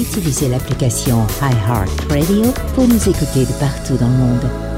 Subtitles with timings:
[0.00, 4.69] utilisez l'application iHeartRadio pour nous écouter de partout dans le monde.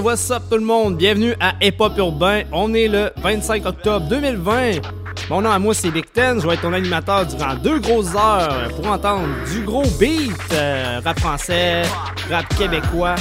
[0.00, 0.96] What's up tout le monde?
[0.96, 2.42] Bienvenue à Hip Hop Urbain.
[2.52, 4.80] On est le 25 octobre 2020.
[5.28, 6.40] Mon nom à moi c'est Big Ten.
[6.40, 11.00] Je vais être ton animateur durant deux grosses heures pour entendre du gros beat, euh,
[11.04, 11.82] rap français,
[12.30, 13.14] rap québécois,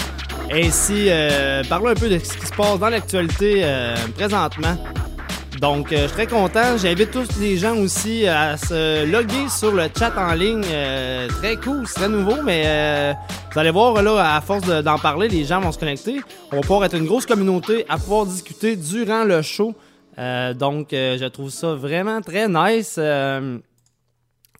[0.51, 4.77] ainsi euh, parler un peu de ce qui se passe dans l'actualité euh, présentement.
[5.59, 6.77] Donc, euh, je suis très content.
[6.77, 10.63] J'invite tous les gens aussi à se loguer sur le chat en ligne.
[10.71, 13.13] Euh, très cool, c'est très nouveau, mais euh,
[13.51, 16.21] vous allez voir, là, à force de- d'en parler, les gens vont se connecter.
[16.53, 19.73] On va pouvoir être une grosse communauté à pouvoir discuter durant le show.
[20.17, 22.95] Euh, donc, euh, je trouve ça vraiment très nice.
[22.97, 23.57] Euh,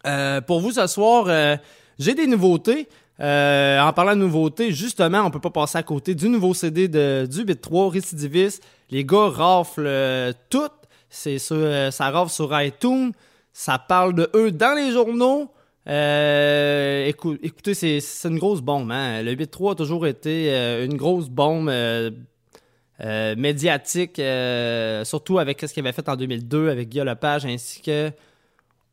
[0.05, 1.55] euh, pour vous ce soir, euh,
[1.97, 2.89] j'ai des nouveautés.
[3.21, 6.87] Euh, en parlant de nouveautés, justement, on peut pas passer à côté du nouveau CD
[6.89, 8.63] de, du Bit 3, Récidiviste.
[8.91, 10.67] Les gars raflent euh, tout.
[11.09, 13.11] C'est sur, euh, ça rafle sur iTunes.
[13.51, 15.51] Ça parle de eux dans les journaux.
[15.87, 18.91] Euh, écou- écoutez, c'est, c'est une grosse bombe.
[18.91, 19.23] Hein?
[19.23, 21.71] Le Bit 3 a toujours été euh, une grosse bombe
[23.37, 24.21] médiatique,
[25.05, 28.11] surtout avec ce qu'il avait fait en 2002 avec Guy Lepage ainsi que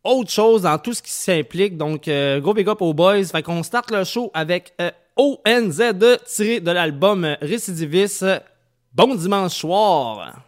[0.05, 1.77] autre chose dans tout ce qui s'implique.
[1.77, 3.25] Donc, gros big up aux boys.
[3.25, 4.75] Fait qu'on starte le show avec
[5.17, 5.83] ONZ
[6.27, 8.25] tiré de l'album Récidiviste.
[8.95, 10.46] Bon dimanche soir.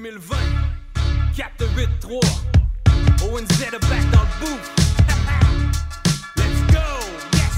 [0.00, 0.36] 2020,
[1.36, 2.20] 4 8 3
[3.30, 4.66] ONZ est back dans le booth.
[6.36, 6.82] Let's go!
[7.32, 7.54] Yes!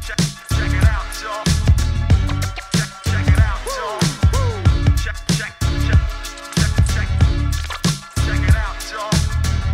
[0.00, 1.44] Check it out, y'all.
[3.04, 4.00] Check it out, y'all.
[4.96, 5.52] Check, check,
[5.84, 6.00] check,
[6.56, 7.08] check, check.
[8.24, 9.12] Check it out, y'all.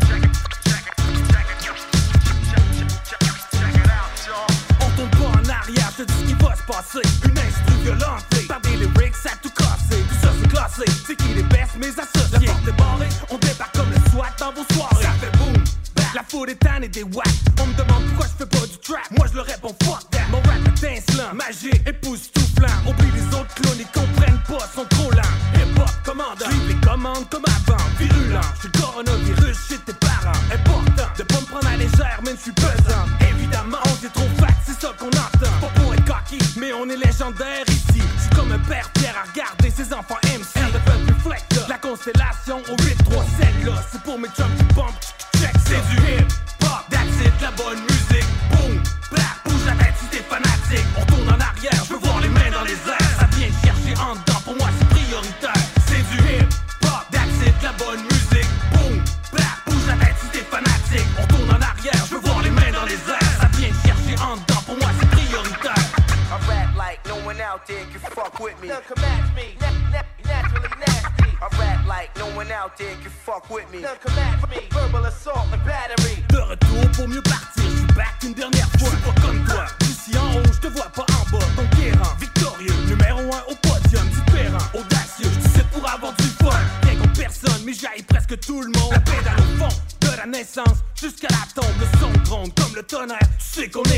[0.09, 0.35] Check it,
[0.65, 0.95] check it,
[1.31, 1.79] check it, check,
[2.51, 2.65] check,
[3.07, 3.23] check,
[3.53, 4.51] check it out, y'all.
[4.81, 7.07] On tombe pas en arrière, je te dis ce qui va se passer.
[7.25, 10.03] Une instru violentée, par des lyrics à tout casser.
[10.09, 10.28] Tout
[11.07, 12.47] c'est qui les baisse mes associés.
[12.47, 15.05] La porte est barrée, on débarque comme le SWAT dans vos soirées.
[15.05, 15.31] Ça fait
[15.95, 16.15] back.
[16.15, 17.29] la faute est tanne et des whack.
[17.61, 19.11] On me demande pourquoi je fais pas du trap.
[19.17, 20.21] Moi je leur réponds fuck that.
[20.31, 22.69] Mon rap est insolent, magique, époustouflant.
[22.87, 25.35] Oublie les autres clones, ils comprennent pas, sont trop lents.
[25.55, 27.85] Hip hop, commandant, suivre les commandes comme avant.
[27.99, 28.41] Virulent,
[44.37, 44.45] là.
[44.47, 44.58] C'est
[72.39, 73.81] like no one out there can fuck with me.
[74.71, 76.23] Verbal assault and battery.
[76.29, 78.89] De retour pour mieux partir, je suis back une dernière fois.
[78.91, 81.45] Je suis pas comme toi, d'ici en haut, je te vois pas en bas.
[81.57, 85.31] Conquérant, victorieux, numéro un au podium, différent, audacieux.
[85.43, 86.61] Je c'est pour avoir du fun.
[86.83, 88.93] Bien contre personne, mais j'aille presque tout le monde.
[88.93, 91.75] La pédale au fond, de la naissance jusqu'à la tombe.
[91.81, 93.98] Le son gronde comme le tonnerre, tu sais qu'on est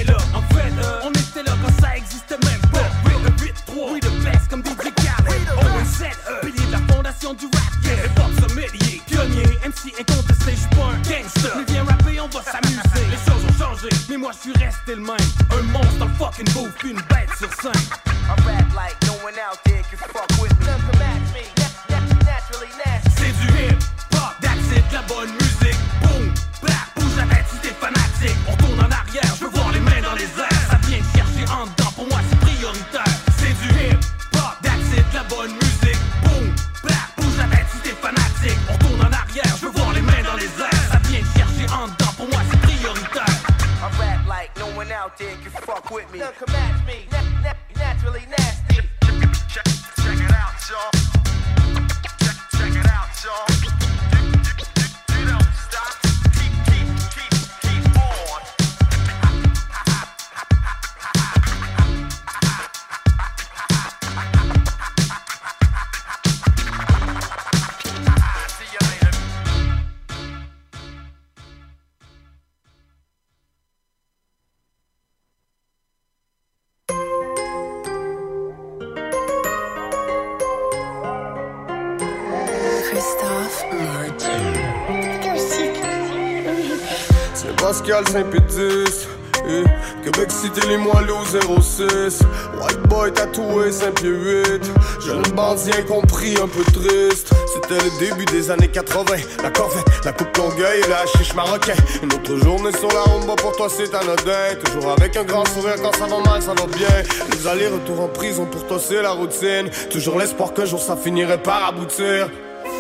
[87.91, 89.09] Pascal Saint-Pédis.
[89.49, 89.65] Eh,
[90.05, 91.15] Québec City, les moelleux
[91.61, 92.21] 06
[92.61, 94.71] White boy tatoué 5 pieds 8
[95.05, 97.33] Jeune bandit incompris, un peu triste.
[97.53, 101.73] C'était le début des années 80 La corvette, la coupe longueuil et la chiche marocain
[102.03, 104.55] Une autre journée sur la rumba pour toi c'est anodin.
[104.63, 107.03] Toujours avec un grand sourire quand ça va mal, ça va bien.
[107.33, 109.71] Les allers-retours en prison pour toi c'est la routine.
[109.91, 112.29] Toujours l'espoir qu'un jour ça finirait par aboutir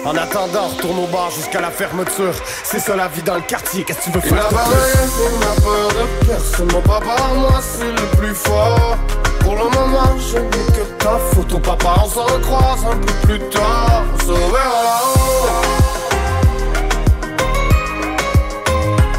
[0.05, 2.35] en attendant, retourne au bar jusqu'à la fermeture.
[2.65, 4.49] C'est ça la vie dans le quartier, qu'est-ce que tu veux faire?
[4.51, 8.97] Il n'a peur de personne, mon papa, moi c'est le plus fort.
[9.41, 13.41] Pour le moment, je n'ai que ta photo, papa, on se recroise un peu plus
[13.51, 14.03] tard.
[14.15, 15.47] On se reverra là-haut.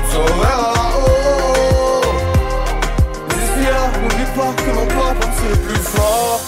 [0.04, 0.81] On se là-haut.
[4.33, 6.39] Pas que mon papa c'est le plus fort.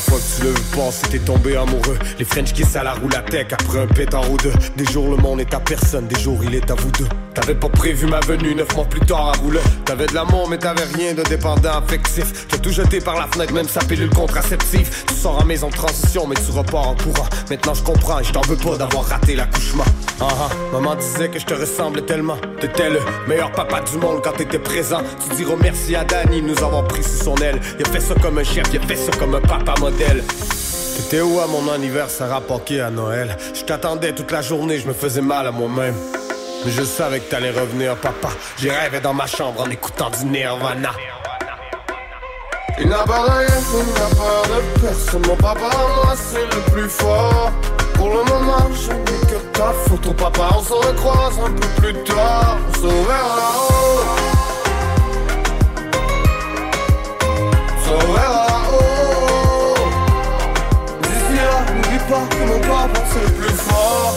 [0.00, 1.98] Fois tu vu passer, t'es tombé amoureux.
[2.18, 4.52] Les French kiss à la roue la tech après un pétard ou deux.
[4.76, 7.08] Des jours le monde est à personne, des jours il est à vous deux.
[7.40, 9.60] T'avais pas prévu ma venue, neuf mois plus tard à rouler.
[9.86, 12.46] T'avais de l'amour, mais t'avais rien de dépendant affectif.
[12.48, 15.04] T'as tout jeté par la fenêtre, même sa pilule contraceptive.
[15.08, 17.26] Tu sors en maison transition, mais tu repars en courant.
[17.48, 19.86] Maintenant je comprends et je t'en veux pas d'avoir raté l'accouchement.
[20.20, 22.36] Ah ah, maman disait que je te ressemblais tellement.
[22.60, 25.00] T'étais le meilleur papa du monde quand t'étais présent.
[25.26, 27.58] Tu diras merci à Danny nous avoir pris sous son aile.
[27.78, 30.22] Il a fait ça comme un chef, il a fait ça comme un papa modèle.
[30.96, 33.34] T'étais où à mon anniversaire à Poké à Noël?
[33.54, 35.94] Je t'attendais toute la journée, je me faisais mal à moi-même.
[36.64, 38.28] Mais je savais que t'allais revenir, papa.
[38.58, 40.90] J'ai rêvé dans ma chambre en écoutant du Nirvana.
[42.78, 45.22] Il n'a pas rien, il n'a peur de personne.
[45.26, 47.52] Mon papa, moi, c'est le plus fort.
[47.94, 50.48] Pour le moment, je n'ai que ta photo, papa.
[50.56, 52.58] On se recroise un peu plus tard.
[52.68, 54.04] On se reverra là-haut.
[57.76, 59.74] On se reverra là-haut.
[61.02, 63.49] D'ici là, n'oublie pas que mon papa, c'est le plus.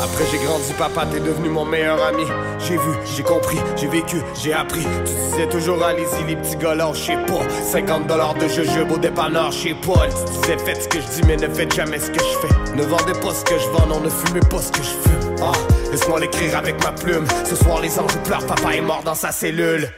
[0.04, 2.26] Après, j'ai grandi, papa, t'es devenu mon meilleur ami.
[2.60, 4.86] J'ai vu, j'ai compris, j'ai vécu, j'ai appris.
[5.06, 7.48] Tu disais toujours, allez-y, les petits gars je sais pas.
[7.72, 10.08] 50 dollars de jujube au dépanneur, sais pas.
[10.08, 12.76] Tu disais, faites ce que je dis, mais ne faites jamais ce que je fais.
[12.76, 15.36] Ne vendez pas ce que je vends, non, ne fumez pas ce que je fume.
[15.42, 15.54] Ah,
[15.90, 17.26] laisse-moi l'écrire avec ma plume.
[17.46, 19.90] Ce soir, les anges pleurent, papa est mort dans sa cellule.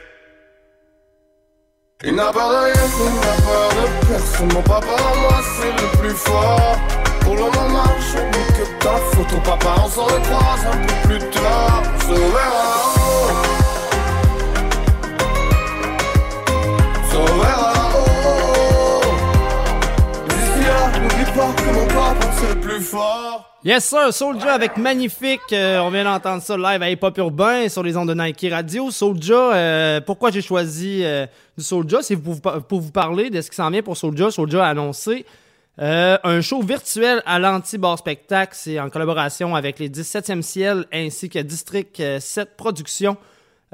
[2.04, 4.52] Il n'a pas de rien, il n'a peur de personne.
[4.52, 4.86] Mon papa,
[5.20, 6.78] moi, c'est le plus fort.
[7.22, 8.35] Pour le moment, je
[8.80, 9.74] ta photo, papa.
[9.84, 11.82] On se recroise un peu plus tard.
[11.84, 13.56] On se là-haut.
[20.22, 23.46] On se pas que mon papa, c'est plus fort.
[23.64, 25.40] Yes sir, Soulja avec Magnifique.
[25.52, 28.46] Euh, on vient d'entendre ça live à Hip Hop Urbain sur les ondes de Nike
[28.48, 28.92] Radio.
[28.92, 31.26] Soulja, euh, pourquoi j'ai choisi euh,
[31.58, 31.98] du Soulja?
[32.00, 34.30] C'est pour, pour vous parler de ce qui s'en vient pour Soulja.
[34.30, 35.26] Soulja a annoncé
[35.80, 38.52] euh, un show virtuel à l'Anti-Bar Spectacle.
[38.54, 43.16] C'est en collaboration avec les 17e Ciel ainsi que District euh, 7 Productions.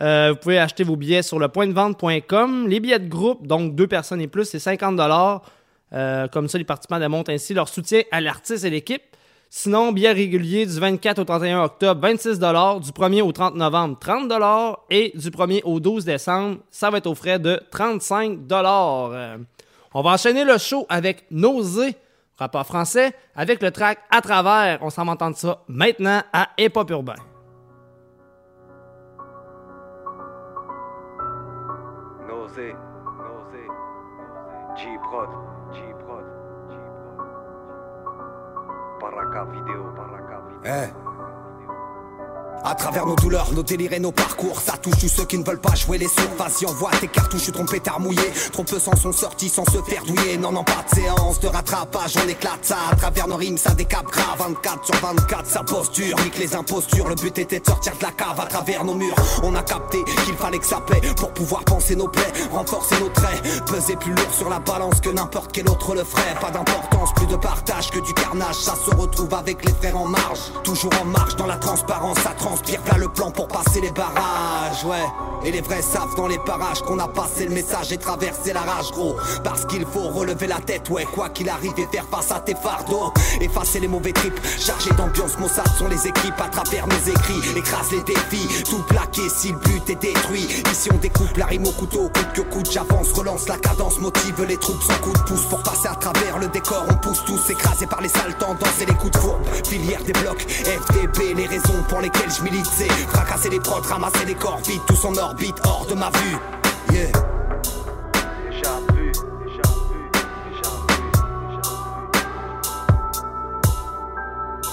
[0.00, 2.66] Euh, vous pouvez acheter vos billets sur le pointdevente.com.
[2.68, 4.98] Les billets de groupe, donc deux personnes et plus, c'est 50
[5.92, 9.02] euh, Comme ça, les participants démontrent ainsi leur soutien à l'artiste et l'équipe.
[9.54, 14.32] Sinon, billets réguliers du 24 au 31 octobre, 26 Du 1er au 30 novembre, 30
[14.88, 19.36] Et du 1er au 12 décembre, ça va être au frais de 35 Euh,
[19.94, 21.96] On va enchaîner le show avec Nausée,
[22.38, 24.78] rapport français, avec le track À travers.
[24.82, 27.14] On s'en va entendre ça maintenant à Hip Hop Urbain.
[32.26, 32.74] Nausée,
[33.18, 33.68] nausée,
[34.76, 35.28] G-Prod,
[35.72, 36.24] G-Prod,
[36.70, 37.28] G-Prod.
[39.00, 40.72] Baraka vidéo, Baraka vidéo.
[40.74, 41.11] Eh.
[42.64, 45.44] À travers nos douleurs, nos délires et nos parcours, ça touche tous ceux qui ne
[45.44, 46.30] veulent pas jouer les sourds.
[46.38, 48.22] Vas-y, envoie tes cartouches, ton pétard mouillé.
[48.52, 50.38] Trop peu s'en sont sortis sans se faire douiller.
[50.38, 52.76] Non, non, pas de séance de rattrapage, on éclate ça.
[52.92, 54.38] À travers nos rimes, ça décape grave.
[54.38, 57.08] 24 sur 24, sa posture, nique les impostures.
[57.08, 59.16] Le but était de sortir de la cave à travers nos murs.
[59.42, 63.08] On a capté qu'il fallait que ça plaît pour pouvoir penser nos plaies, renforcer nos
[63.08, 63.42] traits.
[63.66, 66.36] Peser plus lourd sur la balance que n'importe quel autre le ferait.
[66.40, 68.54] Pas d'importance, plus de partage que du carnage.
[68.54, 70.52] Ça se retrouve avec les frères en marge.
[70.62, 72.80] Toujours en marche dans la transparence, ça transpire.
[72.86, 75.06] Là le plan pour passer les barrages, ouais.
[75.44, 78.60] Et les vrais savent dans les parages qu'on a passé le message et traversé la
[78.60, 79.16] rage, gros.
[79.42, 81.04] Parce qu'il faut relever la tête, ouais.
[81.04, 83.12] Quoi qu'il arrive et faire face à tes fardeaux.
[83.40, 87.40] Effacer les mauvais trips, chargés d'ambiance, Mossad sont les équipes à travers nos écrits.
[87.56, 90.46] Écrase les défis, tout plaqué si le but est détruit.
[90.70, 92.70] Ici on découpe la rime au couteau, coûte que coûte.
[92.70, 96.38] J'avance, relance la cadence, motive les troupes sans coup de pouce pour passer à travers
[96.38, 96.84] le décor.
[96.88, 99.42] On pousse tous écrasés par les sales tendances et les coups de fourbe.
[99.66, 104.24] Filière des blocs, FDP, les raisons pour lesquelles je milite, c'est fracasser les prods, ramasser
[104.26, 106.36] les corps vides, tous en orbite, hors de ma vue.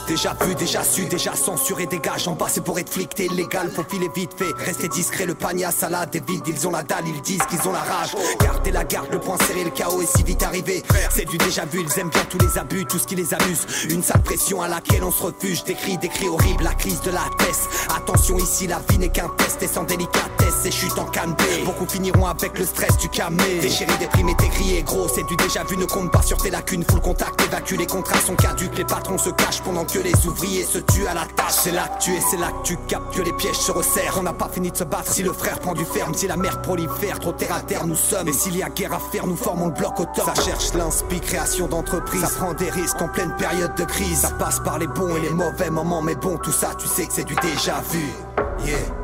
[0.09, 3.69] Déjà vu, déjà su, déjà censuré, dégage en bas, c'est pour être flic, t'es illégal,
[3.69, 6.81] faut filer vite fait, rester discret, le panier à salade est vide, ils ont la
[6.81, 10.01] dalle, ils disent qu'ils ont la rage, gardez la garde, le point serré, le chaos
[10.01, 12.97] est si vite arrivé, c'est du déjà vu, ils aiment bien tous les abus, tout
[12.97, 16.09] ce qui les amuse, une sale pression à laquelle on se refuge, des cris, des
[16.09, 19.67] cris horribles, la crise de la tête, attention ici, la vie n'est qu'un test, et
[19.67, 21.35] sans délicatesse, et chute en canne
[21.65, 25.63] beaucoup finiront avec le stress du camé, déchiré, déprimé, t'es crié, gros, c'est du déjà
[25.65, 28.85] vu, ne compte pas sur tes lacunes, full contact, évacue, les contrats sont caduques, les
[28.85, 32.03] patrons se cachent pendant que les ouvriers se tuent à la tâche, c'est là que
[32.03, 34.49] tu es, c'est là que tu captes que les pièges se resserrent, on n'a pas
[34.49, 37.31] fini de se battre, si le frère prend du ferme, si la mère prolifère, trop
[37.31, 39.73] terre à terre nous sommes, et s'il y a guerre à faire, nous formons le
[39.73, 43.75] bloc au top, ça cherche l'inspi, création d'entreprise, ça prend des risques en pleine période
[43.75, 46.71] de crise, ça passe par les bons et les mauvais moments, mais bon, tout ça,
[46.77, 48.05] tu sais que c'est du déjà vu,
[48.65, 48.98] yeah.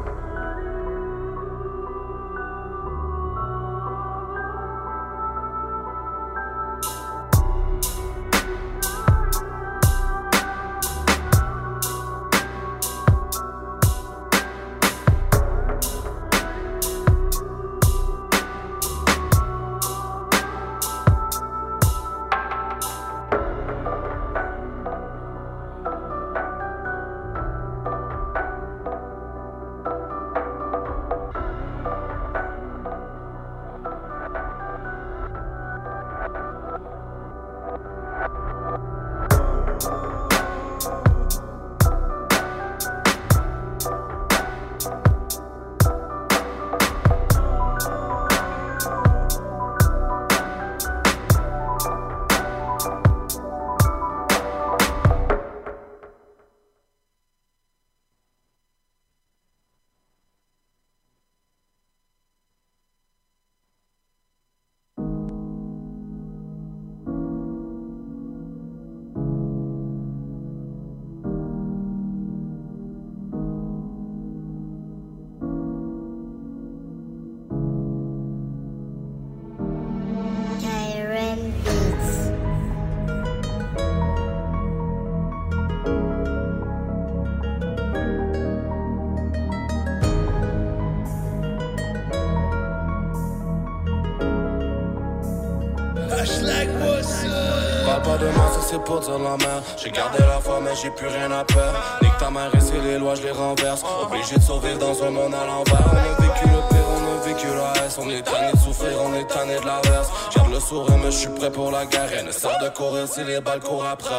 [99.43, 99.61] La.
[99.81, 101.79] J'ai gardé la foi, mais j'ai plus rien à perdre.
[102.01, 103.83] Nique ta mère et c'est les lois, je les renverse.
[104.03, 105.87] Obligé de survivre dans un monde à l'envers.
[105.91, 107.97] On a vécu le pire, on a vécu la S.
[107.99, 110.09] On est tanné de souffrir, on est tanné de l'averse.
[110.35, 112.09] Garde le sourire, mais je suis prêt pour la guerre.
[112.17, 114.13] Elle ne sert de courir si les balles courent après.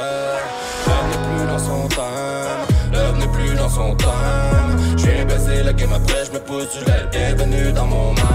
[0.86, 2.66] Elle n'est plus dans son time.
[2.92, 4.96] L'œuvre n'est plus dans son time.
[4.96, 7.06] J'ai baissé la game après, je me pousse du lait.
[7.10, 8.26] Bienvenue dans mon mind.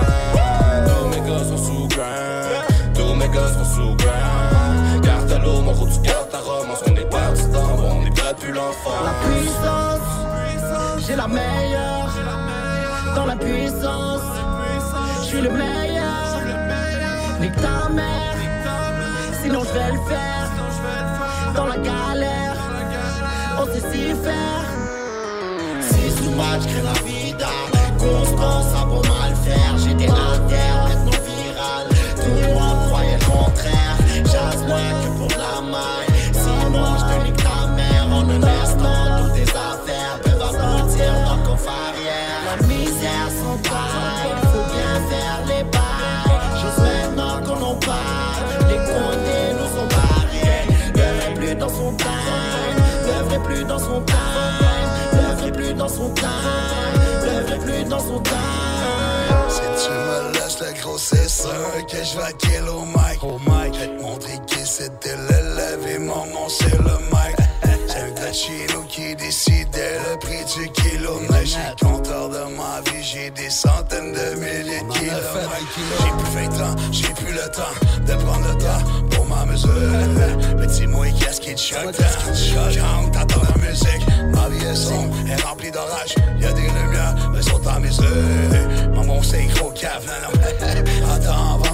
[0.86, 2.94] Tous mes gars sont sous grind.
[2.94, 5.02] Tous mes gars sont sous grind.
[5.02, 6.31] Garde à l'eau, mon route, tu gardes
[8.50, 9.04] l'enfant.
[9.04, 12.10] La puissance, j'ai la meilleure.
[13.16, 14.22] Dans la puissance,
[15.22, 16.42] je suis le meilleur.
[17.40, 18.36] Nique ta mère,
[19.42, 20.50] sinon je vais le faire.
[21.56, 22.56] Dans la galère,
[23.60, 24.66] on sait s'y faire.
[25.82, 27.50] Si sous match crée la vida,
[27.98, 29.78] constance, ça pour mal faire.
[29.78, 31.88] J'étais à terre, maintenant viral.
[32.16, 33.98] Tout le monde croyait le contraire.
[34.26, 35.41] Jase moins que pour
[41.63, 46.39] La misère s'entaille, faut bien faire les bails.
[46.60, 49.88] Juste maintenant qu'on en parle, les condés nous sont.
[50.96, 52.08] L'œuvre est plus dans son time,
[53.34, 56.25] est plus dans son time, est plus dans son time,
[57.63, 58.36] plus dans son time.
[59.48, 63.22] Si tu me laisses le gros, c'est sûr que je vais kill au mic.
[63.80, 67.38] Vais te montrer qui c'était l'élève et mon nom c'est le mic.
[67.88, 68.34] C'est un gars
[71.58, 75.51] le compteur de ma vie, j'ai des centaines de milliers de kilomètres.
[76.00, 79.72] J'ai plus 20 ans, j'ai plus le temps de prendre le temps pour ma mesure.
[80.58, 84.08] Mais dis-moi qu'est-ce qui te choque, quand t'entends la musique.
[84.34, 86.15] Ma vie est sombre, est remplie d'orages.
[86.39, 88.05] Y'a des lumières, mais sont en mesure.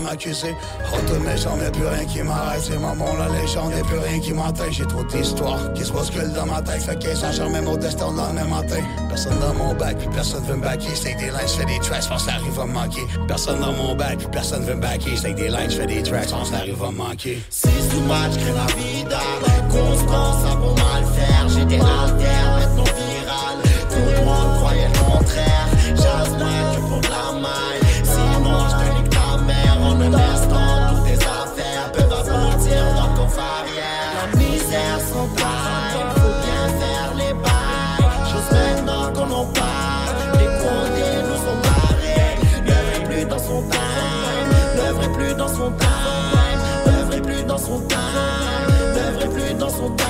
[0.07, 0.55] M'accuser.
[0.91, 2.61] Retourne maison, mais plus rien qui m'arrête.
[2.63, 4.71] C'est maman, la légende, y'a plus rien qui m'entête.
[4.71, 6.81] J'ai trop d'histoires qui se bousculent dans ma tête.
[6.81, 8.81] Fait qu'ils sont même au destin le lendemain matin.
[9.09, 10.95] Personne dans mon bac, puis personne veut me backer.
[10.95, 13.05] C'est des lines, je fais des tracks, pense que arrive à me manquer.
[13.27, 15.15] Personne dans mon bac, puis personne veut me backer.
[15.15, 17.37] C'est des lines, je fais des tracks, pense que arrive à me manquer.
[17.49, 19.21] Si sous match crée la vida,
[19.69, 21.49] constance, ça pour mal faire.
[21.49, 23.57] J'étais alter, maintenant viral.
[23.89, 25.56] Tout le monde croyait le contraire.
[30.09, 34.13] Le restant, toutes tes affaires peuvent aboutir dans ton farrière.
[34.21, 38.07] La misère sans taille, faut bien faire les bails.
[38.31, 42.37] Chose maintenant qu'on en parle, les condés nous ont barrés.
[42.65, 47.97] N'œuvrez plus dans son time, n'œuvrez plus dans son time, n'œuvrez plus dans son time,
[48.95, 50.07] n'œuvrez plus dans son time.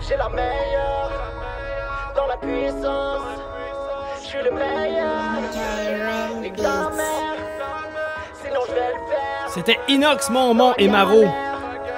[0.00, 1.12] J'ai la meilleure
[2.16, 3.20] dans la puissance.
[4.22, 5.18] Je suis le meilleur.
[9.68, 11.24] C'était Inox, Monmont et Maro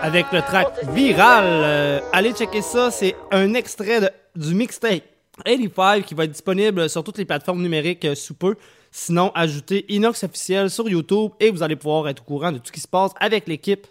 [0.02, 1.44] avec le track Viral.
[1.46, 5.04] Euh, allez checker ça, c'est un extrait du mixtape
[5.44, 8.56] 85 qui va être disponible sur toutes les plateformes numériques euh, sous peu.
[8.90, 12.66] Sinon, ajoutez Inox officiel sur YouTube et vous allez pouvoir être au courant de tout
[12.66, 13.86] ce qui se passe avec l'équipe.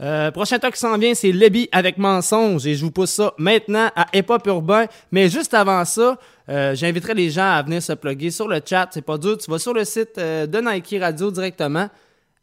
[0.00, 3.34] Euh, prochain talk qui s'en vient, c'est Lebby avec Mensonge et je vous pousse ça
[3.38, 4.86] maintenant à Hip Hop Urbain.
[5.12, 8.88] Mais juste avant ça, j'inviterai les gens à venir se plugger sur le chat.
[8.90, 11.88] C'est pas dur, tu vas sur le site de Nike Radio directement.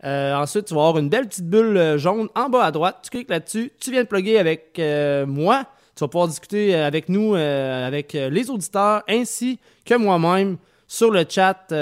[0.05, 2.99] Euh, ensuite, tu vas avoir une belle petite bulle euh, jaune en bas à droite.
[3.03, 5.65] Tu cliques là-dessus, tu viens de plugger avec euh, moi.
[5.95, 10.55] Tu vas pouvoir discuter avec nous, avec les auditeurs, ainsi que moi-même
[10.87, 11.73] sur le chat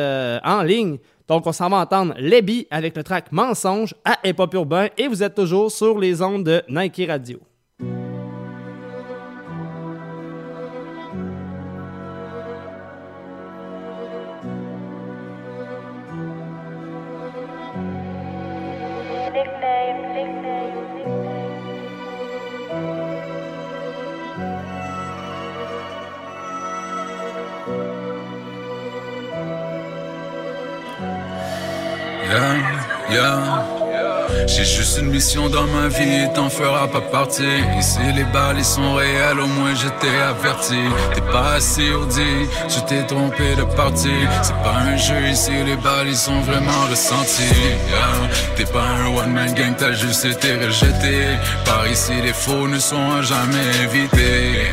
[0.44, 0.98] en ligne.
[1.28, 5.22] Donc, on s'en va entendre Lebby avec le track Mensonge à Hip Urbain et vous
[5.22, 7.40] êtes toujours sur les ondes de Nike Radio.
[32.27, 33.67] Yeah, yeah.
[34.48, 37.44] J'ai juste une mission dans ma vie, t'en feras pas partie.
[37.77, 40.79] Ici les balles ils sont réels, au moins j'étais averti.
[41.14, 44.16] T'es pas assez audit, tu t'es trompé de parti.
[44.42, 47.44] C'est pas un jeu ici, les balles ils sont vraiment ressentis.
[48.55, 51.38] T'es pas un one man gang, t'as juste été rejeté.
[51.66, 54.72] Par ici les faux ne sont à jamais invités.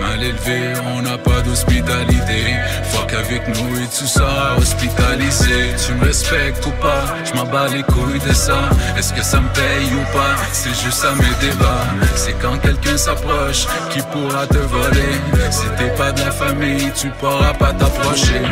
[0.00, 2.56] Mal élevé, on n'a pas d'hospitalité.
[2.84, 5.74] Fuck avec nous et tu seras hospitalisé.
[5.86, 8.70] Tu me respectes ou pas, je m'en bats les couilles de ça.
[9.02, 11.86] Est-ce que ça me paye ou pas, c'est juste ça mes débats.
[12.14, 15.18] C'est quand quelqu'un s'approche qui pourra te voler.
[15.50, 18.42] Si t'es pas de la famille, tu pourras pas t'approcher.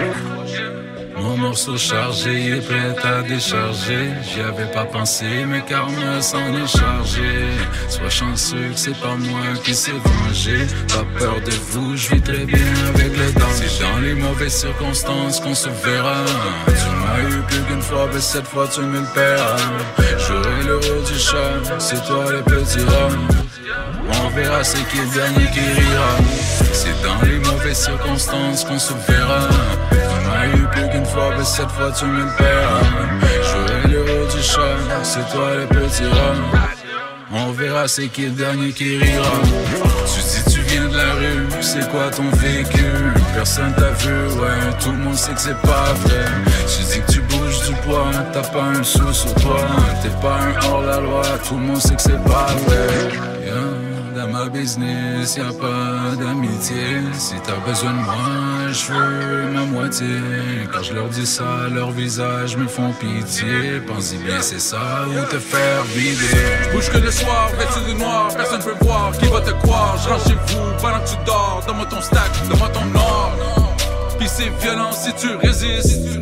[1.21, 4.09] Mon morceau chargé est prêt à décharger.
[4.23, 7.31] J'y avais pas pensé, mais karma s'en est chargé.
[7.89, 10.67] Sois chanceux que c'est pas moi qui s'est vengé.
[10.89, 13.55] Pas peur de vous, je vis très bien avec les dents.
[13.55, 16.25] C'est dans les mauvaises circonstances qu'on se verra.
[16.67, 19.57] Tu m'as eu plus qu'une fois, mais cette fois tu me le paieras.
[20.27, 23.11] J'aurai le rôle du chat, c'est toi le petit rat.
[24.25, 26.17] On verra c'est qui le dernier qui rira.
[26.73, 29.49] C'est dans les mauvaises circonstances qu'on se verra.
[30.41, 32.81] Tu m'as eu plus qu'une fois, mais cette fois tu me le paieras.
[33.43, 36.69] J'aurai le du chat, c'est toi le petit rat.
[37.33, 39.31] On verra c'est qui le dernier qui rira.
[40.07, 44.73] Tu dis tu viens de la rue, c'est quoi ton véhicule Personne t'a vu, ouais,
[44.81, 46.25] tout le monde sait que c'est pas vrai.
[46.67, 49.61] Tu dis que tu bouges du poids, t'as pas un sou sur toi.
[50.03, 53.80] T'es pas un hors-la-loi, tout le monde sait que c'est pas vrai.
[54.49, 57.03] Business, y a pas d'amitié.
[57.13, 58.15] Si t'as besoin de moi,
[58.73, 60.07] je veux ma moitié.
[60.73, 63.81] Quand je leur dis ça, leurs visages me font pitié.
[63.87, 66.73] Pense-y bien, c'est ça ou te faire vider.
[66.73, 69.97] Bouge que le soir, vêtu de noir, personne peut voir qui va te croire.
[70.03, 73.33] Je rentre chez vous pendant que tu dors, donne-moi ton stack, donne-moi ton or.
[74.19, 76.21] Puis c'est violent si tu résistes.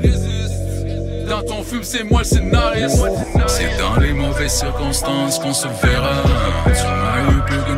[1.28, 3.04] Dans ton film, c'est moi le scénariste.
[3.46, 6.22] C'est dans les mauvaises circonstances qu'on se verra.
[6.64, 6.97] Tu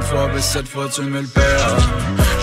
[0.00, 1.76] qu'une fois, mais cette fois tu me le paieras.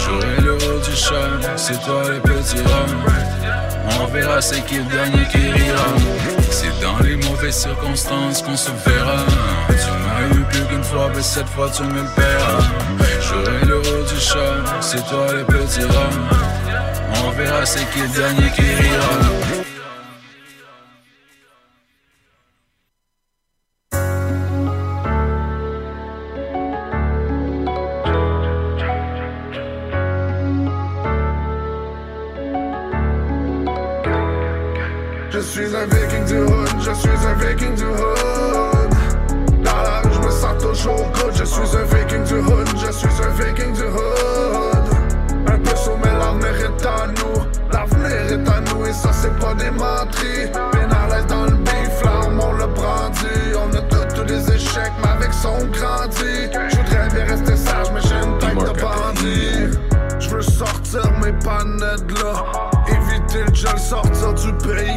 [0.04, 4.00] J'aurai le rôle du chat, c'est toi le petit rat.
[4.00, 5.88] On verra c'est qui le dernier qui rira.
[6.50, 9.26] C'est dans les mauvaises circonstances qu'on se verra.
[9.70, 12.64] Tu m'as eu plus qu'une fois, mais cette fois tu me le paieras.
[13.22, 17.24] J'aurai le rôle du chat, c'est toi le petit rat.
[17.26, 19.57] On verra c'est qui le dernier qui rira.
[37.38, 39.64] Viking du hood.
[39.64, 41.34] Dans la rue, je me sens toujours good.
[41.34, 44.88] Je suis un viking du hood, je suis un viking du hood.
[45.48, 47.44] Un peu sommet, l'avenir est à nous.
[47.72, 50.52] L'avenir est à nous et ça, c'est pas des menteries.
[50.74, 53.54] Bien à l'aise dans le beef, l'arme, on le brandit.
[53.56, 56.50] On a tous tous des échecs, mais avec son grandi.
[56.70, 59.78] Je voudrais bien rester sage, mais j'ai une tête de bandit.
[60.20, 62.44] Je veux sortir mes panettes là.
[62.88, 64.97] Éviter le gel, sortir du pays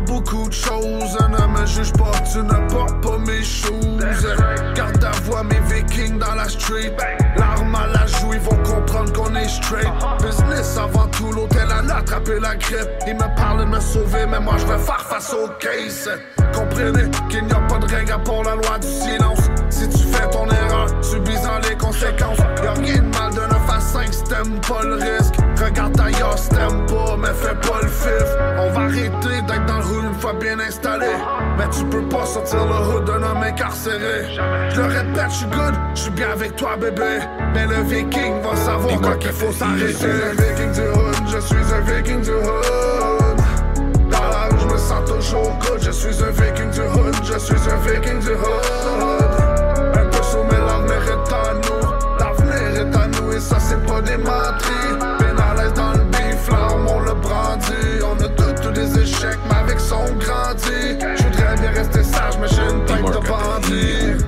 [0.00, 1.18] beaucoup de choses.
[1.28, 4.26] Ne me juge pas, tu ne portes pas mes choses.
[4.74, 6.96] Garde à voix mes vikings dans la street.
[7.36, 9.88] L'arme à la joue, ils vont comprendre qu'on est straight.
[10.22, 12.88] Business avant tout, l'hôtel a attrapé la grippe.
[13.06, 16.10] Ils me parlent de me sauver, mais moi je vais faire face au case.
[16.52, 19.40] Comprenez qu'il n'y a pas de règle pour la loi du silence.
[19.70, 22.38] Si tu fais ton erreur, subis-en les conséquences.
[22.62, 25.43] Y'a rien de mal de ne faire t'aimes pas le risque.
[25.56, 26.84] Regarde ailleurs si t'aimes
[27.18, 28.28] mais fais pas le fif.
[28.58, 31.06] On va arrêter d'être dans le rue une fois bien installé.
[31.56, 34.26] Mais tu peux pas sortir le hood d'un homme incarcéré.
[34.70, 37.20] Je le répète, je suis good, je suis bien avec toi, bébé.
[37.54, 39.88] Mais le viking va savoir quand il faut s'arrêter.
[39.88, 44.10] Je suis un viking du hood, je suis un viking du hood.
[44.10, 45.80] Dans la rue, je me sens toujours good.
[45.80, 49.24] Je suis un viking du hood, je suis un viking du hood.
[49.94, 52.18] Un peu sommet, l'avenir est à nous.
[52.18, 54.93] L'avenir est à nous et ça, c'est pas des menteries.
[59.14, 60.98] Échecs, mais avec ça, on grandit.
[61.00, 64.24] Je voudrais bien rester sage, mais j'ai une tête de bandit.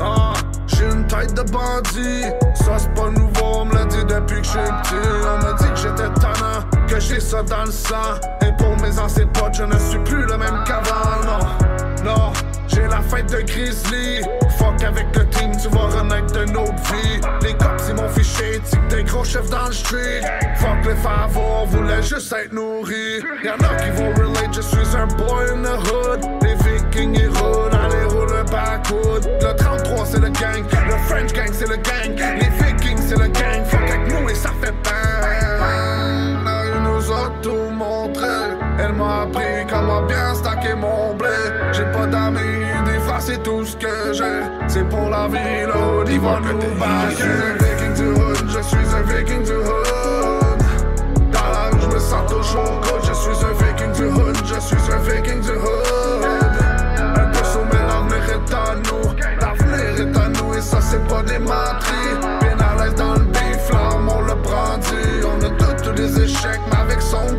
[0.00, 0.32] Ah,
[0.66, 2.24] j'ai une tête de bandit.
[2.54, 5.08] Ça, c'est pas nouveau, on me l'a dit depuis que je suis petit.
[5.22, 8.18] On m'a dit que j'étais tannant, que j'ai ça dans le sang.
[8.42, 12.04] Et pour mes anciens potes, je ne suis plus le même qu'avant, non.
[12.04, 12.32] Non,
[12.76, 14.20] j'ai la fête de Grizzly.
[14.58, 17.20] Fuck avec le team, tu vas renaître de notre vie.
[17.42, 20.20] Les cops, ils m'ont fiché, tic des gros chefs dans le street.
[20.56, 23.22] Fuck les favors, on voulait juste être nourris.
[23.42, 26.20] Y'en a qui vont relate, je suis un boy in the hood.
[26.42, 29.26] Les vikings, ils roulent, allez, roule le backwood.
[29.40, 30.64] Le 33, c'est le gang.
[30.86, 32.14] Le French gang, c'est le gang.
[32.14, 33.64] Les vikings, c'est le gang.
[33.64, 36.44] Fuck avec nous et ça fait bang.
[36.44, 38.26] La rue nous a tout montré.
[38.78, 41.28] Elle m'a appris comment bien stacker mon blé.
[41.72, 42.55] J'ai pas d'amis,
[43.20, 44.42] c'est tout ce que j'ai.
[44.68, 47.16] C'est pour la vie, là, ils vont nous backer.
[47.16, 50.58] Je suis un viking du hood, je suis un viking du hood.
[51.32, 53.02] Dans la rue, je me sens toujours good.
[53.02, 56.24] Je suis un viking du hood, je suis un viking du hood.
[56.98, 59.06] Un peu sommet, l'avenir est à nous.
[59.40, 62.18] L'avenir est à nous et ça, c'est pas des menteries.
[62.40, 65.22] Bien à l'aise dans le bif, l'arme, on le brandit.
[65.24, 67.36] On a tous des échecs, mais avec ça, on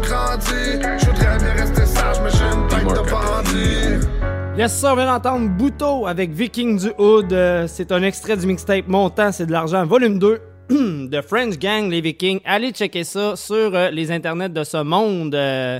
[4.57, 7.31] Yes, ça, on vient d'entendre Bouteau avec Viking du Hood.
[7.31, 10.41] Euh, c'est un extrait du mixtape Montant, c'est de l'argent, volume 2
[10.71, 12.39] de French Gang, les Vikings.
[12.43, 15.35] Allez checker ça sur euh, les internets de ce monde.
[15.35, 15.79] Euh,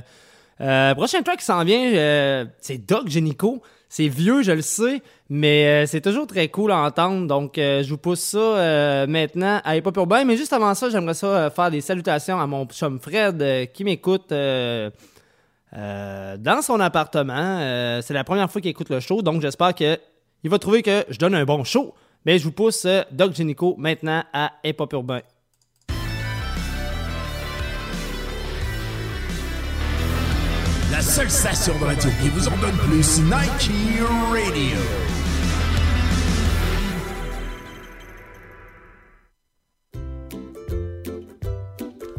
[0.94, 3.62] prochain track qui s'en vient, c'est Doc Genico.
[3.88, 7.26] C'est vieux, je le sais, mais c'est toujours très cool à entendre.
[7.26, 10.24] Donc, je vous pousse ça maintenant à Hip Hop Urbain.
[10.24, 14.32] Mais juste avant ça, j'aimerais ça faire des salutations à mon chum Fred qui m'écoute
[15.76, 17.58] euh, dans son appartement.
[17.60, 19.98] Euh, c'est la première fois qu'il écoute le show, donc j'espère que
[20.44, 21.94] il va trouver que je donne un bon show.
[22.24, 25.20] Mais je vous pousse euh, Doc Genico maintenant à Hip Hop Urbain.
[30.90, 33.70] La seule station de radio qui vous en donne plus, Nike
[34.32, 35.27] Radio.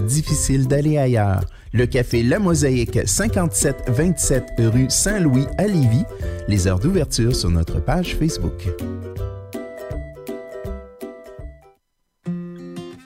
[0.00, 1.44] difficile d'aller ailleurs.
[1.72, 6.04] Le café La Mosaïque, 5727 rue Saint-Louis à Lévis.
[6.48, 8.68] Les heures d'ouverture sur notre page Facebook.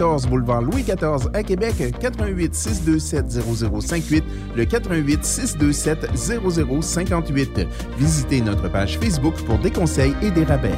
[0.01, 4.23] 14 boulevard Louis XIV à Québec, 88 627 0058,
[4.55, 6.17] le 88 627
[6.81, 7.67] 0058.
[7.99, 10.71] Visitez notre page Facebook pour des conseils et des rabais.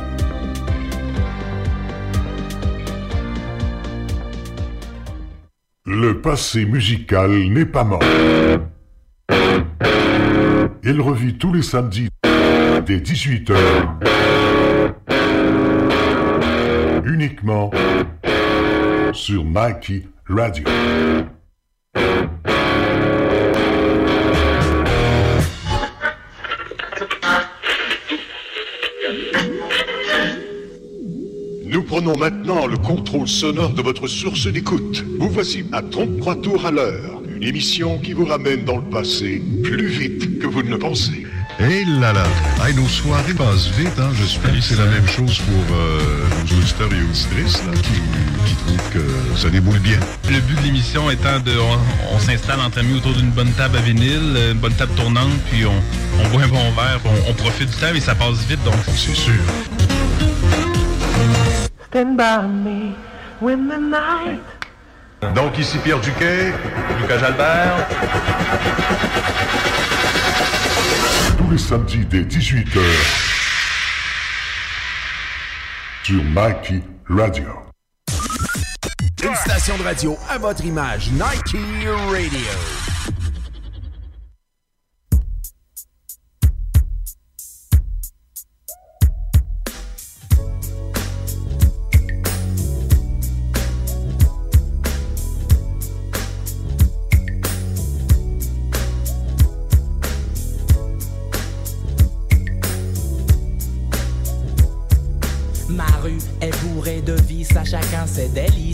[5.86, 8.04] Le passé musical n'est pas mort.
[10.84, 12.10] Il revit tous les samedis
[12.86, 13.56] dès 18h.
[17.06, 17.72] Uniquement
[19.14, 20.64] sur Nike Radio.
[31.66, 35.04] Nous prenons maintenant le contrôle sonore de votre source d'écoute.
[35.20, 37.22] Vous voici à 33 tours à l'heure.
[37.36, 41.26] Une émission qui vous ramène dans le passé plus vite que vous ne le pensez.
[41.60, 42.26] Hé là là!
[42.66, 44.10] Hey, nos soirées passent vite, hein?
[44.16, 48.02] J'espère que c'est la même chose pour euh, nos auditeurs et auditrices là, qui,
[48.46, 50.00] qui trouvent que ça déboule bien.
[50.30, 51.52] Le but de l'émission étant de.
[51.58, 55.32] On, on s'installe entre amis autour d'une bonne table à vinyle, une bonne table tournante,
[55.52, 55.74] puis on,
[56.24, 58.64] on boit un bon verre, puis on, on profite du temps et ça passe vite,
[58.64, 58.76] donc.
[58.96, 59.34] C'est sûr.
[61.90, 62.94] Stand by me
[63.40, 64.42] when the night.
[65.36, 66.52] Donc ici Pierre Duquet,
[67.00, 67.88] Lucas Jalbert.
[71.38, 72.80] Tous les samedis dès 18h.
[76.04, 77.73] Sur Nike Radio.
[79.26, 81.56] Une station de radio à votre image, Nike
[82.12, 82.93] Radio.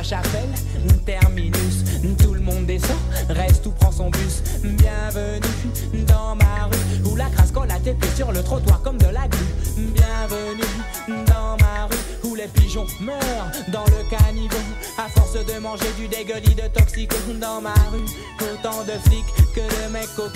[0.00, 0.48] La chapelle,
[1.04, 1.84] terminus,
[2.18, 2.96] tout le monde descend,
[3.28, 4.42] reste ou prend son bus.
[4.62, 8.96] Bienvenue dans ma rue, où la crasse colle à tes pieds sur le trottoir comme
[8.96, 9.44] de la glu.
[9.76, 10.64] Bienvenue
[11.26, 14.39] dans ma rue, où les pigeons meurent dans le caniveau.
[15.00, 18.04] À force de manger du dégueulis de toxico dans ma rue,
[18.52, 20.28] autant de flics que de mecs au.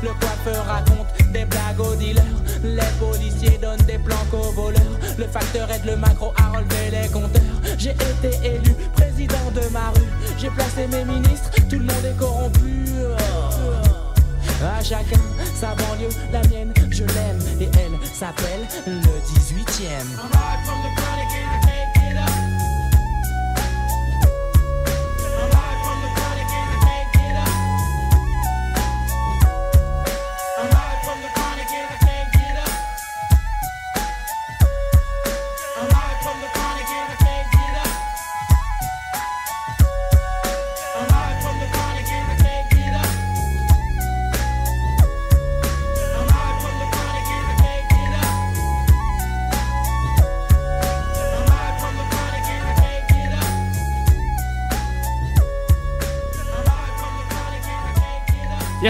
[0.00, 2.22] Le coiffeur raconte des blagues aux dealers,
[2.62, 4.96] les policiers donnent des planques aux voleurs.
[5.18, 7.42] Le facteur aide le macro à relever les compteurs.
[7.78, 10.06] J'ai été élu président de ma rue.
[10.38, 12.84] J'ai placé mes ministres, tout le monde est corrompu.
[14.62, 15.18] À chacun
[15.56, 17.40] sa banlieue, la mienne, je l'aime.
[17.60, 20.06] Et elle s'appelle le 18ème.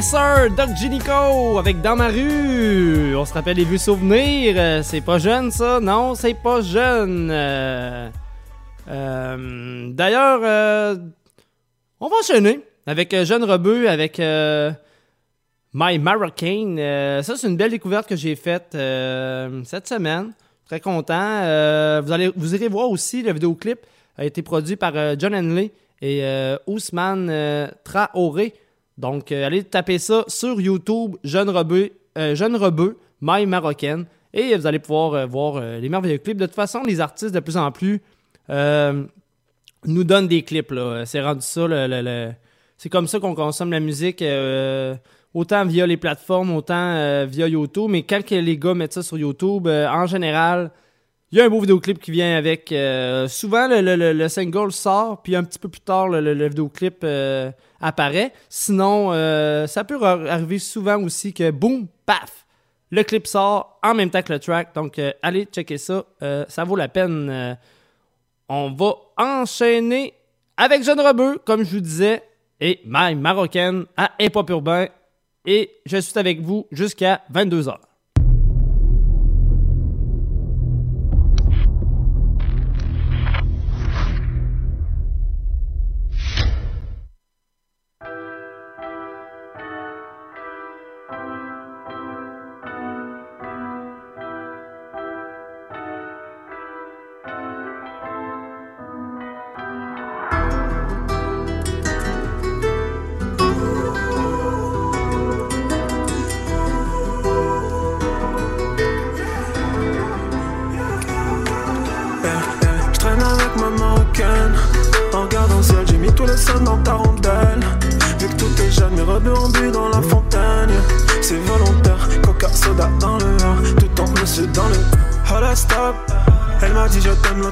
[0.03, 3.15] Doc Ginico avec Dans ma rue.
[3.15, 4.55] On se rappelle les vieux souvenirs.
[4.59, 5.79] Euh, c'est pas jeune ça?
[5.79, 7.31] Non, c'est pas jeune.
[7.31, 8.11] Euh,
[8.88, 10.99] euh, D'ailleurs,
[12.01, 14.19] on va enchaîner avec Jeune Rebeu, avec
[15.73, 16.81] My Marrocaine.
[16.81, 20.33] Euh, ça, c'est une belle découverte que j'ai faite cette semaine.
[20.67, 21.43] Très content.
[22.03, 23.79] Vous, allez, vous irez voir aussi le vidéoclip
[24.19, 26.25] a été produit par John Henley et
[26.67, 28.55] Ousmane Traoré.
[29.03, 32.57] Donc, euh, allez taper ça sur YouTube, Jeune Rebeu, euh, Jeune
[33.21, 34.07] My Marocaine.
[34.33, 36.38] Et vous allez pouvoir euh, voir euh, les merveilleux clips.
[36.38, 38.01] De toute façon, les artistes, de plus en plus,
[39.85, 40.73] nous donnent des clips.
[41.05, 41.67] C'est rendu ça.
[42.79, 44.23] C'est comme ça qu'on consomme la musique.
[45.35, 47.91] autant via les plateformes, autant via YouTube.
[47.91, 50.71] Mais quand les gars mettent ça sur YouTube, en général,
[51.33, 52.73] il y a un beau vidéoclip qui vient avec.
[53.29, 56.49] souvent, le, le- le- le single sort, puis un petit peu plus tard, le, le-
[56.49, 57.05] vidéoclip
[57.83, 58.33] apparaît.
[58.49, 62.47] Sinon, euh, ça peut ar- arriver souvent aussi que, boum, paf,
[62.90, 64.75] le clip sort en même temps que le track.
[64.75, 66.05] Donc, euh, allez checker ça.
[66.23, 67.59] euh, ça vaut la peine.
[68.49, 70.14] on va enchaîner
[70.57, 72.23] avec Jeune Rebeu, comme je vous disais,
[72.61, 74.87] et My Marocaine à Hip Hop Urbain.
[75.45, 77.77] Et je suis avec vous jusqu'à 22h.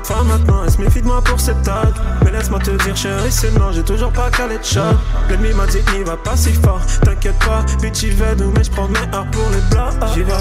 [0.07, 1.93] Fois maintenant Elle se méfie de moi pour cette tag
[2.25, 4.81] Mais laisse-moi te dire chérie c'est non J'ai toujours pas calé de shot
[5.29, 6.81] L'ennemi m'a dit n'y va pas si fort.
[7.03, 10.23] T'inquiète pas bitch j'y vais d'où mais je prends mes heures pour les blas J'y
[10.23, 10.33] vais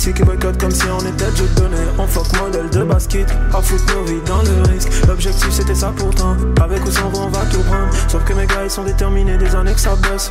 [0.00, 3.60] d'ici qui boycottent comme si on était je donnais On fuck modèle de basket À
[3.60, 4.88] foutre nos vies dans le risque.
[5.06, 6.36] L'objectif c'était ça pourtant.
[6.62, 7.90] Avec ou sans vous on va tout prendre.
[8.08, 10.30] Sauf que mes gars ils sont déterminés des années que ça bosse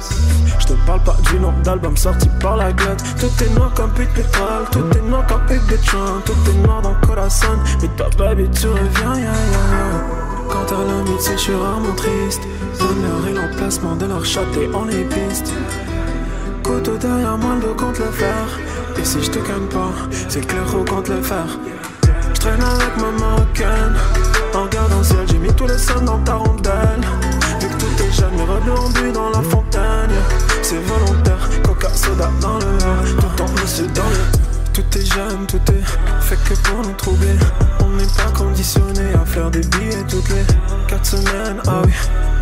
[0.60, 3.04] Je te parle pas du nom d'album sorti par la glotte.
[3.20, 6.22] Tout est noir comme pute pétrole Tout est noir comme Hugues Deschamps.
[6.26, 7.60] Tout est noir dans Corazon.
[7.82, 9.86] Mais toi baby tu reviens ya ya ya
[10.50, 12.42] Quant à l'amitié je suis rarement triste.
[12.80, 15.54] L'honneur et l'emplacement de leur châté on les piste.
[16.64, 18.60] Couteau derrière moi le contre le fer
[19.00, 19.92] Et si je te gagne pas
[20.28, 21.46] C'est clair au contre le fer
[22.34, 23.96] Je traîne avec ma marocaine
[24.54, 27.02] En regardant ciel j'ai mis tous les sons dans ta rondelle.
[27.62, 30.12] Vu que tout est jeune mes rebeux ont bu dans la fontaine.
[30.62, 33.16] C'est volontaire Coca soda dans le verre.
[33.20, 34.40] Tout en monsieur dans le
[34.74, 37.36] tout est jeune, tout est fait que pour nous troubler.
[37.84, 40.44] On n'est pas conditionné à faire des billets toutes les
[40.88, 41.62] 4 semaines.
[41.68, 41.92] Ah oui,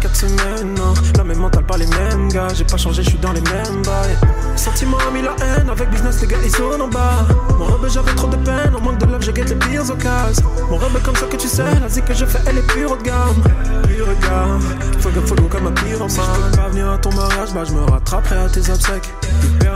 [0.08, 0.94] 4 semaines, non.
[1.18, 2.48] La même mentale, pas les mêmes gars.
[2.54, 4.18] J'ai pas changé, je suis dans les mêmes bails.
[4.56, 7.26] Sentiment a mis la haine, avec business, les gars ils sont en bas.
[7.58, 8.74] Mon rebeu, j'avais trop de peine.
[8.76, 10.50] En manque de love, je guette les pires occasions.
[10.70, 12.92] Mon rebeu, comme ça que tu sais, la zik que je fais, elle est pure
[12.92, 13.44] haut de gamme.
[13.84, 14.62] Pure gamme,
[15.00, 16.10] fuego, fuego comme un pyromane.
[16.10, 19.14] Si je peux pas venir à ton mariage, bah je me rattraperai à tes obsèques.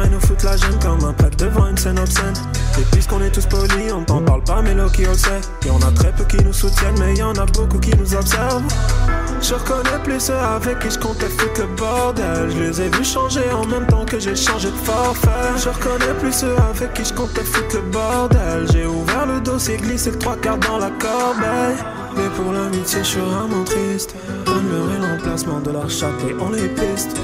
[0.03, 2.33] Et nous foutent la gêne comme un prêtre devant une scène obscène.
[2.79, 5.41] Et puisqu'on est tous polis, on t'en parle pas, mais Loki on le sait.
[5.65, 8.15] Et on a très peu qui nous soutiennent, mais y en a beaucoup qui nous
[8.15, 8.63] observent.
[9.41, 12.51] Je reconnais plus ceux avec qui je comptais foutre le bordel.
[12.51, 15.29] Je les ai vus changer en même temps que j'ai changé de forfait.
[15.57, 18.67] Je reconnais plus ceux avec qui je comptais foutre le bordel.
[18.71, 21.77] J'ai ouvert le dossier, glissé le trois quarts dans la corbeille.
[22.15, 24.15] Mais pour l'amitié, je suis vraiment triste.
[24.45, 27.17] L'honneur et l'emplacement de leur châté, on les piste.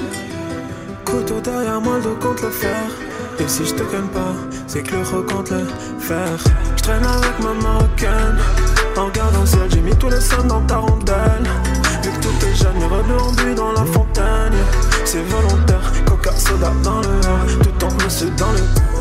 [1.08, 2.92] Couteau derrière moi, le contre le fer.
[3.40, 4.34] Et si je te connais pas,
[4.68, 5.66] c'est que le re compte le
[6.00, 6.38] faire.
[6.76, 8.38] Je traîne avec ma marocaine.
[8.98, 11.48] En regardant le ciel, j'ai mis tous les sons dans ta rondelle.
[12.04, 14.54] Vu que tout est jeune, ont bu dans la fontaine.
[15.06, 17.64] C'est volontaire, coca soda dans le.
[17.64, 18.97] Tout en monsieur dans le.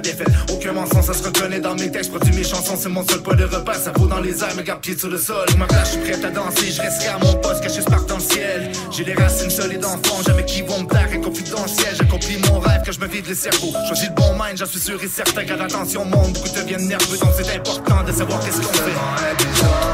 [0.00, 0.52] Pas.
[0.52, 2.10] Aucun mensonge, ça se reconnaît dans mes textes.
[2.10, 3.74] Produis mes chansons, c'est mon seul point de repas.
[3.74, 5.46] Ça vaut dans les airs, me garde pied sur le sol.
[5.58, 6.70] Ma place, je suis prêt à danser.
[6.70, 8.70] Je resterai à mon poste, caché par dans ciel.
[8.90, 10.88] J'ai les racines solides d'enfant, jamais qui vont me.
[11.12, 13.72] Et confidentiel, j'accomplis mon rêve que je me vide le cerveau.
[13.86, 15.44] Choisis le bon mind, j'en suis sûr et certain.
[15.44, 17.18] Car l'attention monte, beaucoup deviennent nerveux.
[17.18, 19.87] Donc c'est important de savoir qu'est-ce qu'on fait.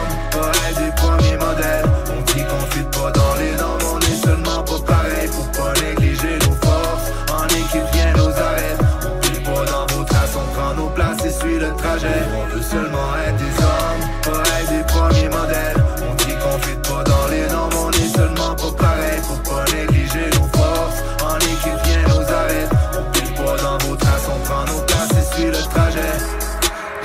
[12.07, 15.85] On veut seulement être des hommes, pas être des premiers modèles.
[16.09, 19.21] On dit qu'on fit pas dans les normes, on est seulement pas pareil.
[19.23, 22.69] Faut pas négliger nos forces, en équipe viens nos arrêts.
[22.99, 26.15] On pile pas dans vos traces, on prend nos places et suit le trajet.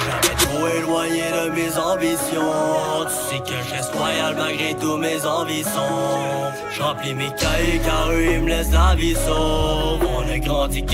[0.06, 3.06] Jamais trop éloigné de mes ambitions.
[3.08, 6.52] Tu sais que je reste loyal malgré tous mes ambitions.
[6.76, 10.06] J'remplis mes cahiers car eux ils me laissent la vie sauve.
[10.18, 10.86] On a grandi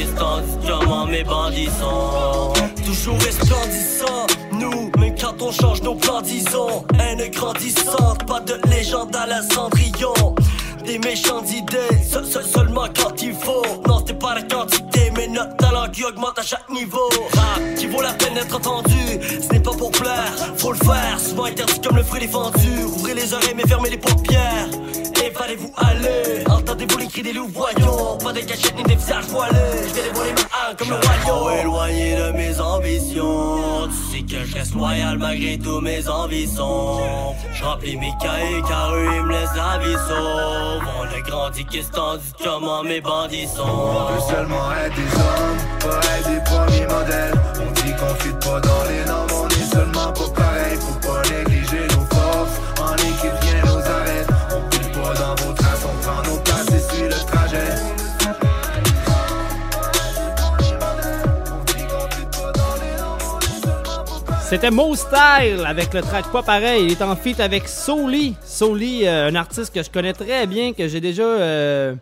[0.67, 2.53] comment mes bandits sont?
[2.85, 6.85] Toujours resplendissant, nous, même quand on change nos plans, disons.
[6.99, 10.13] Haine grandissante, pas de légende à la Cendrillon.
[10.85, 13.63] Des méchantes idées, seul, seul- seulement quand il faut.
[13.87, 17.09] Non, c'est pas la quantité, mais notre talent qui augmente à chaque niveau.
[17.33, 21.19] Rap qui vaut la peine d'être entendu, ce n'est pas pour plaire, faut le faire.
[21.19, 22.83] Souvent interdit comme le fruit défendu.
[22.85, 24.67] Ouvrez les oreilles, mais fermez les paupières.
[25.35, 28.17] Et fallez-vous aller Entendez-vous les cris des loups voyons.
[28.17, 29.55] Pas de cachettes ni des visages voilés.
[29.87, 31.59] Je vais dévoiler ma haine comme le royaume.
[31.59, 33.87] éloigné de mes ambitions.
[33.87, 36.99] Tu sais que je reste loyal malgré tous mes ambitions
[37.53, 40.83] Je remplis mes cahiers car eux ils me laissent la vie sauve.
[40.99, 43.63] On a grandi qui se tandis comment mes bandits sont?
[43.63, 47.33] On veut seulement être des hommes, pas être des premiers modèles.
[47.55, 50.77] On dit qu'on fit pas dans les normes, on est seulement pas pareil.
[50.79, 51.94] Faut pas négliger
[64.47, 66.85] C'était Mo Style avec le track pas pareil.
[66.85, 68.35] Il est en feat avec Soli.
[68.43, 71.95] Soli, euh, un artiste que je connais très bien, que j'ai déjà, euh,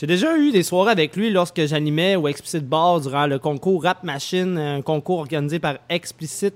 [0.00, 4.04] déjà eu des soirées avec lui lorsque j'animais au Explicit Bar durant le concours Rap
[4.04, 6.54] Machine, un concours organisé par Explicit.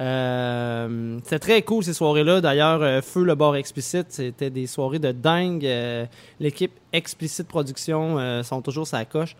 [0.00, 2.40] Euh, c'était très cool ces soirées-là.
[2.40, 5.64] D'ailleurs, Feu le bar Explicit, c'était des soirées de dingue.
[6.40, 9.36] L'équipe Explicit Production euh, sont toujours sa coche.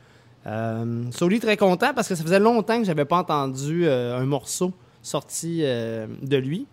[1.10, 4.72] Soli très content parce que ça faisait longtemps que j'avais pas entendu un morceau
[5.06, 6.66] sorti euh, de lui.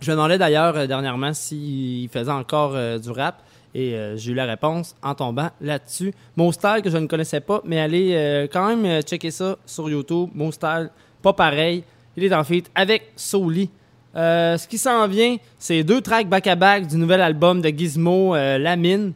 [0.00, 3.42] Je me demandais d'ailleurs euh, dernièrement s'il faisait encore euh, du rap
[3.74, 6.14] et j'ai eu la réponse en tombant là-dessus.
[6.36, 10.28] Mon style que je ne connaissais pas, mais allez quand même checker ça sur YouTube.
[10.32, 10.90] Mon style,
[11.20, 11.82] pas pareil.
[12.16, 13.68] Il est en feat avec Soli.
[14.14, 19.12] Ce qui s'en vient, c'est deux tracks back-à-back du nouvel album de Gizmo, La Mine.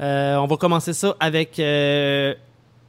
[0.00, 1.60] On va commencer ça avec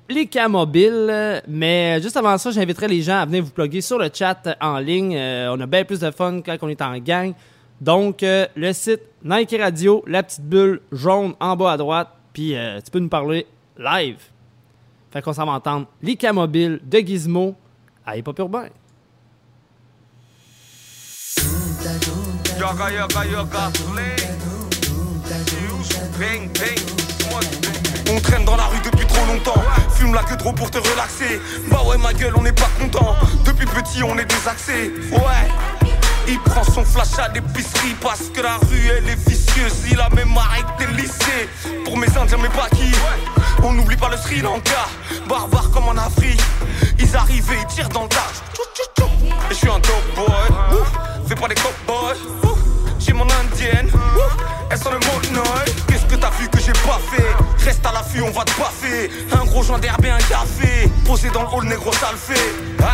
[0.09, 1.41] les cas mobiles.
[1.47, 4.79] Mais juste avant ça, j'inviterai les gens à venir vous plugger sur le chat en
[4.79, 5.15] ligne.
[5.15, 7.33] Euh, on a bien plus de fun quand on est en gang.
[7.79, 12.09] Donc, euh, le site Nike Radio, la petite bulle jaune en bas à droite.
[12.33, 13.45] Puis, euh, tu peux nous parler
[13.77, 14.19] live.
[15.11, 17.55] Fait qu'on s'en va entendre les cas mobiles de Gizmo
[18.05, 18.67] à Hip Hop Urbain.
[22.59, 23.71] Yoga, yoga, yoga.
[28.11, 29.61] On traîne dans la rue depuis trop longtemps.
[29.95, 31.39] Fume la queue trop pour te relaxer.
[31.69, 33.15] Bah ouais, ma gueule, on n'est pas content.
[33.45, 34.93] Depuis petit, on est désaxé.
[35.11, 35.89] Ouais.
[36.27, 39.83] Il prend son flash à l'épicerie parce que la rue elle est vicieuse.
[39.91, 41.49] Il a même arrêté le lycée.
[41.85, 42.95] Pour mes indiens, mes paquis.
[43.63, 44.87] On n'oublie pas le Sri Lanka.
[45.27, 46.41] Barbare comme en Afrique.
[46.97, 48.31] Ils arrivent et ils tirent dans le tas.
[49.49, 50.27] Et je suis un dope boy.
[51.27, 52.48] Fais pas des cowboys.
[53.13, 53.87] Mon indienne.
[53.93, 54.37] Ouf.
[54.71, 55.43] Elle sent le mot
[55.87, 57.65] Qu'est-ce que t'as vu que j'ai pas fait?
[57.65, 59.09] Reste à l'affût, on va te baffer.
[59.31, 60.89] Un gros joint d'herbe et un café.
[61.05, 62.53] Posé dans le hall, négro, ça le fait.
[62.81, 62.93] Ah.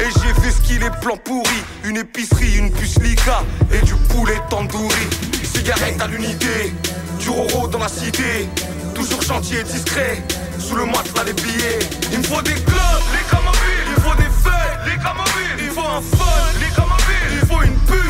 [0.00, 1.62] Et j'ai vu ce qu'il est plan pourri.
[1.84, 3.42] Une épicerie, une puce Lika.
[3.72, 4.94] Et du poulet tandoori.
[5.42, 6.74] Cigarette à l'unité.
[7.18, 8.48] Du roro dans la cité.
[8.94, 10.22] Toujours chantier discret.
[10.58, 11.78] Sous le matelas les billets.
[12.12, 15.80] Il me faut des clubs, les camobiles Il faut des fêtes, les camobiles Il faut
[15.80, 16.24] un fun,
[16.60, 18.05] les camobiles Il faut une puce,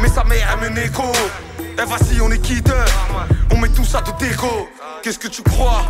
[0.00, 1.12] Mais sa mère elle me négo
[1.78, 2.72] Eh vas-y, on est quitte.
[3.50, 4.68] On met tout ça de déco.
[5.02, 5.82] Qu'est-ce que tu crois?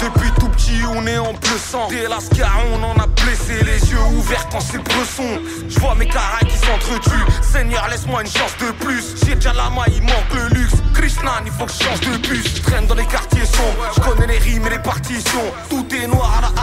[0.00, 1.88] Depuis tout petit, on est en bleu sang.
[1.88, 5.40] Dès on en a blessé les yeux ouverts quand c'est bresson.
[5.68, 7.26] Je vois mes carrés qui s'entretuent.
[7.42, 9.14] Seigneur, laisse-moi une chance de plus.
[9.24, 10.74] J'ai déjà la main, il manque le luxe.
[10.94, 12.56] Krishnan, il faut que je change de bus.
[12.56, 13.92] Je traîne dans les quartiers sombres.
[13.94, 15.52] Je connais les rimes et les partitions.
[15.68, 16.62] Tout est noir à la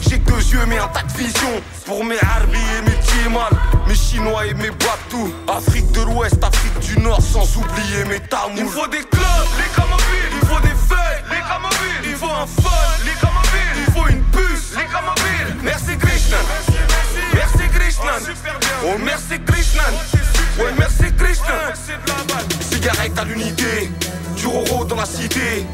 [0.00, 1.62] J'ai que deux yeux, mais un tas de vision.
[1.84, 3.50] Pour mes Harbi et mes Timal.
[3.86, 5.32] Mes Chinois et mes Babtou.
[5.48, 8.58] Afrique de l'Ouest, Afrique du Nord, sans oublier mes Tamouls.
[8.58, 10.32] Il faut des clubs, les camobiles.
[10.40, 12.04] Il faut des feuilles, les camobiles.
[12.04, 12.70] Il faut un fun,
[13.04, 13.86] les camobiles.
[13.86, 15.56] Il faut une puce, les camobiles.
[15.62, 16.44] Merci Krishnan.
[17.34, 18.34] Merci Krishnan.
[18.84, 19.92] Oh merci Krishnan.
[20.58, 21.74] Ouais merci Krishnan.
[22.60, 23.90] Cigarette à l'unité.
[24.36, 25.66] Du roro dans la cité.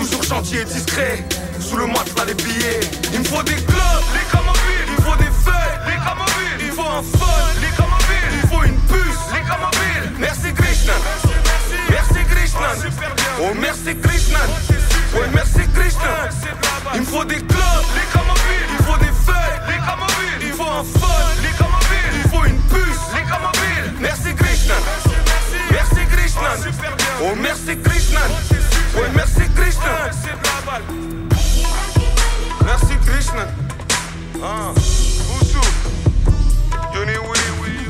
[0.00, 1.22] Toujours gentil et discret.
[1.60, 2.80] Sous le matelas les billets.
[3.12, 4.88] Il me faut des clubs, les camobiles.
[4.96, 6.58] Il faut des feuilles, les camobiles.
[6.58, 8.32] Il faut un fun, les camobiles.
[8.32, 10.06] Il faut une puce, les camobiles.
[10.18, 11.00] Merci Krishnan.
[11.90, 12.74] Merci Krishnan.
[13.42, 14.48] Oh merci Krishnan.
[15.12, 16.16] Ouais merci Krishnan.
[16.94, 18.70] Il me faut des clubs, les camobiles.
[18.78, 20.40] Il faut des feuilles, les camobiles.
[20.40, 22.14] Il faut un fun, les camobiles.
[22.24, 23.92] Il faut une puce, les camobiles.
[24.00, 24.80] Merci Krishnan.
[25.70, 26.56] Merci Krishnan.
[27.22, 28.59] Oh merci Krishnan.
[29.14, 30.10] Merci Krishnan.
[32.64, 33.48] Merci Krishnan.
[34.42, 34.72] Ah,
[35.30, 35.62] Oussou.
[36.94, 37.86] Yoni Willy Willy.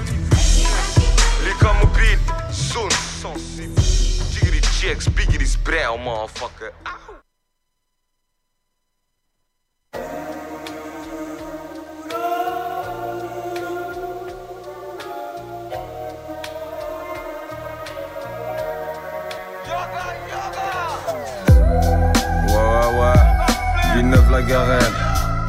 [1.45, 2.19] Les camobiles,
[2.53, 2.91] zone
[3.21, 3.81] sensible.
[4.33, 5.47] Jiggity checks, biggity
[5.99, 6.73] motherfucker.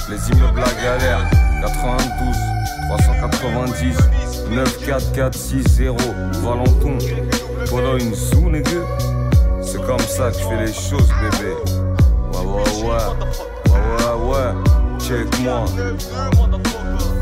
[0.09, 1.29] Les immeubles la galère.
[1.61, 2.35] 92,
[2.89, 3.97] 390,
[4.49, 6.01] 94460,
[6.41, 6.97] Valenton.
[7.67, 8.69] Voilà une sous, nigga.
[9.61, 11.53] C'est comme ça que je fais les choses, bébé.
[12.33, 12.99] Ouais, ouais, ouais.
[13.69, 14.99] Ouais, ouais, ouais.
[14.99, 15.65] Check-moi.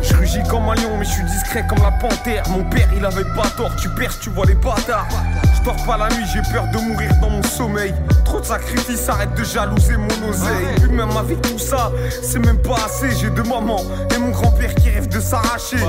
[0.02, 2.44] Je rugis comme un lion, mais je suis discret comme la panthère.
[2.50, 5.08] Mon père, il avait pas tort, tu perces, tu vois les bâtards.
[5.56, 7.94] Je dors pas la nuit, j'ai peur de mourir dans mon sommeil.
[8.30, 10.68] Trop de sacrifices, arrête de jalouser mon oseille.
[10.78, 13.10] Et puis même avec tout ça, c'est même pas assez.
[13.20, 13.82] J'ai deux mamans
[14.16, 15.84] et mon grand-père qui rêve de s'arracher.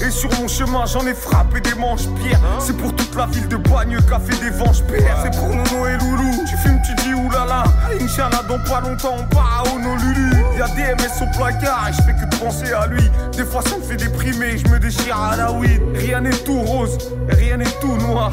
[0.00, 2.40] Et sur mon chemin, j'en ai frappé des manches pierres.
[2.58, 5.18] C'est pour toute la ville de Bagneux qu'a fait des venges pères.
[5.22, 6.30] C'est pour Nono et Loulou.
[6.48, 7.64] Tu fumes, tu dis oulala.
[8.00, 10.30] Inch'Allah, dans pas longtemps, on part à Honolulu.
[10.56, 13.10] Y'a des MS au placard et je fais que de penser à lui.
[13.36, 15.82] Des fois, ça me fait déprimer, je me déchire à la weed.
[15.94, 16.96] Rien n'est tout rose,
[17.28, 18.30] rien n'est tout noir.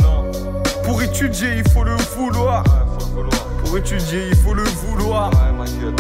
[0.86, 2.64] Pour étudier, il faut le vouloir.
[3.64, 5.32] Pour étudier, il faut le vouloir.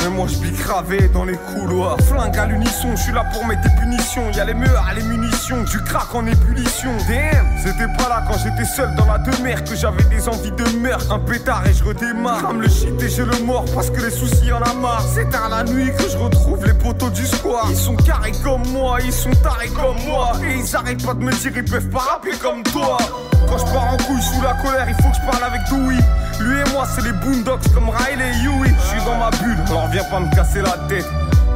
[0.03, 1.97] Mais moi, je bille gravé dans les couloirs.
[2.01, 4.29] Flingue à l'unisson, je suis là pour mettre des punitions.
[4.31, 6.91] Y'a les meurs, les munitions, du crack en ébullition.
[7.07, 10.77] Damn, c'était pas là quand j'étais seul dans la demeure que j'avais des envies de
[10.79, 11.11] meurtre.
[11.11, 12.41] Un pétard et je redémarre.
[12.41, 15.05] Comme le shit et j'ai le mort parce que les soucis en a marre.
[15.13, 17.67] C'est tard la nuit que je retrouve les poteaux du square.
[17.69, 20.33] Ils sont carrés comme moi, ils sont tarés comme moi.
[20.45, 22.97] Et ils arrêtent pas de me dire, ils peuvent pas rapper comme toi.
[23.47, 26.03] Quand je pars en couille sous la colère, il faut que je parle avec Dewey.
[26.41, 28.73] Lui et moi, c'est les Boondocks comme Riley et Huey.
[28.79, 31.05] Je suis dans ma bulle, alors viens pas me casser la tête.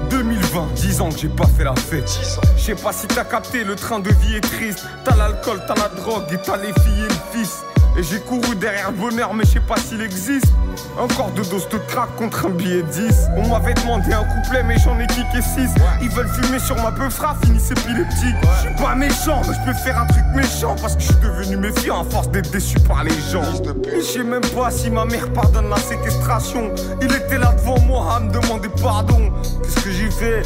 [0.09, 2.09] 2020, 10 ans que j'ai pas fait la fête.
[2.57, 4.85] Je sais pas si t'as capté, le train de vie est triste.
[5.03, 7.63] T'as l'alcool, t'as la drogue et t'as les filles et le fils.
[7.97, 10.47] Et j'ai couru derrière le bonheur, mais je sais pas s'il existe.
[10.99, 13.15] Encore deux doses de crack contre un billet 10.
[13.37, 15.69] On m'avait demandé un couplet, mais j'en ai kické 6.
[16.01, 18.35] Ils veulent fumer sur ma peufra, finissent épileptique.
[18.57, 21.15] Je suis pas méchant, mais je peux faire un truc méchant parce que je suis
[21.15, 23.43] devenu méfiant à force d'être déçu par les gens.
[23.95, 26.71] Je sais même pas si ma mère pardonne la séquestration.
[27.01, 29.31] Il était là devant moi à me demander pardon.
[29.63, 30.41] Qu'est-ce que j'ai fait?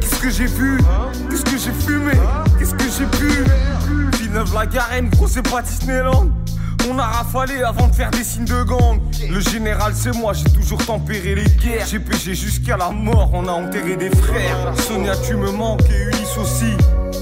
[0.00, 0.80] Qu'est-ce que j'ai vu?
[1.30, 2.12] Qu'est-ce que j'ai fumé?
[2.58, 3.44] Qu'est-ce que j'ai bu?
[4.18, 6.30] Villeneuve la Garenne, gros c'est pas Disneyland.
[6.90, 9.00] On a rafalé avant de faire des signes de gang.
[9.28, 11.86] Le général, c'est moi, j'ai toujours tempéré les guerres.
[11.86, 14.74] J'ai péché jusqu'à la mort, on a enterré des frères.
[14.86, 16.72] Sonia, tu me manques et Ulysse aussi.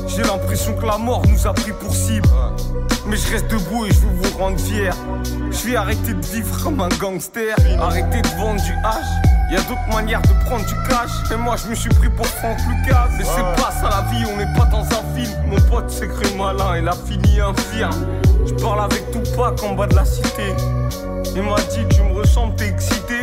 [0.06, 2.28] J'ai l'impression que la mort nous a pris pour cible.
[3.06, 4.94] Mais je reste debout et je veux vous rendre fier.
[5.50, 7.56] Je vais arrêter de vivre comme un gangster.
[7.80, 9.35] Arrêter de vendre du hash.
[9.48, 11.10] Y a d'autres manières de prendre du cash.
[11.32, 13.08] Et moi, je me suis pris pour Franck Lucas.
[13.16, 15.30] Mais c'est pas ça la vie, on n'est pas dans un film.
[15.46, 18.06] Mon pote s'est cru malin, il a fini infirme.
[18.44, 20.54] Je parle avec Tupac en bas de la cité.
[21.34, 23.20] Il m'a dit, tu me ressembles, t'es excité.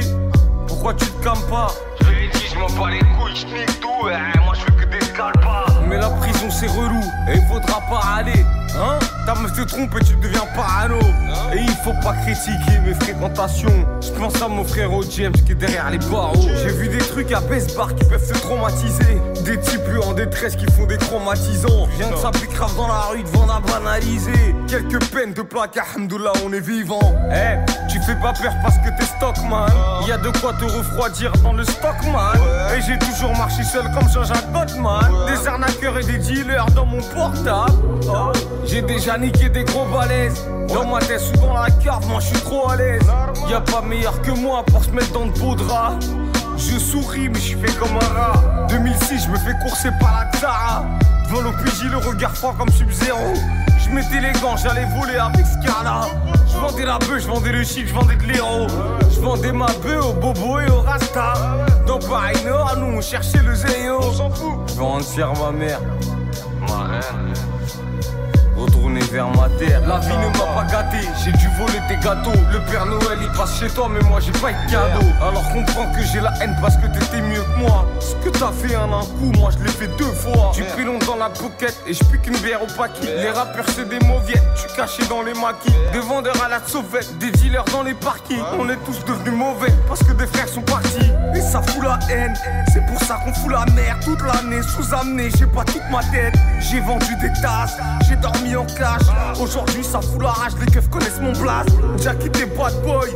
[0.67, 1.67] Pourquoi tu te calmes pas?
[2.01, 3.89] Je lui ai dit, je m'en bats les couilles, je tout.
[4.07, 5.65] Eh, moi, je fais que des scalpas.
[5.87, 8.45] Mais la prison, c'est relou et il faudra pas aller.
[8.75, 10.99] Hein Ta meuf te trompe et tu deviens parano.
[11.53, 13.87] Et il faut pas critiquer mes fréquentations.
[14.01, 16.49] Je pense à mon frère James qui est derrière les barreaux.
[16.61, 19.21] J'ai vu des trucs à baisse bar qui peuvent se traumatiser.
[19.45, 21.87] Des types en détresse qui font des traumatisants.
[21.97, 24.55] Rien que ça grave dans la rue devant la banaliser.
[24.67, 27.13] Quelques peines de plaque, alhamdoulilah, on est vivant.
[27.31, 27.57] Eh,
[27.91, 29.67] tu fais pas peur parce que t'es stockman.
[30.07, 32.33] Y a de quoi te refroidir dans le stockman.
[32.75, 35.11] Et j'ai toujours marché seul comme Jean-Jacques Gottman.
[35.27, 37.73] Des arnaqueurs et des dealers dans mon portable.
[38.65, 40.43] J'ai déjà niqué des gros balaises.
[40.73, 43.01] Dans ma tête ou dans la cave, moi je suis trop à l'aise.
[43.49, 45.93] Y a pas meilleur que moi pour se mettre dans le beau drap.
[46.57, 48.67] Je souris, mais je fais comme un rat.
[48.69, 50.85] 2006, je me fais courser par la Tara.
[51.27, 53.33] Devant l'OPJ, le regard froid comme Sub-Zero.
[53.79, 56.01] Je mettais les gants, j'allais voler avec Scala.
[56.47, 58.67] Je vendais la bœuf, je vendais le chic, je vendais de l'héros.
[59.13, 61.33] Je vendais ma bœuf au bobo et au rasta.
[61.85, 63.99] Dans Paris Nord, nous on cherchait le zéo.
[64.01, 64.53] On s'en fout.
[64.67, 65.79] Je vais rendre ma mère.
[66.61, 67.52] Ma reine
[68.63, 69.81] retourner vers ma terre.
[69.87, 72.39] La vie ne m'a pas gâté, j'ai dû voler tes gâteaux.
[72.51, 75.05] Le Père Noël il passe chez toi, mais moi j'ai pas de cadeau.
[75.21, 77.85] Alors comprends que j'ai la haine parce que t'étais mieux que moi.
[77.99, 80.51] Ce que t'as fait en un coup, moi je l'ai fait deux fois.
[80.53, 83.15] Du pilon dans la pocket et je pique une bière au paquet.
[83.17, 85.73] Les rappeurs c'est des mauviettes, tu cachais dans les maquis.
[85.91, 88.43] Des vendeurs à la sauvette, des dealers dans les parkings.
[88.59, 91.11] On est tous devenus mauvais parce que des frères sont partis.
[91.35, 92.33] Et ça fout la haine,
[92.71, 94.61] c'est pour ça qu'on fout la merde toute l'année.
[94.61, 96.35] Sous-amené, j'ai pas toute ma tête.
[96.59, 99.01] J'ai vendu des tasses, j'ai dormi en cash.
[99.41, 101.69] Aujourd'hui, ça fout la rage, les keufs connaissent mon blast.
[101.97, 103.09] J'ai quitté bad boy.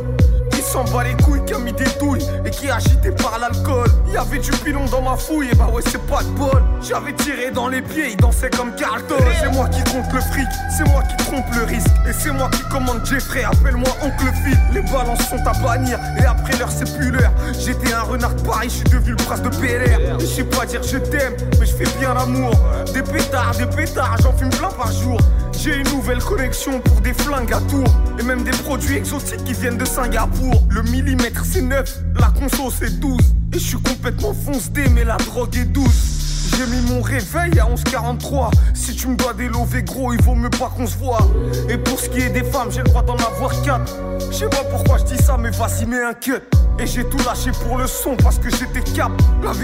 [0.72, 3.88] S'en bat les couilles, qui a mis des douilles et qui est agité par l'alcool.
[4.06, 6.62] Il y avait du pilon dans ma fouille, et bah ouais, c'est pas de bol.
[6.82, 9.16] J'avais tiré dans les pieds, il dansait comme Carlton.
[9.40, 10.46] C'est moi qui compte le fric,
[10.76, 11.88] c'est moi qui trompe le risque.
[12.06, 14.58] Et c'est moi qui commande Jeffrey, appelle-moi Oncle Phil.
[14.74, 17.32] Les balances sont à bannir, et après l'heure, c'est plus l'heure.
[17.58, 20.20] J'étais un renard de Paris, je suis devenu le prince de PLR.
[20.20, 22.52] Je sais pas dire je t'aime, mais je fais bien l'amour.
[22.92, 25.18] Des pétards, des pétards, j'en fume plein par jour.
[25.60, 27.84] J'ai une nouvelle collection pour des flingues à tour.
[28.20, 30.62] Et même des produits exotiques qui viennent de Singapour.
[30.70, 33.18] Le millimètre c'est 9, la conso c'est 12
[33.54, 36.52] Et je suis complètement foncé mais la drogue est douce.
[36.56, 40.36] J'ai mis mon réveil à 11h43 Si tu me dois des lovés gros il vaut
[40.36, 41.28] mieux pas qu'on se voit.
[41.68, 43.96] Et pour ce qui est des femmes j'ai le droit d'en avoir 4
[44.30, 46.34] Je sais pas pourquoi je dis ça mais vas-y mets un cut.
[46.78, 49.10] Et j'ai tout lâché pour le son parce que j'étais cap.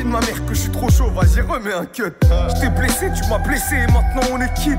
[0.05, 2.13] Ma mère que je suis trop chaud, vas-y remets un cut.
[2.23, 4.79] Je blessé, tu m'as blessé et maintenant on est quitte.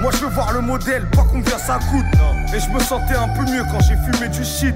[0.00, 2.04] Moi je veux voir le modèle, pas combien ça coûte.
[2.54, 4.74] Et je me sentais un peu mieux quand j'ai fumé du shit.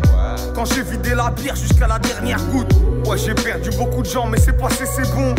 [0.55, 2.75] Quand j'ai vidé la bière jusqu'à la dernière goutte.
[3.07, 5.35] Ouais j'ai perdu beaucoup de gens mais c'est passé c'est bon.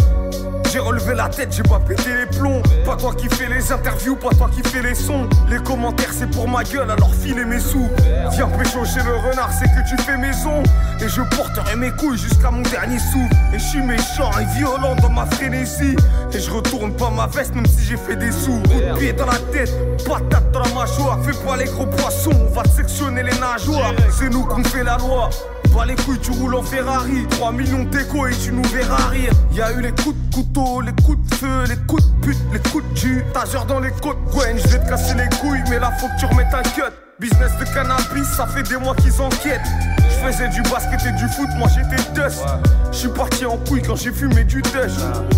[0.72, 2.62] J'ai relevé la tête, j'ai pas pété les plombs.
[2.86, 5.28] Pas toi qui fais les interviews, pas toi qui fais les sons.
[5.50, 7.88] Les commentaires, c'est pour ma gueule, alors filez mes sous.
[8.32, 10.64] Viens pécho chez le renard, c'est que tu fais maison.
[11.00, 13.22] Et je porterai mes couilles jusqu'à mon dernier sou.
[13.54, 15.96] Et je suis méchant et violent dans ma frénésie.
[16.34, 18.62] Et je retourne pas ma veste, même si j'ai fait des sous.
[18.64, 19.72] Coup de pied dans la tête,
[20.06, 21.20] patate dans la mâchoire.
[21.24, 23.94] Fais pas les gros poissons, on va sectionner les nageoires.
[24.12, 25.30] C'est nous qu'on fait la loi.
[25.76, 27.28] Pas les couilles, tu roules en Ferrari.
[27.30, 29.32] 3 millions d'écho et tu nous verras rire.
[29.54, 32.38] Y a eu les coups de couteau, les coups de feu, les coups de pute,
[32.52, 33.26] les coups de jus.
[33.34, 36.20] T'as dans les côtes, Gwen, je vais te casser les couilles, mais là faut que
[36.20, 36.94] tu remettes un cut.
[37.20, 39.62] Business de cannabis, ça fait des mois qu'ils enquêtent.
[40.00, 42.44] Je faisais du basket et du foot, moi j'étais dust.
[42.92, 44.98] Je suis parti en couille quand j'ai fumé du dush.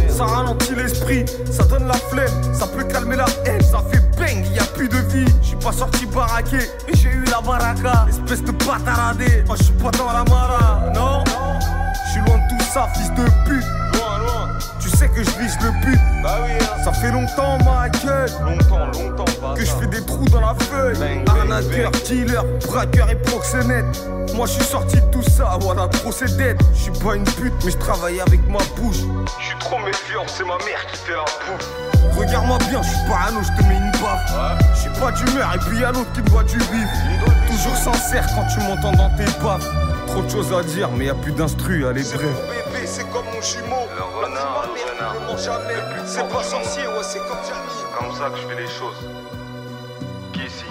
[0.09, 4.45] Ça ralentit l'esprit, ça donne la flemme, ça peut calmer la haine, ça fait bang,
[4.53, 5.33] y a plus de vie.
[5.41, 8.05] Je suis pas sorti baraqué, mais j'ai eu la baraka.
[8.07, 11.23] Espèce de bataradé, moi je suis pas dans la mara, non?
[12.05, 13.78] Je suis loin de tout ça, fils de pute.
[14.99, 15.97] Sais que je vise le but.
[16.21, 16.83] Bah oui, hein.
[16.83, 18.29] Ça fait longtemps, ma gueule.
[18.43, 21.23] Longtemps, longtemps, Que je fais des trous dans la feuille.
[21.25, 23.85] Arnaqueur, dealer, braqueur et proxénète.
[24.35, 26.53] Moi, je suis sorti de tout ça, voilà, procédé.
[26.73, 28.97] Je suis pas une pute, mais je travaille avec ma bouche.
[29.39, 32.17] Je suis trop méfiant, c'est ma mère qui fait la bouffe.
[32.17, 34.59] Regarde-moi bien, je suis parano, je te mets une baffe.
[34.75, 36.89] Je suis pas d'humeur, et puis y'a l'autre qui me doit du vif.
[37.47, 39.65] Toujours sincère quand tu m'entends dans tes baffes.
[40.07, 42.68] Trop de choses à dire, mais y a plus d'instru, allez bref.
[42.91, 43.85] C'est comme mon jumeau.
[43.95, 45.37] Le renard, le renard.
[45.37, 45.75] jamais.
[46.07, 47.69] C'est pas sorcier, ouais, c'est comme Jamie.
[47.69, 49.07] C'est comme ça que je fais les choses.
[50.33, 50.65] Qui ici?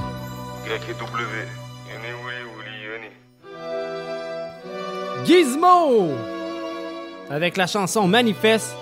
[0.67, 1.47] Grec et W.
[1.89, 3.11] Yoni, Willy, Yoni.
[5.25, 6.11] Gizmo
[7.31, 8.75] Avec la chanson Manifeste.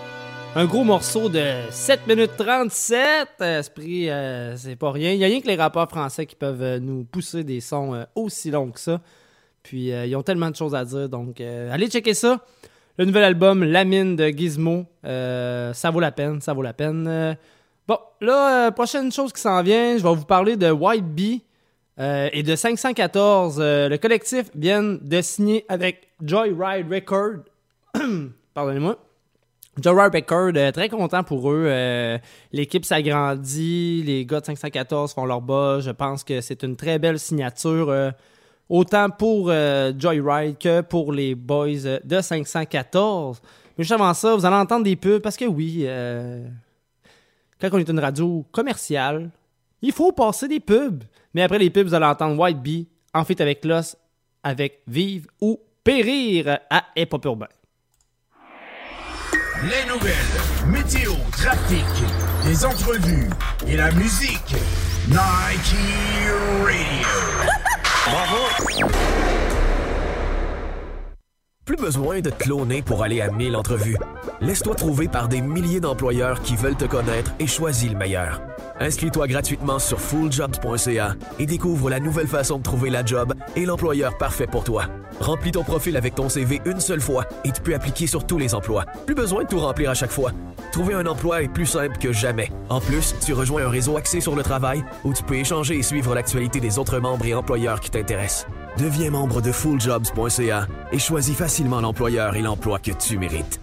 [0.55, 3.29] Un gros morceau de 7 minutes 37.
[3.41, 5.13] Esprit, euh, c'est pas rien.
[5.13, 7.93] Il y a rien que les rappeurs français qui peuvent euh, nous pousser des sons
[7.93, 9.03] euh, aussi longs que ça.
[9.63, 11.11] Puis ils ont tellement de choses à dire.
[11.11, 12.41] Donc allez checker ça.
[12.99, 16.73] Le nouvel album, La Mine de Gizmo, euh, ça vaut la peine, ça vaut la
[16.73, 17.07] peine.
[17.07, 17.35] Euh,
[17.87, 21.43] bon, là, euh, prochaine chose qui s'en vient, je vais vous parler de White Bee
[21.99, 23.59] et de 514.
[23.59, 27.45] le collectif vient de signer avec Joyride Record.
[28.55, 28.99] Pardonnez-moi.
[29.77, 31.71] Becker, euh, très content pour eux.
[32.53, 35.81] L'équipe s'agrandit, les gars de 514 font leur bas.
[35.81, 38.13] Je pense que c'est une très belle signature,
[38.69, 39.53] autant pour
[39.99, 43.41] Joyride que pour les boys de 514.
[43.77, 45.87] Mais juste avant ça, vous allez entendre des pubs parce que oui,
[47.61, 49.31] quand on est une radio commerciale,
[49.83, 51.05] il faut passer des pubs.
[51.35, 53.97] Mais après les pubs, vous allez entendre White Bee en fait avec l'os,
[54.43, 57.49] avec Vive ou Périr à Hip Urbain.
[59.63, 60.15] Les nouvelles,
[60.67, 61.85] météo, trafic,
[62.45, 63.31] les entrevues
[63.67, 64.55] et la musique.
[65.09, 65.77] Nike
[66.63, 67.07] Radio.
[68.11, 69.36] Bravo!
[71.67, 73.97] Plus besoin de te cloner pour aller à 1000 entrevues.
[74.41, 78.41] Laisse-toi trouver par des milliers d'employeurs qui veulent te connaître et choisis le meilleur.
[78.79, 84.17] Inscris-toi gratuitement sur fulljobs.ca et découvre la nouvelle façon de trouver la job et l'employeur
[84.17, 84.85] parfait pour toi.
[85.19, 88.39] Remplis ton profil avec ton CV une seule fois et tu peux appliquer sur tous
[88.39, 88.85] les emplois.
[89.05, 90.31] Plus besoin de tout remplir à chaque fois.
[90.71, 92.53] Trouver un emploi est plus simple que jamais.
[92.69, 95.83] En plus, tu rejoins un réseau axé sur le travail où tu peux échanger et
[95.83, 98.47] suivre l'actualité des autres membres et employeurs qui t'intéressent.
[98.79, 103.59] Deviens membre de fulljobs.ca et choisis facilement l'employeur et l'emploi que tu mérites.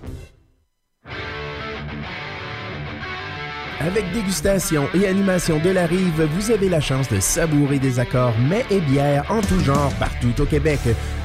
[3.80, 8.38] Avec dégustation et animation de la rive, vous avez la chance de savourer des accords
[8.40, 10.80] mets et bières en tout genre partout au Québec.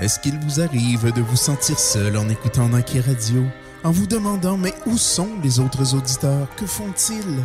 [0.00, 3.44] Est-ce qu'il vous arrive de vous sentir seul en écoutant Nike Radio,
[3.84, 6.46] en vous demandant mais où sont les autres auditeurs?
[6.56, 7.44] Que font-ils?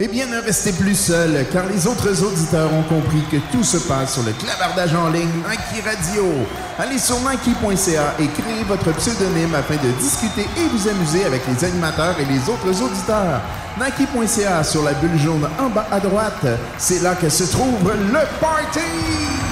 [0.00, 3.76] Eh bien, ne restez plus seul, car les autres auditeurs ont compris que tout se
[3.76, 6.24] passe sur le clavardage en ligne Nike Radio.
[6.76, 11.64] Allez sur Nike.ca et créez votre pseudonyme afin de discuter et vous amuser avec les
[11.66, 13.40] animateurs et les autres auditeurs.
[13.78, 16.46] Nike.ca sur la bulle jaune en bas à droite,
[16.78, 19.43] c'est là que se trouve le party!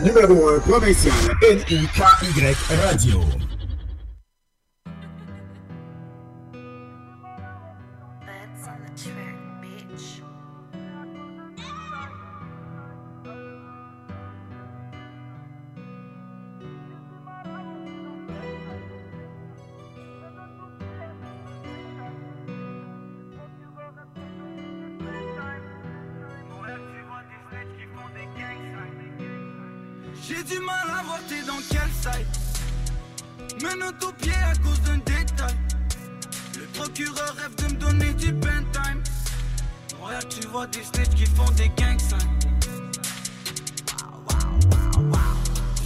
[0.00, 3.57] Numéro 1 provincial, NIKY Radio.
[40.66, 41.98] Des snitches qui font des gangs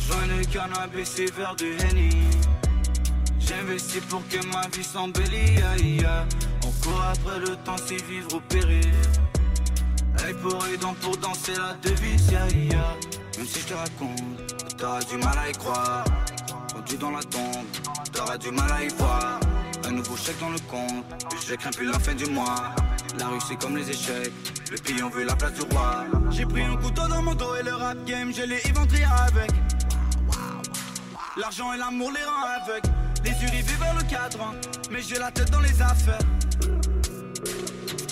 [0.07, 2.11] Joins le cannabis et verre de Henny.
[3.39, 6.05] J'investis pour que ma vie s'embellit
[6.65, 8.93] On court après le temps c'est vivre au péril.
[10.25, 12.33] Hey pour donc pour danser la devise
[13.39, 16.05] même si je te raconte, t'auras du mal à y croire.
[16.85, 17.67] tu dans la tombe,
[18.13, 19.41] t'auras du mal à y voir.
[19.85, 21.05] Un nouveau chèque dans le compte,
[21.47, 22.75] je crains plus la fin du mois.
[23.19, 24.33] La rue c'est comme les échecs,
[24.71, 26.05] le pays on veut la place du roi.
[26.31, 29.51] J'ai pris un couteau dans mon dos et le rap game, je l'ai éventré avec.
[31.37, 32.85] L'argent et l'amour les rend avec.
[33.25, 34.53] Les yeux rivés vers le cadran,
[34.91, 36.19] mais j'ai la tête dans les affaires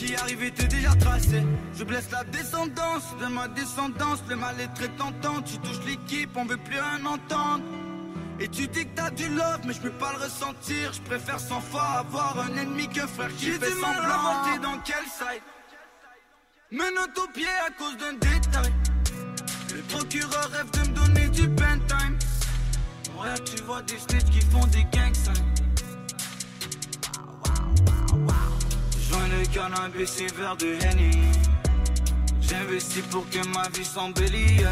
[0.00, 1.42] qui arrive était déjà tracé.
[1.74, 4.20] Je blesse la descendance de ma descendance.
[4.28, 5.42] Le mal est très tentant.
[5.42, 7.62] Tu touches l'équipe, on veut plus rien entendre.
[8.41, 10.93] Et tu dis que t'as du love, mais je peux pas le ressentir.
[10.93, 14.45] Je préfère cent fois avoir un ennemi qu'un frère qui fait du semblant.
[14.45, 15.43] T'es dans quel side?
[16.70, 18.72] Menotte au pied à cause d'un détail.
[19.74, 20.91] Le procureur rêve de
[23.70, 25.14] vois des snitchs qui font des gangs
[29.09, 31.18] Joins le cannabis et verre de Henny
[32.41, 34.64] J'investis pour que ma vie s'embellit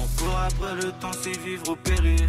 [0.00, 2.28] On court après le temps, c'est vivre au péril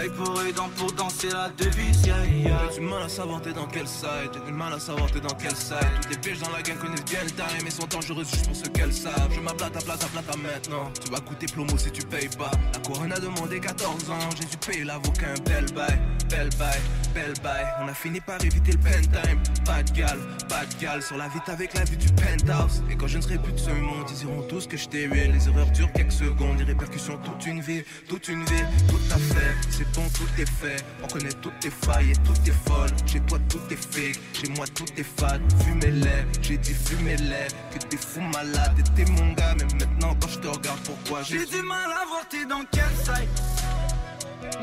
[0.00, 2.68] Hey pour aidant pour danser la devise, yeah, yeah.
[2.72, 5.20] J'ai du mal à savoir t'es dans quel side, j'ai du mal à savoir t'es
[5.20, 5.76] dans quel side.
[6.02, 8.56] Toutes les pièges dans la gang connaissent bien le time et sont dangereuses juste pour
[8.56, 9.32] ceux qu'elles savent.
[9.32, 12.50] Je m'ablate à plata plata maintenant, tu vas coûter plomo si tu payes pas.
[12.72, 16.80] La couronne a demandé 14 ans, j'ai dû payer l'avocat un bel bail, bel bail,
[17.14, 17.66] bel bail.
[17.80, 19.40] On a fini par éviter le pen time.
[19.64, 22.82] Pas de gal, pas de gal, sur la vite avec la vue du penthouse.
[22.90, 25.04] Et quand je ne serai plus de ce monde, ils diront tous que je t'ai
[25.04, 25.10] eu.
[25.10, 29.18] Les erreurs durent quelques secondes, les répercussions toute une vie, toute une vie, tout à
[29.18, 30.84] fait c'est bon, tout est fait.
[31.02, 32.90] On connaît toutes tes failles et toutes tes folles.
[33.06, 34.20] Chez toi, tout est fake.
[34.32, 35.42] Chez moi, tout est fade.
[35.64, 37.48] Fumez-les, j'ai dit fumez-les.
[37.72, 39.54] Que t'es fou malade et t'es mon gars.
[39.58, 42.90] Mais maintenant, quand je te regarde, pourquoi j'ai du mal à voir t'es dans quel
[43.02, 43.42] site.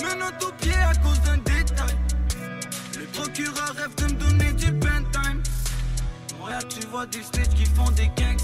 [0.01, 1.95] Menottes au pied à cause d'un détail.
[3.13, 5.43] Procureur rêve de me donner du pen time.
[6.39, 8.37] Regarde, tu vois des stages qui font des gangs.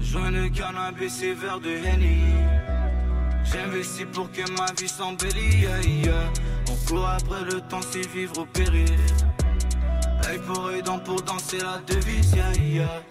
[0.00, 2.18] Joins le cannabis et verre de Henny
[3.44, 5.66] J'investis pour que ma vie s'embellit
[6.68, 8.90] On court après le temps, c'est vivre au péril
[10.28, 13.02] Hey pour aidant pour danser la devise yeah,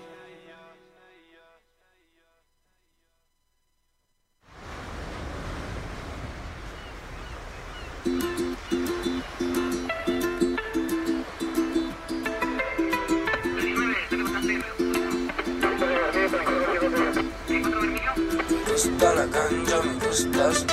[18.80, 20.66] gusta la ganja, me gustas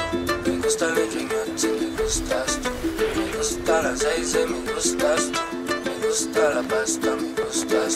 [2.62, 2.70] tú.
[3.14, 3.92] Me gusta la
[6.62, 7.94] pasta, me gustas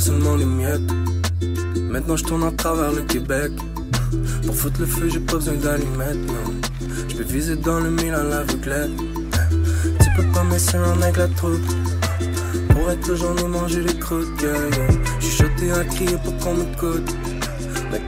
[0.00, 0.92] seulement les miettes.
[1.90, 3.52] Maintenant je tourne à travers le Québec.
[4.44, 6.65] Pour foutre le feu, j'ai pas besoin d'allumettes, non.
[7.28, 8.90] Viser dans le mille à l'aveuglette.
[10.00, 11.60] Tu peux pas me un avec la troupe.
[12.70, 14.88] Pour être j'en ai mangé les croûtes, yeah, yeah.
[15.20, 17.14] J'suis choté à crier pour qu'on m'écoute.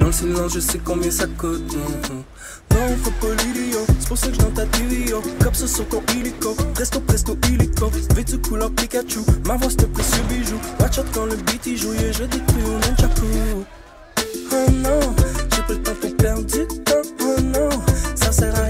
[0.09, 1.71] Le silence, je sais combien ça coûte.
[1.71, 2.75] Mm-hmm.
[2.75, 5.13] Non, faut pas l'idiot, c'est pour ça que je dans ta TV,
[5.43, 7.91] Comme ça sur ton illico, presto presto illico.
[8.15, 10.59] Vêtu couleur Pikachu, ma voix c'est précieux bijou.
[10.81, 13.27] Watch out quand le beat il joue, je détruis un nunchaku.
[14.51, 15.01] Oh non,
[15.55, 16.95] j'ai pas le temps pour perdre du temps.
[17.21, 17.69] Oh non,
[18.15, 18.68] ça sert à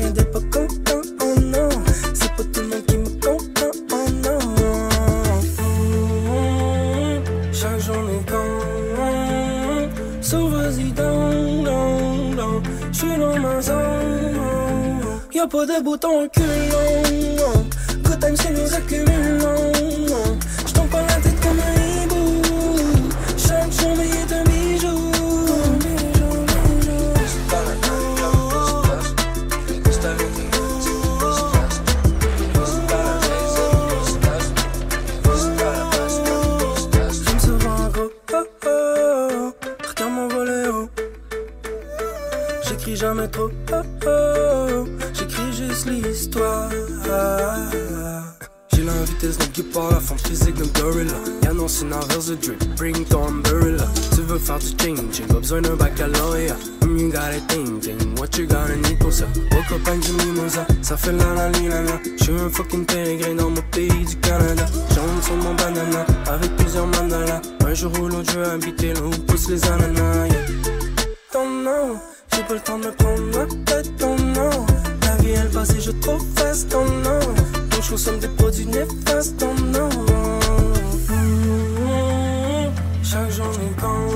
[15.38, 17.64] Y'a pas de bouton reculant.
[18.02, 19.77] Good time, c'est nous accumulons.
[49.28, 51.12] J'ai la physique d'un gorilla.
[51.42, 52.76] Y'a non, c'est drip.
[52.76, 53.84] Bring ton umbrella.
[54.14, 56.56] Tu veux faire du changing, pas besoin d'un baccalauréat.
[56.82, 59.24] Mm, you got it thinking, what you gonna need pour ça?
[59.24, 62.00] Up du mimosa, ça fait la la la.
[62.16, 64.64] J'suis un fucking pérégrine dans mon pays du Canada.
[64.94, 67.42] J'entre sur mon banana, avec plusieurs mandalas.
[67.66, 70.26] Un jour ou l'autre, je veux habiter là où poussent les ananas.
[70.26, 70.46] Yeah.
[71.32, 72.00] Ton nom,
[72.32, 74.66] j'ai pas le temps de me prendre ma tête, ton nom.
[75.02, 75.90] La vie elle passe et je
[76.34, 77.57] fast, ton nom.
[77.78, 79.88] Donc je consomme des produits néfastes, nom.
[81.08, 82.72] Mm,
[83.04, 84.08] Chaque journée quand,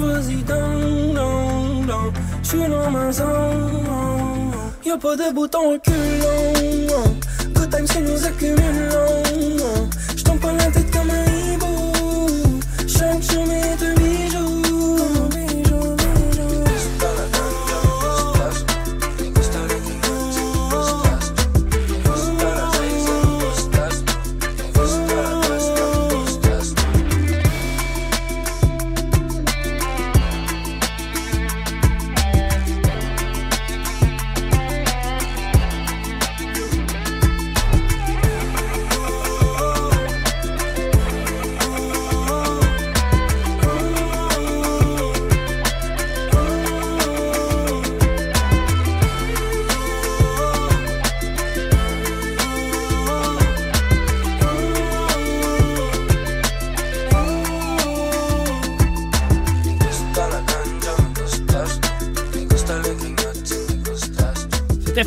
[0.00, 2.12] vas-y down, down, down.
[2.42, 4.50] J'suis dans ma zone.
[4.84, 7.14] Y'a pas de bouton reculant.
[7.54, 9.88] Good time, c'est nous accumulons.
[10.16, 11.92] J'tombe pas la tête comme un hibou.
[12.88, 13.94] Chaque journée est un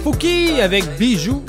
[0.04, 1.44] Fouki avec Bijoux.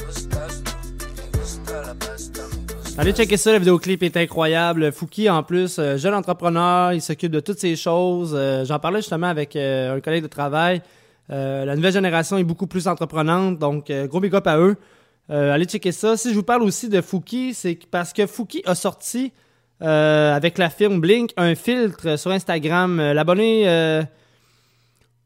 [2.99, 4.93] Allez checker ça, le vidéoclip est incroyable.
[4.93, 8.35] Fouki, en plus, euh, jeune entrepreneur, il s'occupe de toutes ces choses.
[8.37, 10.83] Euh, j'en parlais justement avec euh, un collègue de travail.
[11.31, 14.77] la nouvelle génération est beaucoup plus entreprenante, donc gros big up à eux.
[15.31, 16.19] allez checker ça.
[16.19, 19.33] Si je vous parle aussi de Fouki, c'est parce que Fouki a sorti
[19.81, 23.01] avec la firme Blink un filtre sur Instagram.
[23.13, 24.05] L'abonné.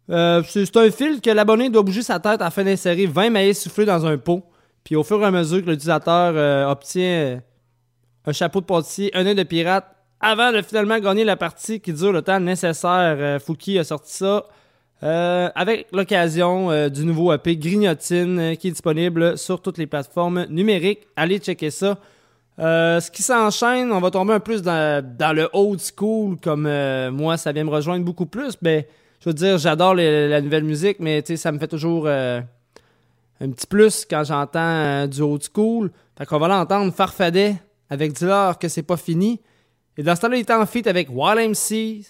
[0.08, 4.06] C'est un filtre que l'abonné doit bouger sa tête afin d'insérer 20 maïs soufflés dans
[4.06, 4.44] un pot.
[4.84, 7.40] Puis au fur et à mesure que l'utilisateur obtient
[8.24, 11.92] un chapeau de pâtissier, un œil de pirate, avant de finalement gagner la partie qui
[11.92, 13.16] dure le temps nécessaire.
[13.18, 14.44] Euh, Fouki a sorti ça
[15.02, 20.46] euh, avec l'occasion euh, du nouveau EP Grignotine qui est disponible sur toutes les plateformes
[20.48, 21.06] numériques.
[21.16, 21.98] Allez checker ça.
[22.58, 26.68] ce qui s'enchaîne, on va tomber un peu plus dans, le old school, comme
[27.10, 28.56] moi, ça vient me rejoindre beaucoup plus.
[28.60, 28.84] Ben,
[29.26, 32.42] je dire, j'adore la nouvelle musique, mais ça me fait toujours un
[33.38, 35.90] petit plus quand j'entends du old school.
[36.16, 37.56] Fait qu'on va l'entendre Farfadet
[37.90, 39.40] avec Dillard que c'est pas fini.
[39.96, 42.04] Et dans ce temps-là, il était en feat avec Wild MC,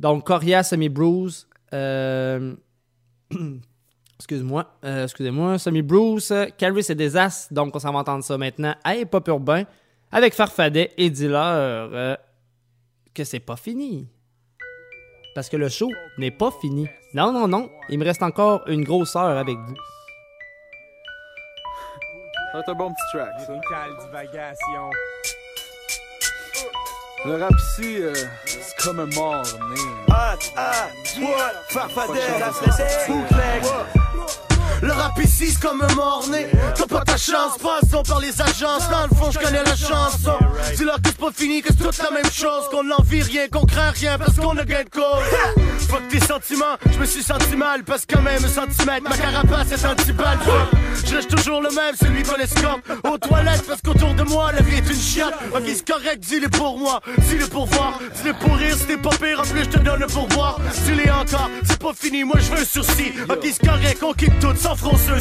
[0.00, 1.48] donc Coria Semi Bruce.
[1.72, 2.54] Euh...
[4.18, 7.48] Excuse-moi, euh, excusez-moi, Semi Bruce, Caris et Desas.
[7.50, 9.64] Donc on s'en va entendre ça maintenant à Hip Urbain
[10.12, 12.16] avec Farfadet et euh,
[13.12, 14.06] que c'est pas fini.
[15.34, 16.88] Parce que le show n'est pas fini.
[17.12, 19.74] Non, non, non, il me reste encore une grosse heure avec vous.
[22.52, 24.06] C'est un bon petit track, ça.
[24.06, 24.90] divagation.
[27.24, 28.14] Le rap ici, euh,
[28.44, 29.80] c'est comme un mort né.
[30.10, 31.54] Ah, ah, what?
[31.68, 32.20] Farfadet,
[33.08, 34.03] bootleg.
[34.82, 38.88] Le rap ici c'est comme un mort-né T'as pas ta chance, passons par les agences.
[38.90, 40.38] Dans le fond je connais la chanson.
[40.76, 42.68] Dis-leur que c'est pas fini, que c'est toute la même chose.
[42.70, 45.24] Qu'on n'envie rien, qu'on craint rien parce qu'on gain de cause.
[45.88, 49.86] Fuck tes sentiments, je me suis senti mal Parce quand même centimètre, ma carapace est
[49.86, 50.38] anti-balle
[51.06, 52.80] Je lâche toujours le même, celui qu'on escorte.
[53.04, 56.48] Aux toilettes parce qu'autour de moi la vie est une chiate Ok c'est correct, dis-le
[56.48, 57.98] pour moi, dis-le pour voir.
[58.16, 60.58] Dis-le pour rire, c'était pas pire, en plus je te donne le pourboire.
[60.84, 63.12] Dis-le encore, c'est pas fini, moi je veux un sursis.
[63.28, 65.20] Ok c'est correct, on quitte tout sans froncer un.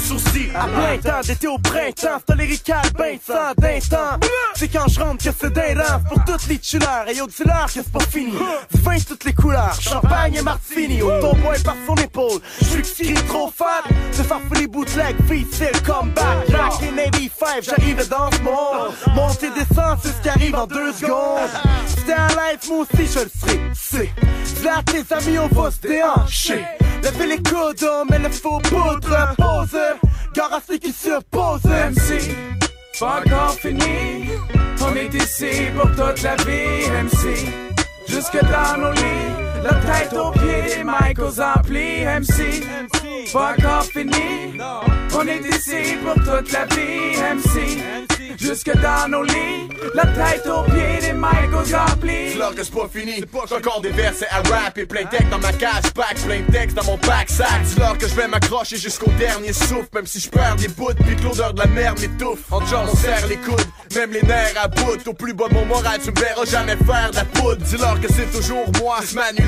[0.55, 4.19] À plein temps, d'été au printemps, c'est lyrical, ben sans d'un temps.
[4.55, 7.05] C'est quand je rentre que c'est d'un pour toutes les tueurs.
[7.07, 8.33] Et au là que c'est pas fini.
[8.71, 11.01] Du toutes les couleurs, champagne et martini.
[11.01, 13.83] Au tomboy par son épaule, je suis trop fat.
[14.17, 16.49] De faire les bootlegs, le comeback.
[16.49, 18.93] Back in 85, j'arrive dans ce monde.
[19.15, 21.49] Monter, descendre, c'est ce qui arrive en deux secondes.
[22.05, 23.59] C'était un life, moi aussi je le serai.
[23.73, 26.65] C'est là tes amis, on va se déhancher.
[27.01, 29.79] Levez les coudes, mais le faux poudre pose
[30.35, 32.35] Gare à ceux qui s'opposent MC,
[32.99, 34.27] pas encore fini
[34.81, 37.45] On est ici pour toute la vie MC,
[38.09, 42.63] jusque dans nos lits La tête aux pieds, mic aux amplis MC,
[43.31, 44.59] pas encore fini
[45.15, 49.69] On est ici pour toute la vie MC jusque dans nos lits.
[49.93, 52.33] La tête aux pieds des mics aux amplis.
[52.37, 53.23] L'heure que c'est pas fini.
[53.47, 56.51] J'ai encore des versets à rap et plein de dans ma cage pack, plein de
[56.51, 57.61] textes dans mon pack sac.
[57.77, 61.15] L'heure que je vais m'accrocher jusqu'au dernier souffle, même si je perds des bouts, puis
[61.23, 62.51] l'odeur de la mer m'étouffe.
[62.51, 65.07] En genre, on serre les coudes, même les nerfs à bout.
[65.07, 67.57] Au plus bas de mon moral, tu me verras jamais faire de la poudre.
[67.63, 68.97] Dis-leur que c'est toujours moi,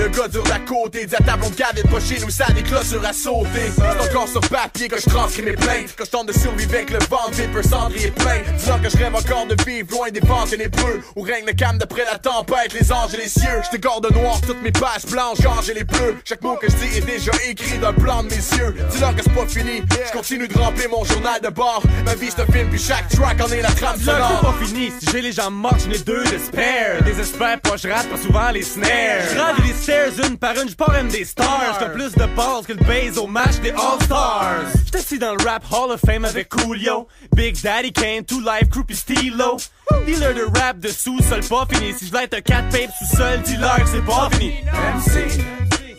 [0.06, 1.06] le gars dur d'à côté.
[1.06, 3.72] Dis à table, on garde pas chez nous, ça des clôtures à sauter.
[3.76, 6.92] C'est encore sur papier que je transcris mes plaintes, que je tente de survivre avec
[6.92, 8.42] le vent, vapeur cendrier plein
[8.82, 12.04] que je rêve encore de vivre loin des vents ténébreux Où règne le calme d'après
[12.04, 13.62] la tempête, les anges et les cieux.
[13.72, 16.18] Je de noir toutes mes pages blanches, j'ai les bleus.
[16.26, 18.76] Chaque mot que je dis est déjà écrit d'un plan de mes yeux.
[18.92, 21.84] Dis-leur que c'est pas fini, je continue de remplir mon journal de bord.
[22.06, 24.42] Ma vie c'est un film puis chaque track en est la trame sonore.
[24.42, 27.78] c'est pas fini, si j'ai les jambes mortes j'en ai deux de spare Désespère pas,
[27.78, 28.90] je rate pas souvent les snares.
[29.30, 32.74] Je les stairs une par une, j'pars même des stars J'fais plus de balls que
[32.74, 36.50] le base au match des All-Stars J'étais assis dans le rap Hall of Fame avec
[36.50, 39.58] Coolio Big Daddy Kane, Two Life Crew pis stylo.
[40.06, 41.94] Dealer de rap de sous-sol pas fini.
[41.94, 44.54] Si être un 4 pape sous-sol, dealer c'est pas fini.
[44.96, 45.42] MC,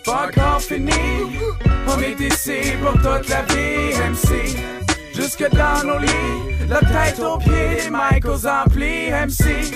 [0.05, 0.93] pas encore fini.
[1.89, 3.95] On est ici pour toute la vie.
[4.11, 4.57] MC,
[5.15, 6.69] jusque dans nos lits.
[6.69, 9.11] La tête aux pieds, mic aux amplis.
[9.11, 9.73] MC,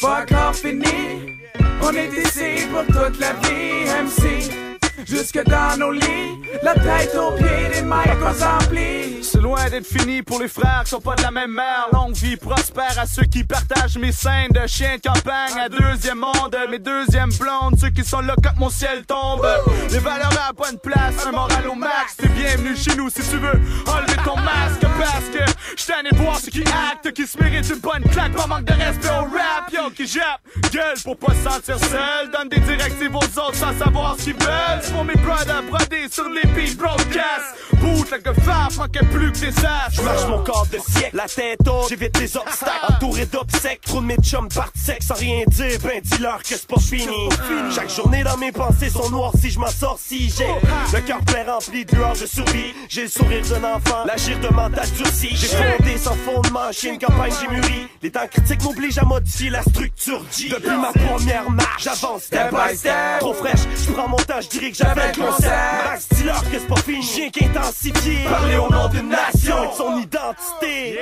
[0.00, 1.36] pas encore fini.
[1.82, 3.84] On est ici pour toute la vie.
[4.04, 4.67] MC
[5.06, 6.38] jusque dans nos lits.
[6.62, 10.90] La tête aux pieds des mics aux C'est loin d'être fini pour les frères qui
[10.90, 11.88] sont pas de la même mère.
[11.92, 16.18] Longue vie prospère à ceux qui partagent mes scènes de chien de campagne à deuxième
[16.18, 16.56] monde.
[16.70, 19.46] Mes deuxièmes blondes, ceux qui sont là quand mon ciel tombe.
[19.90, 22.16] Les valeurs à bonne place, un moral au max.
[22.16, 26.16] T'es bienvenu chez nous si tu veux enlever ton masque parce que j't'en ai de
[26.16, 28.32] voir ceux qui actent, qui se méritent une bonne claque.
[28.32, 30.40] Pas manque de respect au rap, yo, qui jappe.
[30.72, 32.30] Gueule pour pas se sentir seul.
[32.32, 36.28] Donne des directives aux autres sans savoir ce qu'ils veulent pour mes brothers brodés sur
[36.28, 37.56] les beats broadcast.
[37.80, 39.92] Boot like a fab, manquait plus que tes âges.
[39.92, 42.92] Je marche mon corps de siècle, la tête haute, j'évite les obstacles.
[42.92, 45.78] Entouré d'obsèques, trop de mes chums partent sec sans rien dire.
[45.84, 47.28] Ben dis-leur que c'est pas fini.
[47.72, 50.46] Chaque journée dans mes pensées sont noires si je m'en sors si j'ai
[50.92, 52.74] le cœur plein rempli de lueur, je survis.
[52.88, 55.28] J'ai le sourire d'un enfant, l'agir de mental durci.
[55.36, 57.88] J'ai fondé sans fondement, j'ai une campagne, j'ai mûri.
[58.02, 60.48] Les temps critiques m'obligent à modifier la structure G.
[60.48, 63.20] Depuis ma première marche, j'avance step by step.
[63.20, 65.50] Trop fraîche, je prends mon temps, je dirais que j'avais le concept.
[65.84, 67.02] Max, dis-leur que c'est pas fini.
[67.02, 68.24] J'ai qu'intensifié.
[68.24, 70.98] Parler au nom d'une nation et de son identité.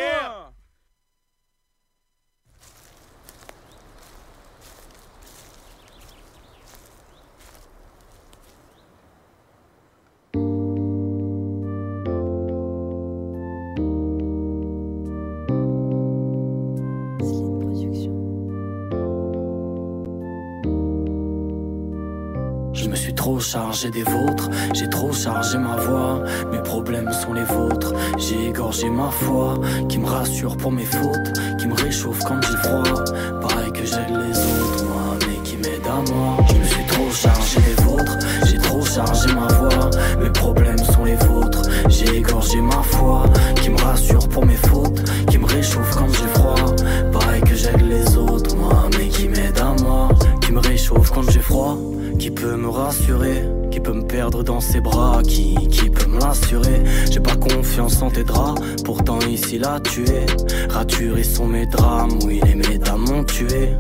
[22.76, 26.22] Je me suis trop chargé des vôtres, j'ai trop chargé ma voix.
[26.52, 29.54] Mes problèmes sont les vôtres, j'ai égorgé ma foi.
[29.88, 33.04] Qui me rassure pour mes fautes, qui me réchauffe quand j'ai froid.
[33.40, 36.36] Pareil que j'aide les autres, moi, mais qui m'aide à moi.
[36.48, 39.90] Je me suis trop chargé des vôtres, j'ai trop chargé ma voix.
[40.22, 43.24] Mes problèmes sont les vôtres, j'ai égorgé ma foi.
[43.62, 46.76] Qui me rassure pour mes fautes, qui me réchauffe quand j'ai froid.
[47.10, 49.35] Pareil que j'aide les autres, moi, mais qui m'aide.
[50.46, 51.76] Qui me réchauffe quand j'ai froid.
[52.20, 53.42] Qui peut me rassurer,
[53.72, 56.84] qui peut me perdre dans ses bras, qui, qui peut me l'assurer.
[57.10, 60.24] J'ai pas confiance en tes draps, pourtant ici là tu es.
[60.70, 63.70] Raturés sont mes drames, oui les médames m'ont tué.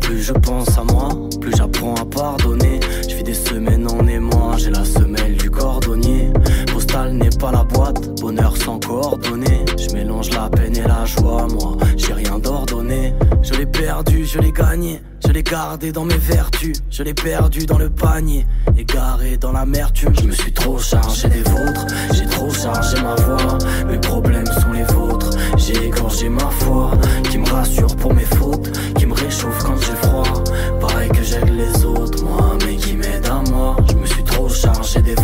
[0.00, 1.08] Plus je pense à moi,
[1.40, 2.78] plus j'apprends à pardonner.
[3.08, 6.32] Je vis des semaines en émoi, j'ai la semelle du cordonnier.
[6.72, 9.64] Postal n'est pas la boîte, bonheur sans coordonnées.
[9.76, 13.14] Je mélange la peine et la joie, moi j'ai rien d'ordonné.
[13.42, 15.02] Je l'ai perdu, je l'ai gagné.
[15.34, 18.46] Je l'ai gardé dans mes vertus, je l'ai perdu dans le panier,
[18.78, 20.14] égaré dans l'amertume.
[20.14, 23.58] Je me suis trop chargé des vôtres, j'ai trop chargé ma voix.
[23.90, 26.92] Mes problèmes sont les vôtres, j'ai égorgé ma foi.
[27.28, 30.44] Qui me rassure pour mes fautes, qui me réchauffe quand j'ai froid.
[30.80, 33.76] Pareil que j'aide les autres, moi, mais qui m'aide à moi.
[33.90, 35.16] Je me suis trop chargé des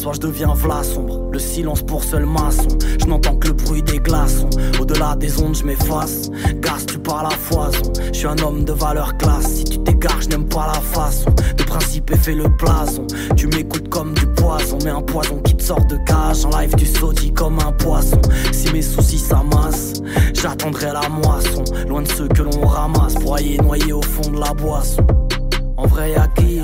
[0.00, 1.28] écrasons, je deviens v'là sombre.
[1.32, 2.68] Le silence pour seul maçon,
[3.00, 4.50] je n'entends que le bruit des glaçons.
[4.80, 6.30] Au-delà des ondes, je m'efface.
[6.56, 7.92] Gas, tu parles à foison.
[8.12, 9.56] Je suis un homme de valeur classe.
[9.56, 11.30] Si tu t'égares, je n'aime pas la façon.
[11.56, 13.06] De principe, et fais le blason.
[13.36, 16.44] Tu m'écoutes comme du poison, mais un poison qui te sort de cage.
[16.44, 18.20] En live, tu saudis comme un poisson.
[18.52, 20.02] Si mes soucis s'amassent,
[20.34, 21.64] j'attendrai la moisson.
[21.88, 25.06] Loin de ceux que l'on ramasse, broyés, noyés au fond de la boisson.
[25.76, 26.60] En vrai, y'a qui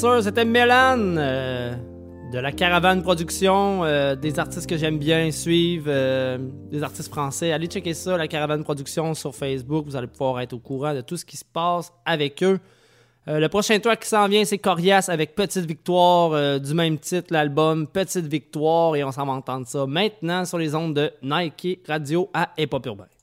[0.00, 1.74] C'était Mélan euh,
[2.32, 6.38] de la Caravane Production, euh, des artistes que j'aime bien suivre, euh,
[6.70, 7.52] des artistes français.
[7.52, 9.84] Allez checker ça, la Caravane Production sur Facebook.
[9.84, 12.58] Vous allez pouvoir être au courant de tout ce qui se passe avec eux.
[13.26, 17.86] Le prochain track qui s'en vient, c'est Corias avec Petite Victoire, du même titre, l'album
[17.86, 22.30] Petite Victoire, et on s'en va entendre ça maintenant sur les ondes de Nike Radio
[22.32, 23.19] à Hip Urbain.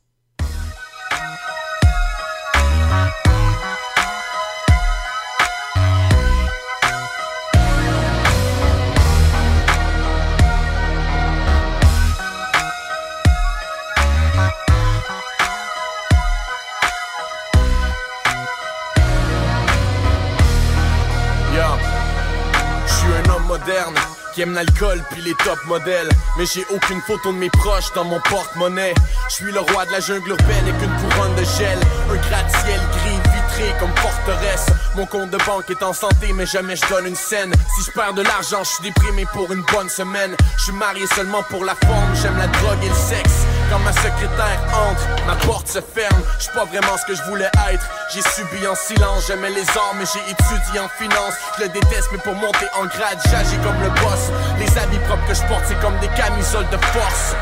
[24.34, 26.10] Qui aime l'alcool puis les top modèles.
[26.38, 28.94] Mais j'ai aucune photo de mes proches dans mon porte-monnaie.
[29.30, 31.80] Je suis le roi de la jungle urbaine avec une couronne de gel,
[32.12, 33.37] un gratte-ciel gris
[33.80, 34.68] comme forteresse.
[34.96, 37.52] Mon compte de banque est en santé, mais jamais je donne une scène.
[37.76, 40.36] Si je perds de l'argent, je suis déprimé pour une bonne semaine.
[40.58, 43.46] Je suis marié seulement pour la forme, j'aime la drogue et le sexe.
[43.70, 46.22] Quand ma secrétaire entre, ma porte se ferme.
[46.38, 47.86] Je suis pas vraiment ce que je voulais être.
[48.14, 51.34] J'ai subi en silence, j'aimais les arts, mais j'ai étudié en finance.
[51.58, 54.32] Je le déteste, mais pour monter en grade, j'agis comme le boss.
[54.60, 57.36] Les habits propres que je porte, c'est comme des camisoles de force.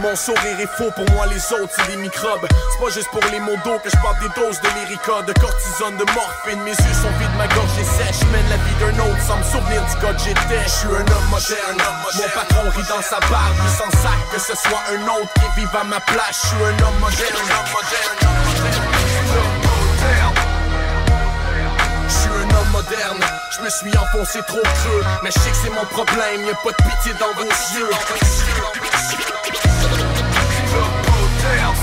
[0.00, 3.22] Mon sourire est faux, pour moi les autres c'est des microbes C'est pas juste pour
[3.32, 6.70] les mots d'eau que je porte des doses de lyrica De cortisone, de morphine, mes
[6.70, 8.22] yeux sont vides, ma gorge est sèche.
[8.32, 11.00] Mène la vie d'un autre sans me souvenir du gars que j'étais Je suis un
[11.00, 11.82] homme moderne,
[12.16, 15.60] mon patron rit dans sa barbe Il s'en sac que ce soit un autre qui
[15.60, 16.42] vive à ma place.
[16.42, 18.18] Je suis un homme moderne, homme moderne,
[22.08, 23.24] Je suis un homme moderne,
[23.56, 25.04] je me suis enfoncé trop creux.
[25.22, 27.90] Mais je sais que c'est mon problème, y'a pas de pitié dans vos yeux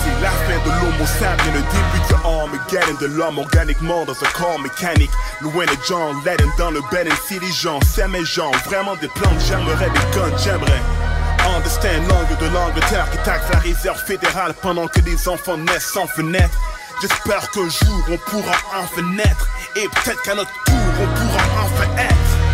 [0.04, 4.32] C'est la fin de l'homo sapien, le début de Armageddon De l'homme organiquement dans un
[4.34, 5.12] corps mécanique.
[5.42, 7.08] Loin de John Lennon dans le Ben
[7.52, 10.82] Jean, c'est mes gens, vraiment des plantes J'aimerais des guns, j'aimerais
[11.56, 16.08] Understand langue de l'Angleterre qui taxe la réserve fédérale Pendant que des enfants naissent sans
[16.08, 16.58] fenêtre.
[17.02, 19.48] J'espère qu'un jour on pourra enfin naître.
[19.76, 22.45] Et peut-être qu'à notre tour on pourra enfin être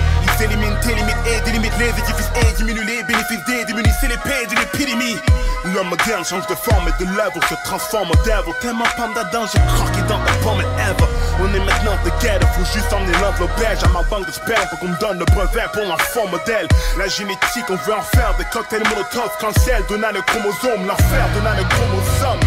[0.41, 0.91] Ils éliminent tes
[1.29, 3.45] et délimitent les édifices Et diminuent les bénéfices.
[3.45, 5.17] Des démunis C'est l'épée d'une épidémie.
[5.65, 8.53] L'homme moderne change de forme et de level Se transforme en devil.
[8.59, 11.05] Tellement panda dedans j'ai croqué dans ta pomme ever
[11.41, 14.79] On est maintenant together Faut juste emmener l'enveloppe belge À ma banque de sperme Pour
[14.79, 16.67] qu'on me donne le brevet pour l'enfant modèle.
[16.97, 19.29] La génétique on veut en faire Des cocktails molotov.
[19.39, 22.39] Cancel donnant le chromosome L'enfer donnant le chromosome.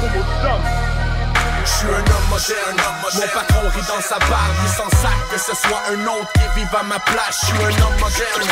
[0.00, 0.89] Chromosome
[1.72, 2.76] Je suis un homme moderne,
[3.14, 6.60] mon patron rit dans sa barbe, il s'en sac que ce soit un autre qui
[6.60, 7.38] vive à ma place.
[7.40, 8.42] Je suis un homme moderne.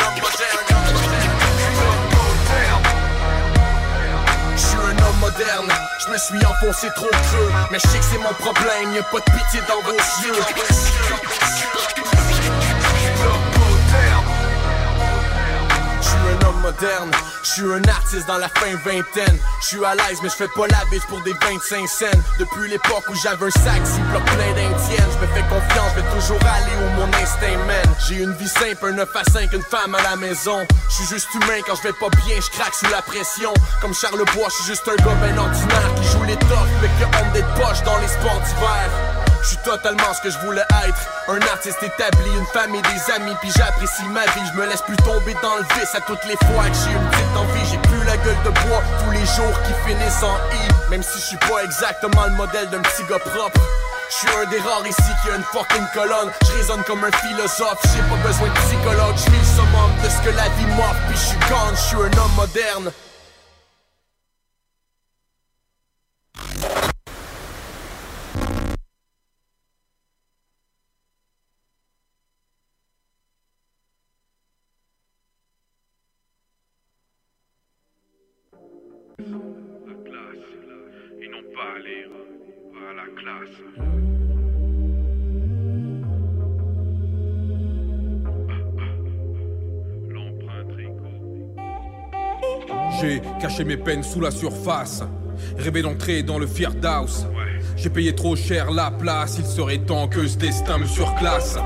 [4.55, 8.05] Je suis un homme moderne, je me suis enfoncé trop creux, mais je sais que
[8.05, 9.91] c'est mon problème, y'a pas de pitié dans vos
[10.23, 10.39] yeux.
[16.29, 17.11] Un homme moderne,
[17.43, 19.37] je suis un artiste dans la fin vingtaine.
[19.61, 22.05] Je suis à l'aise, mais je fais pas la bise pour des 25 cents.
[22.37, 26.09] Depuis l'époque où j'avais un sac bloc plein d'indiennes, je me fais confiance, je vais
[26.13, 27.93] toujours aller où mon instinct mène.
[28.07, 30.65] J'ai une vie simple, un 9 à 5, une femme à la maison.
[30.89, 33.53] Je suis juste humain, quand je vais pas bien, je craque sous la pression.
[33.81, 36.89] Comme Charles Bois, je suis juste un gars ben ordinaire qui joue les tops, mais
[36.97, 39.28] qui honte d'être poche dans les sports d'hiver.
[39.41, 40.99] Je suis totalement ce que je voulais être.
[41.27, 44.97] Un artiste établi, une famille, des amis Puis j'apprécie ma vie, je me laisse plus
[44.97, 47.65] tomber dans le vice À toutes les fois que j'ai une petite envie.
[47.71, 50.89] J'ai plus la gueule de bois tous les jours qui finissent en I.
[50.89, 53.61] Même si je suis pas exactement le modèle d'un petit gars propre.
[54.09, 56.31] Je suis un des rares ici qui a une fucking colonne.
[56.41, 59.15] Je résonne comme un philosophe, j'ai pas besoin de psychologue.
[59.15, 61.97] Je le summum de ce que la vie m'offre Puis je suis gone, je suis
[61.97, 62.91] un homme moderne
[81.59, 81.65] À
[82.71, 83.57] pas à la classe.
[93.01, 95.03] J'ai caché mes peines sous la surface,
[95.57, 96.47] rêvé d'entrer dans le
[96.83, 97.25] House.
[97.75, 101.57] J'ai payé trop cher la place, il serait temps que ce destin me surclasse.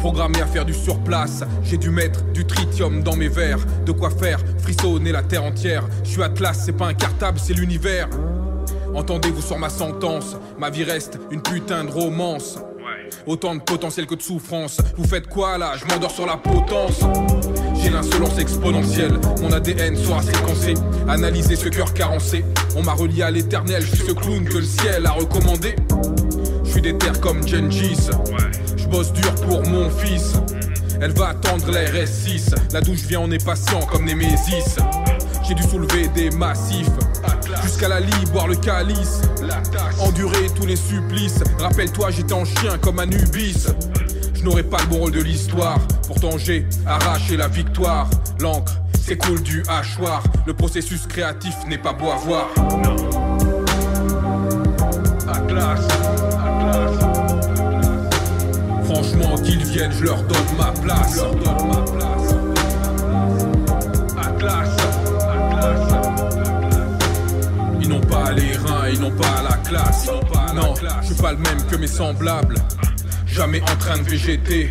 [0.00, 3.64] Programmé à faire du surplace, j'ai dû mettre du tritium dans mes verres.
[3.86, 5.88] De quoi faire frissonner la terre entière.
[6.04, 8.08] Je suis Atlas, c'est pas un cartable, c'est l'univers.
[8.94, 12.58] Entendez-vous sur ma sentence, ma vie reste une putain de romance.
[13.26, 14.78] Autant de potentiel que de souffrance.
[14.96, 15.72] Vous faites quoi là?
[15.76, 17.00] Je m'endors sur la potence.
[17.82, 20.74] J'ai l'insolence exponentielle, mon ADN sera séquencé.
[21.08, 22.44] Analyser ce cœur carencé.
[22.76, 25.76] On m'a relié à l'éternel, je suis ce clown que le ciel a recommandé.
[26.64, 28.10] Je suis des terres comme Gengis.
[28.76, 30.34] Je bosse dur pour mon fils.
[31.00, 32.54] Elle va attendre la RS6.
[32.72, 34.76] La douche vient, on est patient comme Némésis.
[35.46, 36.88] J'ai dû soulever des massifs.
[37.62, 39.22] Jusqu'à la lie, boire le calice.
[40.00, 41.42] Endurer tous les supplices.
[41.58, 43.66] Rappelle-toi, j'étais en chien comme Anubis.
[44.34, 45.78] Je n'aurais pas le bon rôle de l'histoire.
[46.06, 48.08] Pourtant, j'ai arraché la victoire.
[48.40, 50.22] L'encre s'écoule du hachoir.
[50.46, 52.48] Le processus créatif n'est pas beau à voir.
[55.26, 55.80] Atlas.
[58.84, 60.04] Franchement, qu'ils viennent, je.
[60.04, 61.20] Leur donne ma place.
[68.34, 70.08] Les reins, ils n'ont pas la classe.
[70.54, 72.56] Non, je suis pas le même que mes semblables.
[73.26, 74.70] Jamais en train de végéter.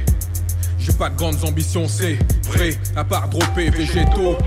[0.78, 4.38] J'ai pas de grandes ambitions, c'est vrai, à part dropper végétaux.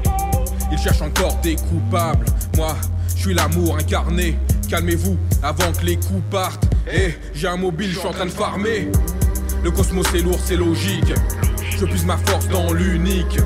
[0.70, 2.26] Ils cherchent encore des coupables.
[2.56, 2.76] Moi,
[3.14, 4.38] je suis l'amour incarné.
[4.68, 6.64] calmez-vous avant que les coups partent.
[6.92, 8.90] Eh, j'ai un mobile, je suis en train de farmer.
[9.62, 11.12] Le cosmos c'est lourd, c'est logique.
[11.78, 13.38] Je puise ma force dans l'unique.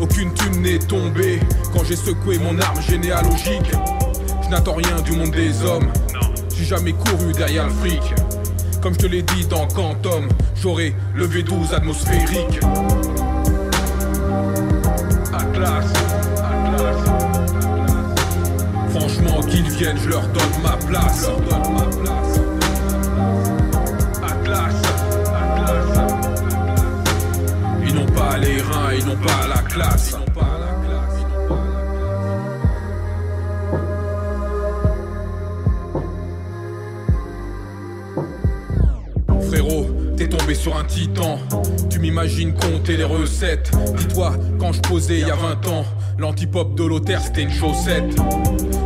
[0.00, 1.40] Aucune thune n'est tombée
[1.72, 3.72] quand j'ai secoué mon arme généalogique.
[4.46, 5.90] Je n'attends rien du monde des hommes.
[6.56, 8.14] J'ai jamais couru derrière le fric.
[8.80, 10.28] Comme je te l'ai dit dans Quantum,
[10.62, 12.60] j'aurai le V12 atmosphérique.
[15.34, 15.92] Atlas,
[16.36, 16.96] Atlas.
[18.90, 21.28] Franchement, qu'ils viennent, je leur donne ma place.
[24.22, 24.74] Atlas,
[25.34, 26.06] Atlas.
[27.84, 30.16] Ils n'ont pas les reins, ils n'ont pas la classe.
[40.54, 41.38] Sur un titan.
[41.90, 43.70] Tu m'imagines compter les recettes.
[43.96, 45.84] Dis-toi, quand je posais il y a 20 ans,
[46.18, 48.16] l'antipop de l'auteur c'était une chaussette.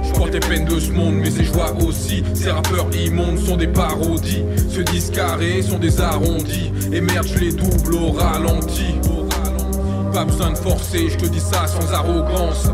[0.02, 2.22] Je porte les peines de ce monde, mais ces joies aussi.
[2.34, 4.44] Ces rappeurs immondes sont des parodies.
[4.68, 6.72] Ceux disent carrés sont des arrondis.
[6.92, 8.94] Et merde, je les double au ralenti.
[10.12, 12.68] Pas besoin de forcer, je te dis ça sans arrogance.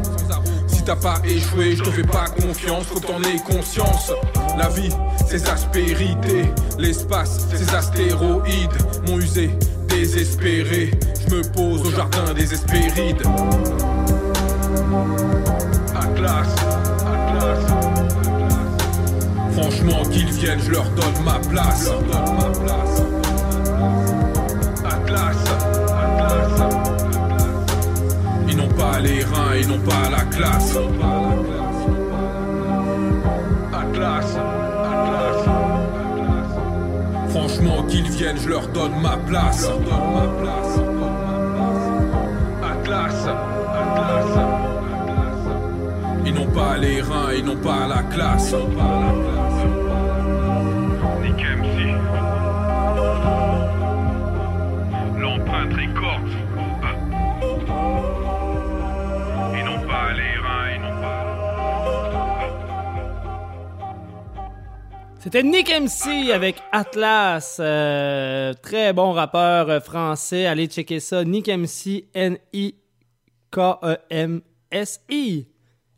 [0.68, 4.12] Si t'as pas échoué, je te fais pas confiance, faut que t'en aies conscience.
[4.56, 4.88] La vie,
[5.28, 8.70] ses aspérités, l'espace, ses astéroïdes
[9.06, 9.50] m'ont usé,
[9.88, 10.92] désespéré.
[11.28, 13.22] Je me pose au jardin des Hespérides.
[15.94, 16.48] Atlas,
[17.00, 17.66] Atlas.
[19.52, 21.90] Franchement, qu'ils viennent, je leur donne ma place.
[24.84, 25.38] Atlas,
[26.02, 26.70] Atlas.
[28.48, 30.76] Ils n'ont pas les reins, ils n'ont pas la classe.
[37.30, 39.68] Franchement, qu'ils viennent, je leur donne ma place.
[46.26, 48.54] Ils n'ont pas les reins, ils n'ont pas la classe.
[65.26, 70.46] C'était Nick MC avec Atlas, euh, très bon rappeur euh, français.
[70.46, 72.76] Allez checker ça, Nick MC, N-I-K-E-M-S-I.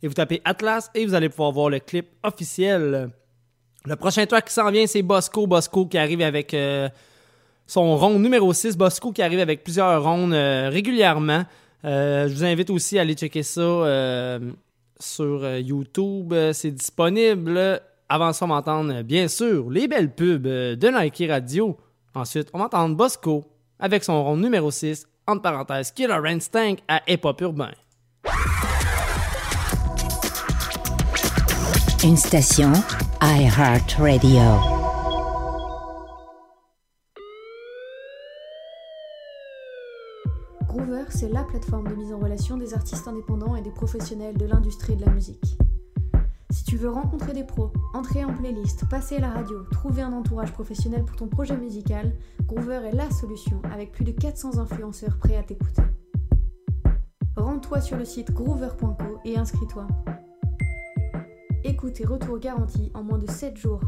[0.01, 3.11] Et vous tapez Atlas et vous allez pouvoir voir le clip officiel.
[3.85, 5.45] Le prochain track qui s'en vient, c'est Bosco.
[5.45, 6.89] Bosco qui arrive avec euh,
[7.67, 8.77] son rond numéro 6.
[8.77, 11.43] Bosco qui arrive avec plusieurs rondes régulièrement.
[11.83, 14.39] Je vous invite aussi à aller checker ça
[14.99, 16.33] sur YouTube.
[16.51, 17.79] C'est disponible.
[18.11, 21.77] Avant ça, on va entendre, euh, bien sûr, les belles pubs euh, de Nike Radio.
[22.15, 23.45] Ensuite, on va entendre Bosco
[23.77, 27.69] avec son rond numéro 6, entre parenthèses, Killer Instinct à Hip Hop Urbain.
[32.03, 32.73] Une station
[33.21, 34.39] iHeartRadio.
[40.67, 44.47] Groover, c'est la plateforme de mise en relation des artistes indépendants et des professionnels de
[44.47, 45.59] l'industrie de la musique.
[46.51, 50.13] Si tu veux rencontrer des pros, entrer en playlist, passer à la radio, trouver un
[50.13, 52.15] entourage professionnel pour ton projet musical,
[52.45, 55.83] Groover est la solution avec plus de 400 influenceurs prêts à t'écouter.
[57.35, 59.87] Rends-toi sur le site groover.co et inscris-toi.
[61.63, 63.81] Écoute et retour garantis en moins de 7 jours.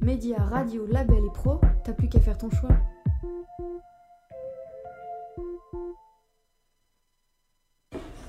[0.00, 2.76] Médias, radio, label et pro, t'as plus qu'à faire ton choix.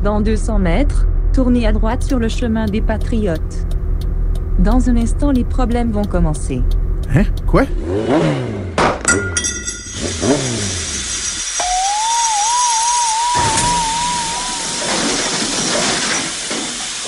[0.03, 3.65] Dans 200 mètres, tournez à droite sur le chemin des Patriotes.
[4.59, 6.61] Dans un instant, les problèmes vont commencer.
[7.13, 7.23] Hein?
[7.47, 7.63] Quoi?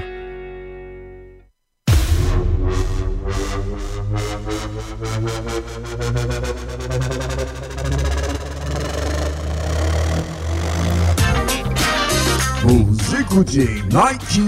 [13.45, 14.39] Vous écoutez Nike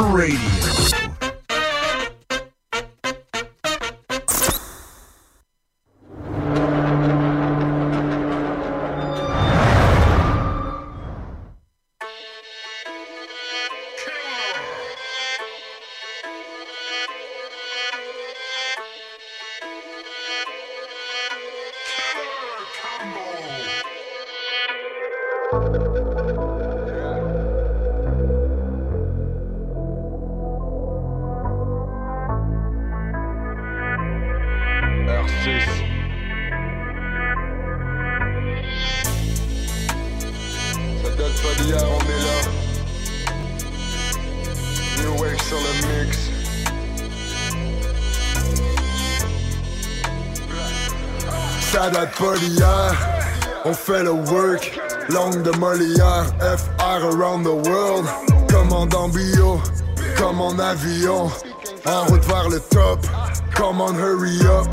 [0.00, 1.01] Radio.
[54.12, 58.06] Le work, langue de Molière, FR around the world,
[58.48, 59.60] commandant bio,
[60.16, 61.30] comme en avion,
[61.86, 62.98] en route vers le top,
[63.54, 64.66] come on hurry up,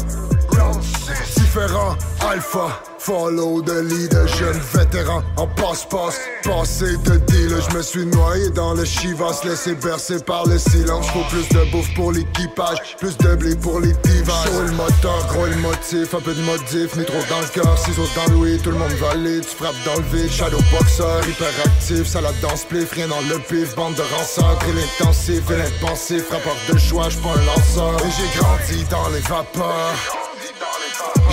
[1.36, 8.06] différent, alpha, follow the leader, jeune vétéran, en passe-passe, passé de deal, je me suis
[8.06, 12.78] noyé dans le chivas, laissé bercer par le silence, faut plus de bouffe pour l'équipage,
[13.00, 16.42] plus de blé pour les divas, Chaud le moteur, gros le motif, un peu de
[16.42, 19.84] modif, nitro dans le cœur, ciseaux dans Louis, tout le monde va aller, tu frappes
[19.86, 23.76] dans le vide, shadow boxer, hyper actif, ça la danse, plif, rien dans le pif,
[23.76, 28.40] bande de ranceurs, drill intensif, vilain pensif, frappeur de choix, pas un lanceur, et j'ai
[28.40, 30.19] grandi dans les vapeurs.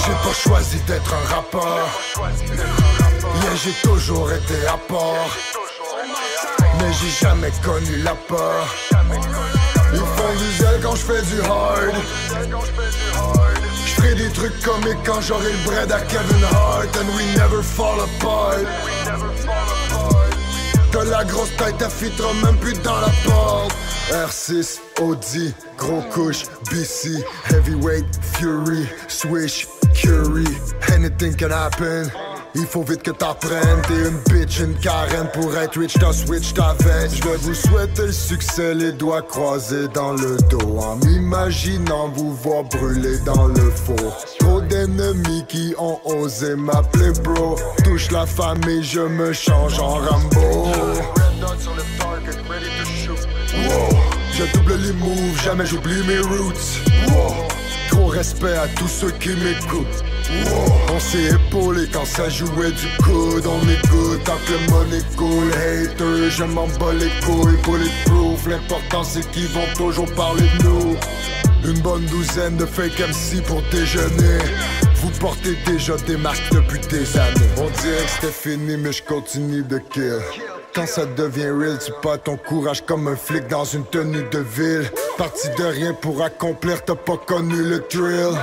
[0.06, 1.88] J'ai pas choisi d'être un rappeur.
[2.16, 5.36] Yeah, j'ai toujours été à part.
[6.78, 8.68] Mais j'ai jamais connu la peur.
[9.92, 11.96] Ils font du zèle quand je fais du hard.
[13.84, 16.96] Je ferai des trucs comiques quand j'aurai le bread à Kevin Hart.
[16.96, 18.64] And we never fall apart.
[20.92, 23.74] T'as la grosse tête, t'affitera même plus dans la porte.
[24.10, 29.66] R6, Audi, gros couche, BC, heavyweight, Fury, Swish,
[29.96, 30.46] Curie,
[30.92, 32.10] anything can happen.
[32.54, 36.54] Il faut vite que t'apprennes, t'es une bitch, une Karen pour être rich, t'as switch
[36.54, 37.16] ta veste.
[37.16, 42.34] Je vais vous souhaiter le succès, les doigts croisés dans le dos, en m'imaginant vous
[42.34, 44.16] voir brûler dans le four.
[44.38, 50.68] Trop d'ennemis qui ont osé m'appeler bro, touche la famille, je me change en Rambo.
[53.54, 53.96] Wow.
[54.32, 56.80] Je double les moves, jamais j'oublie mes roots.
[57.08, 57.65] Wow.
[57.96, 60.04] Gros respect à tous ceux qui m'écoutent.
[60.92, 63.46] On s'est épaulé quand ça jouait du coude.
[63.46, 65.50] On écoute tant que le money cool.
[65.52, 67.56] Hater, je m'en bats les couilles.
[67.64, 70.96] Bulletproof, l'important c'est qu'ils vont toujours parler de nous.
[71.64, 74.38] Une bonne douzaine de fake MC pour déjeuner.
[74.96, 77.50] Vous portez déjà des masques depuis des années.
[77.56, 80.20] On dirait que c'était fini, mais je continue de kill.
[80.76, 84.40] Quand ça devient real, tu perds ton courage comme un flic dans une tenue de
[84.40, 84.90] ville.
[85.16, 88.38] Parti de rien pour accomplir, t'as pas connu le drill.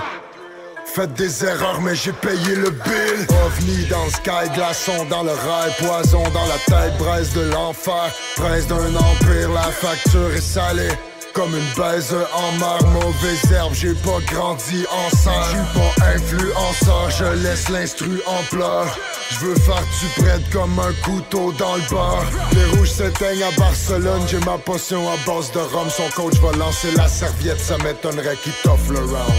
[0.84, 3.27] Faites des erreurs, mais j'ai payé le bill.
[3.45, 8.11] OVNI dans le sky, glaçon dans le rail, poison dans la tête, braise de l'enfer.
[8.35, 10.89] Prince d'un empire, la facture est salée.
[11.34, 15.31] Comme une baise en mer, mauvaise herbe, j'ai pas grandi en sang.
[15.47, 18.95] J'suis pas influenceur, je laisse l'instru en pleurs.
[19.31, 22.23] J'veux faire du prête comme un couteau dans le bar.
[22.53, 25.89] Les rouges s'éteignent à Barcelone, j'ai ma potion à base de rhum.
[25.89, 29.34] Son coach va lancer la serviette, ça m'étonnerait qu'il t'offre le round.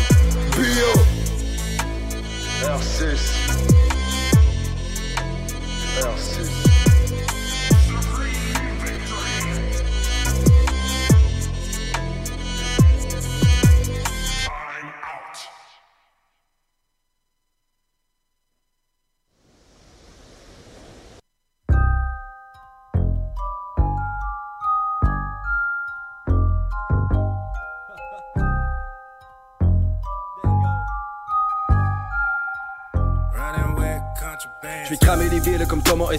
[0.56, 1.02] Bio
[2.64, 3.18] R6
[6.00, 6.73] R6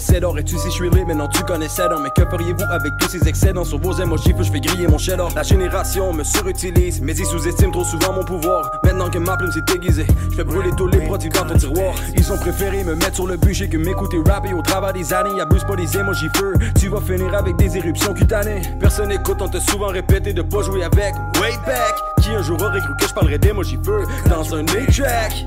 [0.00, 2.64] comme Thomas et tu sais je suis lit maintenant tu connais Cédor Mais que feriez-vous
[2.70, 5.28] avec tous ces excédents Sur vos emojis je fais griller mon cheddar.
[5.34, 7.00] La génération me surutilise.
[7.00, 8.70] Mais ils sous-estiment trop souvent mon pouvoir.
[8.84, 11.94] Maintenant que ma plume s'est déguisée Je fais brûler tous les produits dans ton tiroir.
[12.16, 15.40] Ils ont préféré me mettre sur le budget Que m'écouter rapper au travers des années.
[15.40, 16.52] Abuse pas des emojis feu.
[16.78, 18.62] Tu vas finir avec des éruptions cutanées.
[18.80, 21.14] Personne écoute on t'a souvent répété de pas jouer avec.
[21.40, 21.94] Way back.
[22.22, 25.46] Qui un jour aurait cru que je parlerais d'emojis feu Dans un 8-track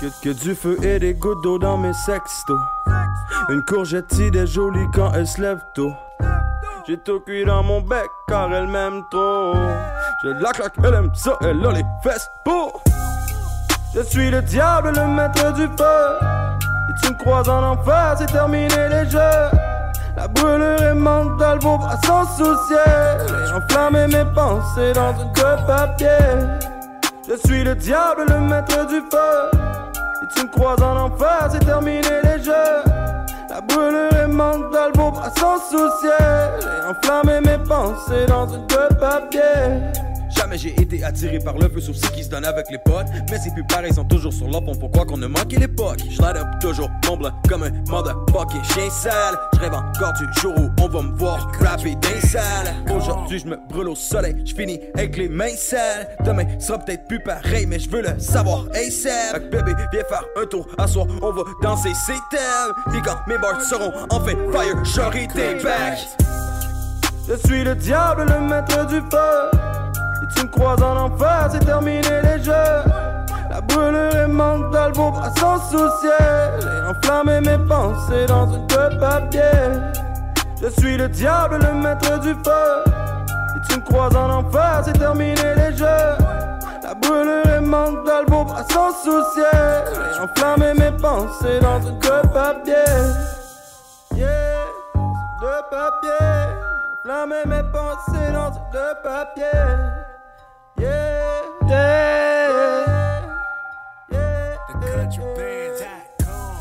[0.00, 2.58] que, que du feu et des gouttes d'eau dans mes sextos.
[3.50, 5.94] Une courgette est jolie quand elle se lève tôt
[6.86, 9.54] j'ai tout cuit dans mon bec car elle m'aime trop.
[10.22, 12.82] J'ai de la claque, elle aime ça, elle a les fesses pour.
[13.94, 16.18] Je suis le diable, le maître du feu.
[16.20, 19.50] Et tu me croises en enfer, c'est terminé les jeux.
[20.16, 22.76] La brûlure est mentale, vos bras sans soucier.
[23.46, 26.08] J'ai enflammé mes pensées dans une de papier.
[27.28, 29.58] Je suis le diable, le maître du feu.
[30.22, 32.97] Et tu me croises en enfer, c'est terminé les jeux.
[33.58, 36.10] La brûlure est mentale, vos bras sans soucier.
[36.60, 39.40] J'ai enflammé mes pensées dans une de papier.
[40.38, 43.06] Jamais j'ai été attiré par le feu, sauf ce qui se donne avec les potes.
[43.30, 45.98] Mais ces plus pareils sont toujours sur l'op, pourquoi qu'on ne manquait l'époque?
[46.08, 46.88] Je up toujours
[47.18, 49.36] blanc comme un motherfucking chien sale.
[49.54, 52.74] Je rêve encore du jour où on va me voir rapper d'un sale.
[52.94, 56.08] Aujourd'hui, je me brûle au soleil, je finis avec les mains sales.
[56.24, 58.66] Demain sera peut-être plus pareil, mais je veux le savoir.
[58.74, 60.68] Hey Seb, bébé, viens faire un tour.
[60.78, 62.40] À soir, on va danser, c'est tel.
[62.90, 65.98] Puis quand mes bars seront enfin fire, j'aurai tes back.
[67.28, 69.77] Je suis le diable, le maître du feu.
[70.34, 72.52] Tu me croises en enfer, c'est terminé les jeux.
[73.50, 76.10] La brûlure est mentale, vos bras sans soucier.
[76.60, 79.40] J'ai enflammé mes pensées dans une de papier.
[80.60, 82.84] Je suis le diable, le maître du feu.
[83.56, 86.16] Et tu me croises en enfer, c'est terminé les jeux.
[86.82, 89.44] La brûlure est mentale, vos bras sans soucier.
[90.14, 92.74] J'ai enflammé mes pensées dans une de papier.
[94.14, 94.66] Yeah,
[95.40, 96.26] de papier.
[97.04, 100.17] Enflammé mes pensées dans une de papier.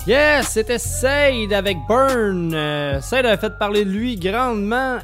[0.07, 2.53] Yes, c'était Sade avec Burn.
[2.53, 4.99] Euh, Sade a fait parler de lui grandement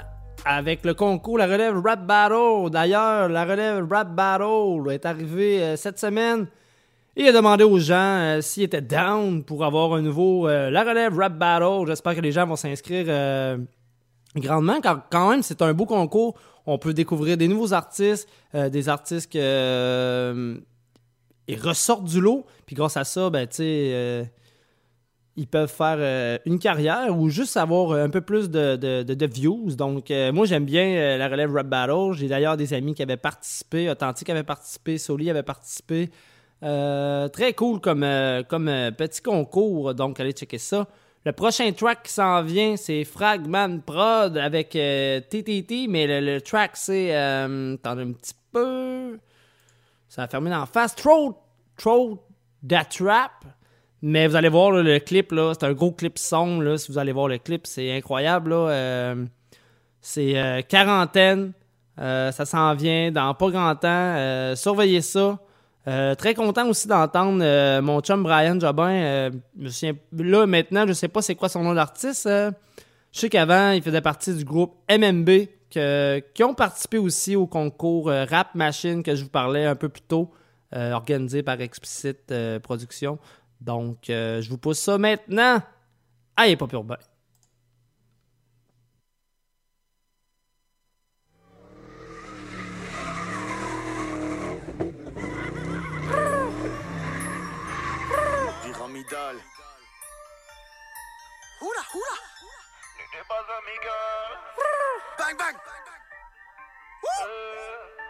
[0.45, 2.69] avec le concours La Relève Rap Battle.
[2.71, 6.47] D'ailleurs, la Relève Rap Battle est arrivée euh, cette semaine.
[7.17, 11.17] Il a demandé aux gens euh, s'ils étaient down pour avoir un nouveau La Relève
[11.17, 11.85] Rap Battle.
[11.85, 13.57] J'espère que les gens vont s'inscrire
[14.37, 14.79] grandement.
[14.79, 16.35] Car quand même, c'est un beau concours
[16.65, 20.55] on peut découvrir des nouveaux artistes, euh, des artistes qui euh,
[21.61, 22.45] ressortent du lot.
[22.65, 24.23] Puis grâce à ça, ben, euh,
[25.35, 29.75] ils peuvent faire une carrière ou juste avoir un peu plus de, views.
[29.75, 32.13] Donc, moi, j'aime bien la relève Rap Battle.
[32.13, 36.11] J'ai d'ailleurs des amis qui avaient participé, Authentique avait participé, Soli avait participé.
[36.61, 38.05] très cool comme,
[38.47, 39.95] comme petit concours.
[39.95, 40.87] Donc, allez checker ça.
[41.25, 46.71] Le prochain track qui s'en vient, c'est Fragman Prod avec TTT, euh, mais le, track,
[46.73, 47.15] c'est.
[47.15, 49.17] Euh, attendez un petit peu.
[50.09, 50.95] Ça a fermé en face.
[50.95, 51.37] Throw,
[51.77, 52.21] throw
[52.67, 53.31] That Trap.
[54.01, 56.59] Mais vous allez voir le clip, là, c'est un gros clip son.
[56.59, 58.49] Là, si vous allez voir le clip, c'est incroyable.
[58.49, 59.25] Là, euh,
[60.01, 61.53] c'est quarantaine.
[61.97, 64.55] ça s'en vient dans pas grand temps.
[64.57, 65.39] surveillez ça.
[65.87, 68.89] Euh, très content aussi d'entendre euh, mon chum Brian Jobin.
[68.89, 69.31] Euh,
[70.13, 72.27] là, maintenant, je sais pas c'est quoi son nom d'artiste.
[72.27, 72.51] je
[73.19, 75.29] sais qu'avant, il faisait partie du groupe MMB
[75.69, 80.03] qui ont participé aussi au concours Rap Machine que je vous parlais un peu plus
[80.03, 80.31] tôt,
[80.71, 82.31] organisé par Explicit
[82.61, 83.17] Productions.
[83.59, 85.63] Donc, je vous pousse ça maintenant.
[86.35, 86.97] Allez, pas urbain.
[99.03, 99.41] Idole.
[101.61, 102.17] Oula, oula.
[102.97, 104.39] N'était pas amical.
[105.17, 105.57] Bang, bang.
[107.03, 108.02] Fragment.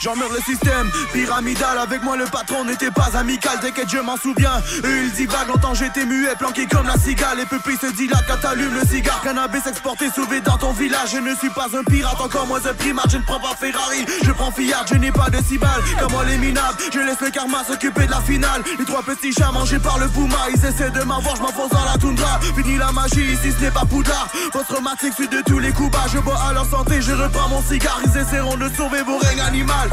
[0.00, 0.90] J'emmerde le système.
[1.12, 3.58] Pyramidal Avec moi le patron n'était pas amical.
[3.60, 7.40] T'inquiète je m'en souviens Il dit vague longtemps j'étais muet Planqué comme la cigale.
[7.40, 9.20] Et pupille se dilate quand t'allumes le cigare.
[9.22, 11.10] Cannabis exporté sauvé dans ton village.
[11.12, 13.10] Je ne suis pas un pirate encore moins un primate.
[13.10, 14.84] Je ne prends pas Ferrari Je prends Fiat.
[14.90, 18.06] Je n'ai pas de six balles Comme moi les minables Je laisse le karma s'occuper
[18.06, 18.62] de la finale.
[18.78, 21.84] Les trois petits chats mangés par le Puma Ils essaient de m'avoir je m'enfonce dans
[21.84, 22.38] la toundra.
[22.56, 24.28] Fini la magie ici ce n'est pas poudlard.
[24.52, 26.06] Votre traumatique suite de tous les coups bas.
[26.12, 28.00] Je bois à leur santé Je reprends mon cigare.
[28.04, 29.87] Ils essaieront de sauver vos règnes animales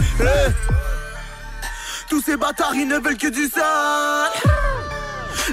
[2.10, 3.62] Tous ces bâtards, ils ne veulent que du sang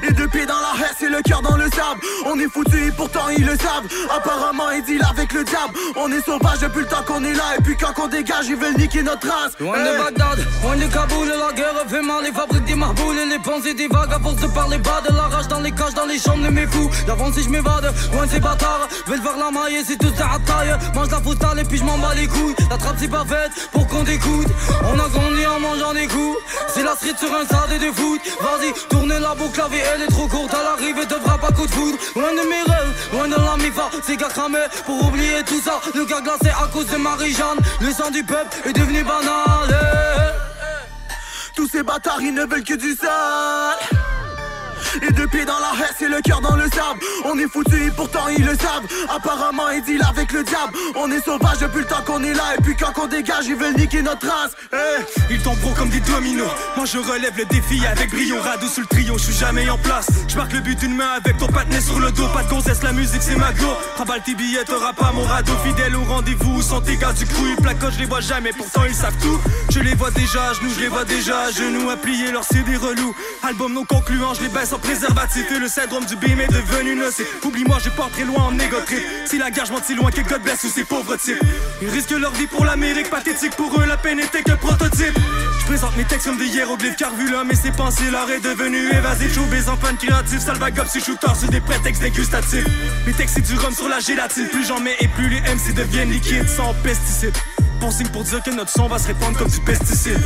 [0.03, 2.01] Les deux pieds dans la haie, c'est le cœur dans le sable.
[2.27, 3.87] On est foutu et pourtant ils le savent.
[4.15, 5.75] Apparemment, ils deal avec le diable.
[5.97, 7.57] On est sauvage depuis le temps qu'on est là.
[7.59, 9.53] Et puis quand on dégage, ils veulent niquer notre race.
[9.61, 13.27] Loin de Bagdad, loin de Kaboul, la guerre fait mal, les fabriques des marboules et
[13.27, 15.95] les pensées des vagues à force de parler bas de la rage dans les cages,
[15.95, 16.91] dans les chambres de mes fous.
[17.07, 20.31] D'avance si je m'évade, loin de ces bâtards, veulent voir la maille, c'est tout ça
[20.35, 20.75] à taille.
[20.95, 22.55] Mange la faustale et puis je m'en bats les couilles.
[22.71, 24.49] La trappe c'est pas faite pour qu'on t'écoute.
[24.85, 26.39] On a grandi en mangeant des coups.
[26.75, 28.21] C'est la street sur un stade de foot.
[28.41, 30.53] Vas-y, tournez la boucle, la vie elle est trop courte.
[30.55, 31.99] À l'arrivée, frappe à coup de foudre.
[32.17, 33.53] Loin de mes rêves, loin de la.
[34.05, 35.81] C'est gars cramé pour oublier tout ça.
[35.95, 37.59] Le gars glacé à cause de Marie-Jeanne.
[37.81, 40.35] Le sang du peuple est devenu banal.
[41.55, 44.02] Tous ces bâtards, ils ne veulent que du sale.
[45.01, 47.01] Les deux pieds dans la haie, c'est le cœur dans le sable.
[47.25, 48.87] On est foutu et pourtant ils le savent.
[49.09, 50.73] Apparemment, ils deal avec le diable.
[50.95, 52.55] On est sauvage depuis le temps qu'on est là.
[52.59, 54.53] Et puis quand on dégage, ils veulent niquer notre race.
[55.31, 56.51] Ils tombent gros comme des dominos.
[56.77, 58.41] Moi je relève le défi avec brio.
[58.41, 60.07] Radeau sous le trio, je suis jamais en place.
[60.29, 62.27] Je marque le but d'une main avec ton patiné sur le dos.
[62.29, 63.67] Pas de gonzesse, la musique c'est ma go.
[63.97, 65.53] Raballe tes billets, t'auras pas mon radeau.
[65.65, 67.47] Fidèle au rendez-vous, sans tes gars du crew.
[67.51, 69.41] Ils placotent, je les vois jamais, pourtant ils savent tout.
[69.71, 71.51] Je les vois déjà, genoux, je les vois déjà.
[71.51, 73.15] Genoux à plier, leur CD relou.
[73.43, 75.51] Album non concluant, je les baisse en préservatif.
[75.51, 77.27] Et le syndrome du bim est devenu nocif.
[77.45, 79.03] Oublie-moi, je pars très loin en égo trip.
[79.25, 81.41] Si la gare, je si loin que God bless ou ces pauvres types.
[81.81, 85.19] Ils risquent leur vie pour l'Amérique, pathétique pour eux, la peine était que prototype.
[85.61, 88.41] Je présente mes textes comme des hiéroglyphes car vu l'homme et ses pensées, l'art est
[88.41, 89.35] devenu évasif.
[89.35, 92.67] Showbiz en fan créatif, salvagop, c'est shooter sur des prétextes dégustatifs.
[93.07, 95.73] Mes textes c'est du rhum sur la gélatine, plus j'en mets et plus les MC
[95.75, 97.37] deviennent liquides sans pesticides.
[97.81, 100.21] Bon signe pour dire que notre son va se répandre comme du pesticide.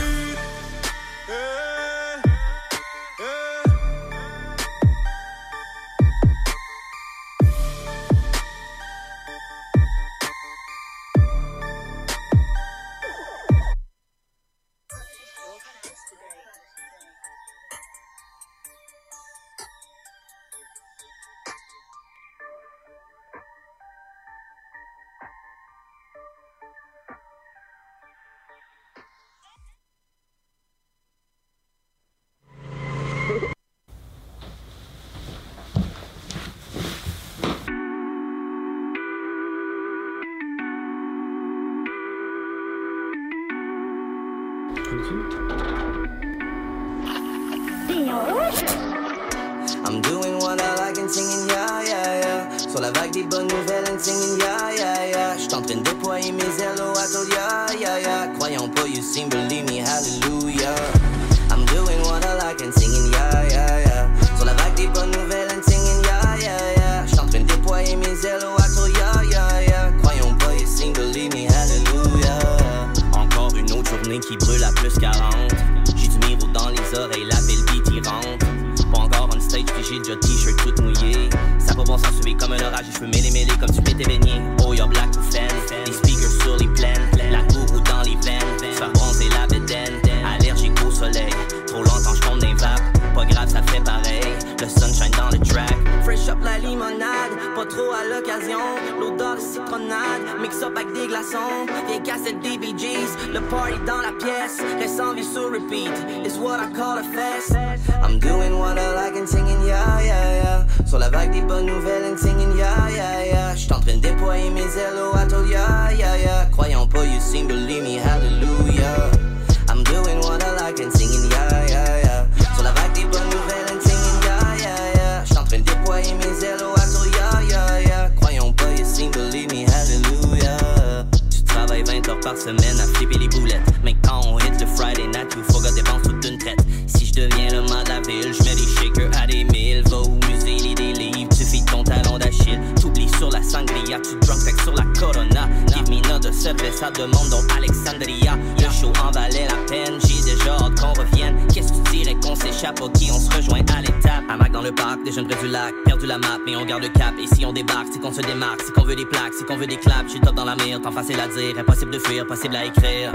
[162.46, 163.12] Possible à écrire.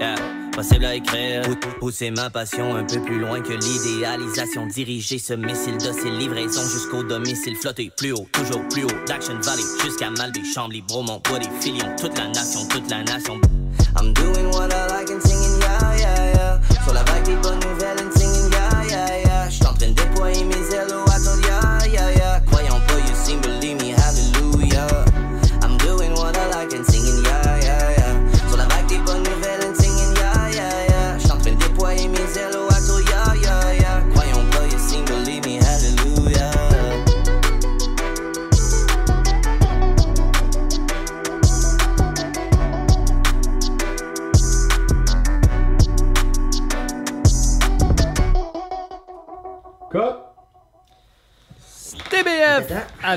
[0.00, 0.14] Yeah,
[0.52, 1.42] possible à écrire.
[1.42, 4.66] Pou- Pousser ma passion un peu plus loin que l'idéalisation.
[4.66, 7.56] Diriger ce missile de ses livraisons jusqu'au domicile.
[7.56, 9.04] Flotter plus haut, toujours plus haut.
[9.06, 11.94] D'Action Valley jusqu'à Malbec, Chambly, Bromont, Bois des Filions.
[12.00, 13.40] Toute la nation, toute la nation.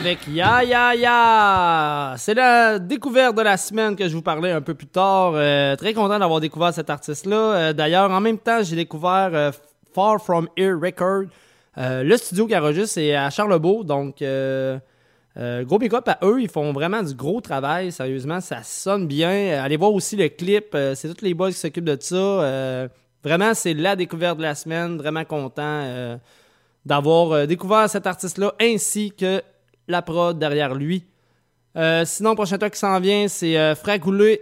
[0.01, 2.15] Avec Ya Ya Ya.
[2.17, 5.33] C'est la découverte de la semaine que je vous parlais un peu plus tard.
[5.35, 7.35] Euh, très content d'avoir découvert cet artiste-là.
[7.35, 9.51] Euh, D'ailleurs, en même temps, j'ai découvert euh,
[9.93, 11.25] Far From Here Record.
[11.77, 13.85] Le studio qui enregistre, c'est à Charlebourg.
[13.85, 14.23] Donc,
[15.37, 16.41] gros pick-up à eux.
[16.41, 17.91] Ils font vraiment du gros travail.
[17.91, 19.61] Sérieusement, ça sonne bien.
[19.63, 20.75] Allez voir aussi le clip.
[20.95, 22.87] C'est tous les boys qui s'occupent de ça.
[23.23, 24.97] Vraiment, c'est la découverte de la semaine.
[24.97, 26.17] Vraiment content.
[26.83, 29.43] d'avoir découvert cet artiste-là ainsi que
[29.91, 31.05] la prod derrière lui.
[31.77, 33.75] Euh, sinon, prochain track qui s'en vient, c'est euh,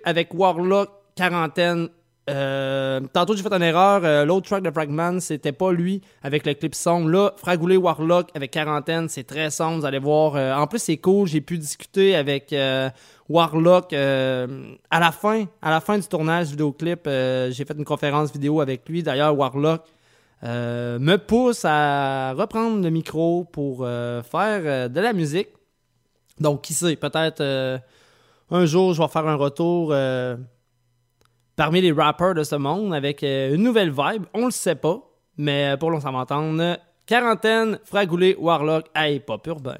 [0.03, 1.89] avec Warlock Quarantaine.
[2.29, 4.01] Euh, tantôt, j'ai fait une erreur.
[4.03, 7.09] Euh, L'autre track de Fragman, c'était pas lui avec le clip sombre.
[7.09, 9.79] Là, Fragoulé Warlock avec Quarantaine, c'est très sombre.
[9.79, 10.35] Vous allez voir.
[10.59, 11.27] En plus, c'est cool.
[11.27, 12.53] J'ai pu discuter avec
[13.29, 18.87] Warlock à la fin, à la fin du tournage j'ai fait une conférence vidéo avec
[18.87, 19.01] lui.
[19.01, 19.81] D'ailleurs, Warlock
[20.43, 25.49] euh, me pousse à reprendre le micro pour euh, faire euh, de la musique.
[26.39, 27.41] Donc, qui sait, peut-être
[28.49, 29.93] un jour, je vais faire un retour
[31.57, 34.23] parmi les rappers de ce monde avec une nouvelle vibe.
[34.33, 35.01] On le sait pas,
[35.37, 36.77] mais pour l'instant, on s'en entendre.
[37.05, 39.75] Quarantaine, Fragoulé, Warlock Hip Hop Urbain.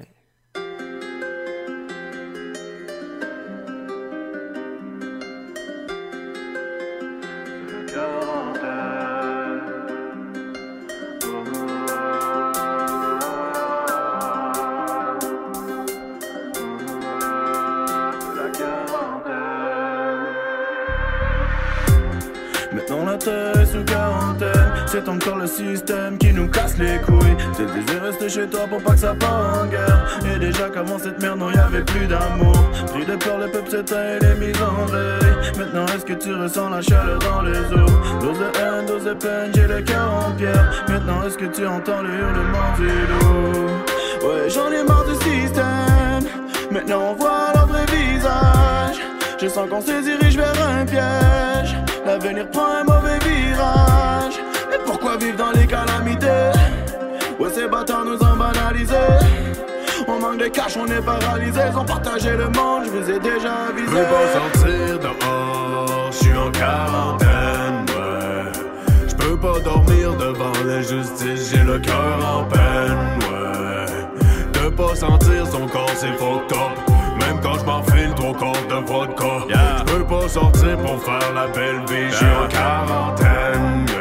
[28.30, 30.06] Chez toi pour pas que ça part en guerre.
[30.32, 32.54] Et déjà qu'avant cette merde non y'avait plus d'amour.
[32.92, 36.32] Plus de peur le peuple s'éteint et les mises en veille Maintenant est-ce que tu
[36.34, 37.90] ressens la chaleur dans les os
[38.20, 40.84] Dose de haine, dose de peine, j'ai le cœur en pierre.
[40.88, 44.28] Maintenant est-ce que tu entends le hurlement du loup?
[44.28, 46.24] Ouais j'en ai marre du système.
[46.70, 49.00] Maintenant on voit leur vrai visage.
[49.40, 51.76] Je sens qu'on se dirige vers un piège.
[52.06, 54.34] L'avenir prend un mauvais virage.
[54.70, 56.59] Mais pourquoi vivre dans les calamités?
[57.40, 58.94] Ouais ces bâtards nous ont banalisés
[60.06, 63.18] On manque de cash, on est paralysés Ils ont partagé le monde, je vous ai
[63.18, 68.52] déjà avisé Je peux pas sortir dehors, je suis en quarantaine, ouais.
[69.08, 74.60] Je peux pas dormir devant la justice, j'ai le cœur en peine, ouais.
[74.62, 76.76] De pas sentir son corps, c'est fucked up.
[77.20, 79.46] Même quand je m'enfile trois corps de vodka.
[79.86, 83.99] Je peux pas sortir pour faire la belle vie, je suis en quarantaine, yeah.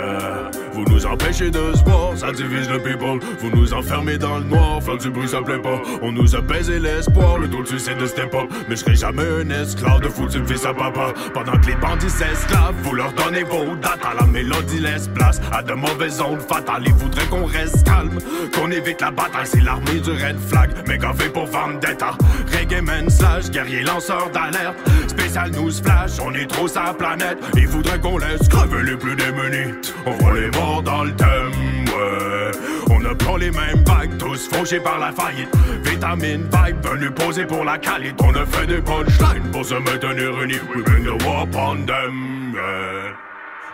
[1.00, 3.20] Nous empêchez de se voir, ça divise le people.
[3.40, 5.82] Vous nous enfermez dans le noir, faire du bruit ça plaît pas.
[6.02, 8.52] On nous a baisé l'espoir, le de suicide de step up.
[8.68, 11.14] Mais je serai jamais un esclave de foutu fils à papa.
[11.34, 15.40] Pendant que les bandits s'esclavent, vous leur donnez vos dates à la mélodie laisse place
[15.54, 16.84] à de mauvaises ondes fatales.
[16.86, 18.18] Ils voudraient qu'on reste calme,
[18.54, 19.46] qu'on évite la bataille.
[19.46, 22.12] C'est l'armée du red flag, méga fait pour vendetta.
[22.52, 24.78] Reggae man slash, guerrier lanceur d'alerte.
[25.08, 27.38] Spécial news flash, on est trop sa planète.
[27.56, 29.76] Ils voudraient qu'on laisse crever les plus démunis.
[30.06, 32.52] On voit les morts dans le thème, ouais.
[32.90, 35.54] On a pas les mêmes vagues, tous fauchés par la faillite.
[35.84, 38.16] Vitamine vibe, venu poser pour la qualité.
[38.24, 40.62] On a fait des punchlines pour se maintenir unis.
[40.74, 43.14] We bring the war upon them, yeah.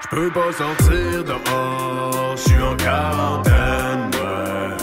[0.03, 4.77] J'peux pas sortir dehors, j'suis en quarantaine, ouais.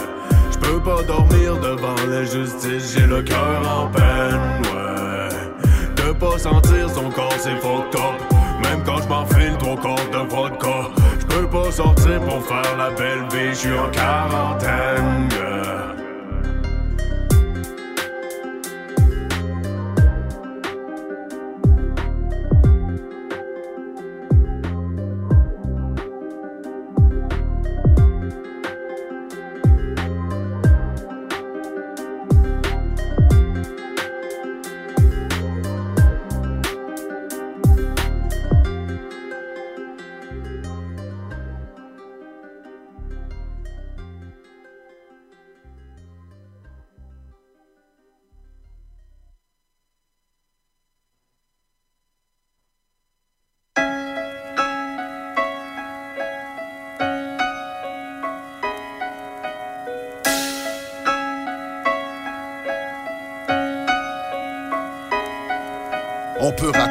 [0.53, 5.29] J'peux pas dormir devant la justice, j'ai le cœur en peine, ouais.
[5.95, 8.17] De pas sentir son corps, c'est fucked up.
[8.63, 10.89] Même quand j'm'enfile trois corps de vodka.
[11.33, 15.29] J'peux pas sortir pour faire la belle vie, j'suis en quarantaine.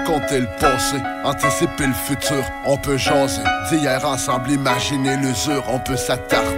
[0.03, 5.97] Raconter le passé, anticiper le futur, on peut jaser, d'hier ensemble imaginer l'usure, on peut
[5.97, 6.53] s'attarder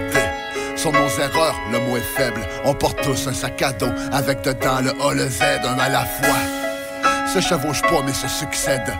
[0.75, 4.41] sur nos erreurs, le mot est faible, on porte tous un sac à dos, avec
[4.41, 6.35] dedans le A, le Z, un à la fois.
[7.33, 8.93] se chevauchent pas mais se succèdent.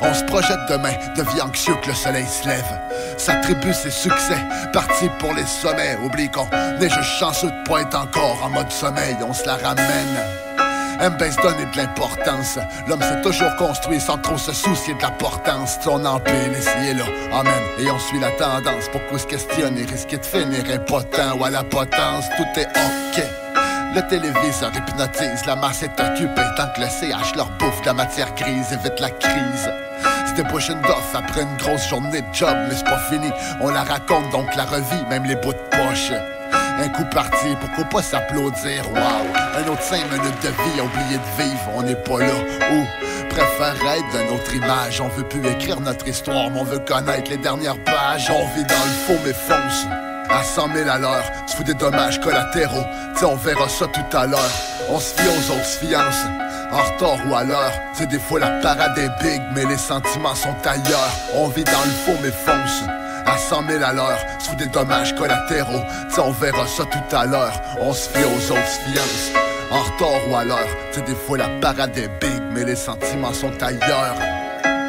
[0.00, 2.80] On se projette demain, devient anxieux que le soleil se lève.
[3.16, 4.38] S'attribue ses succès,
[4.72, 5.96] parti pour les sommets.
[6.04, 6.48] Oublie qu'on
[6.80, 10.51] est juste chanceux de être encore en mode sommeil, on se la ramène.
[11.02, 12.60] M baisse donner de l'importance.
[12.86, 15.80] L'homme s'est toujours construit sans trop se soucier de l'importance.
[15.80, 17.62] Ton empile ici là, amen.
[17.80, 18.88] Et on suit la tendance.
[18.92, 23.24] Pourquoi se questionner, risquer de finir impotent ou à la potence, tout est ok.
[23.96, 28.32] Le téléviseur hypnotise, la masse est occupée tant que le CH leur bouffe la matière
[28.36, 29.70] grise, évite la crise.
[30.26, 33.28] C'était pushing d'off après une grosse journée de job, mais c'est pas fini.
[33.60, 36.12] On la raconte donc la revit, même les bouts de poche.
[36.82, 38.90] Un coup parti, pourquoi pas s'applaudir?
[38.90, 38.98] Wow!
[39.56, 42.34] Un autre cinq minutes de vie, oublié de vivre, on n'est pas là.
[42.72, 45.00] Ou préfère être d'une autre image.
[45.00, 48.28] On veut plus écrire notre histoire, mais on veut connaître les dernières pages.
[48.30, 49.86] On vit dans le faux, mais fonce.
[50.28, 52.84] À 100 000 à l'heure, tu fous des dommages collatéraux.
[53.16, 54.50] Tiens, on verra ça tout à l'heure.
[54.88, 56.24] On se fie aux autres fiances.
[56.72, 60.34] En retard ou à l'heure, c'est des fois la parade est big, mais les sentiments
[60.34, 61.12] sont ailleurs.
[61.36, 62.82] On vit dans le faux, mais fonce
[63.26, 65.82] à 100 000 à l'heure, sous des dommages collatéraux.
[66.12, 67.60] Tiens, on verra ça tout à l'heure.
[67.80, 69.30] On se fie aux autres fiances.
[69.70, 73.32] En retard ou à l'heure, c'est des fois la parade est big, mais les sentiments
[73.32, 74.16] sont ailleurs.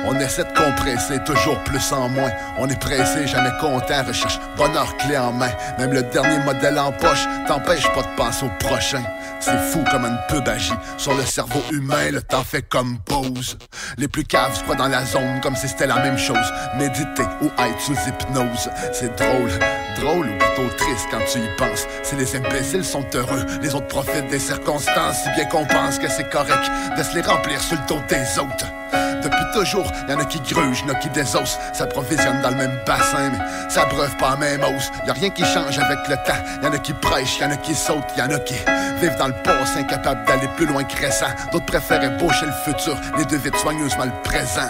[0.06, 2.32] On essaie de compresser, toujours plus en moins.
[2.58, 5.52] On est pressé, jamais content, recherche bonheur clé en main.
[5.80, 9.04] Même le dernier modèle en poche t'empêche pas de penser au prochain.
[9.46, 13.58] C'est fou comme une pub agit sur le cerveau humain, le temps fait comme pause.
[13.98, 16.54] Les plus caves se croient dans la zone comme si c'était la même chose.
[16.78, 19.52] Méditer ou être sous hypnose, c'est drôle,
[20.00, 21.86] drôle ou plutôt triste quand tu y penses.
[22.04, 26.10] Si les imbéciles sont heureux, les autres profitent des circonstances, si bien qu'on pense que
[26.10, 29.13] c'est correct de se les remplir sur le dos des autres.
[29.24, 33.32] Depuis toujours, y'en a qui grugent, y'en a qui désossent, s'approvisionnent dans le même bassin,
[33.32, 34.92] mais ça breuve pas la même hausse.
[35.08, 38.18] Y'a rien qui change avec le temps, y'en a qui prêchent, y'en a qui sautent,
[38.18, 38.56] y'en a qui
[39.02, 41.28] vivent dans le passé, incapables d'aller plus loin que récent.
[41.52, 44.70] D'autres préfèrent ébaucher le futur, les deux vides soigneusement le présent.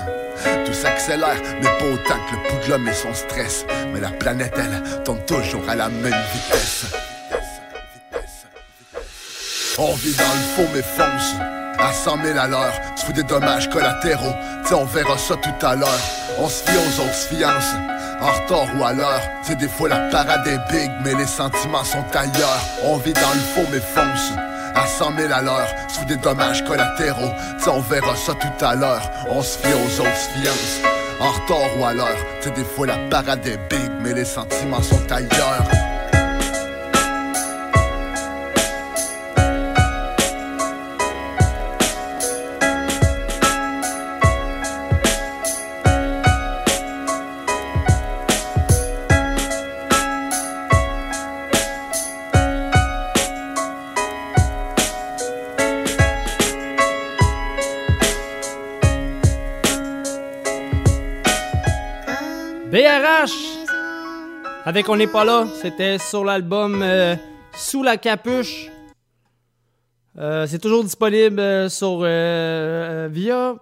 [0.66, 3.66] Tout s'accélère, mais pas autant que le pouls de l'homme et son stress.
[3.94, 6.86] Mais la planète, elle, tourne toujours à la même vitesse.
[9.78, 11.62] On vit dans le faux, mais fonce.
[11.80, 14.34] À 100 000 à l'heure, tu fous des dommages collatéraux.
[14.66, 15.90] Tiens, on verra ça tout à l'heure.
[16.38, 17.74] On se fie aux autres fiances.
[18.22, 21.84] En retard ou à l'heure, c'est des fois la parade est big, mais les sentiments
[21.84, 22.62] sont ailleurs.
[22.84, 24.32] On vit dans le faux, mais fonce.
[24.76, 27.34] À 100 000 à l'heure, sous des dommages collatéraux.
[27.62, 29.10] Tiens, on verra ça tout à l'heure.
[29.30, 30.80] On se fie aux autres fiances.
[31.20, 34.82] En retard ou à l'heure, c'est des fois la parade est big, mais les sentiments
[34.82, 35.82] sont ailleurs.
[64.65, 67.15] Avec On n'est pas là, c'était sur l'album euh,
[67.53, 68.69] Sous la capuche.
[70.18, 71.99] Euh, c'est toujours disponible euh, sur
[73.11, 73.56] via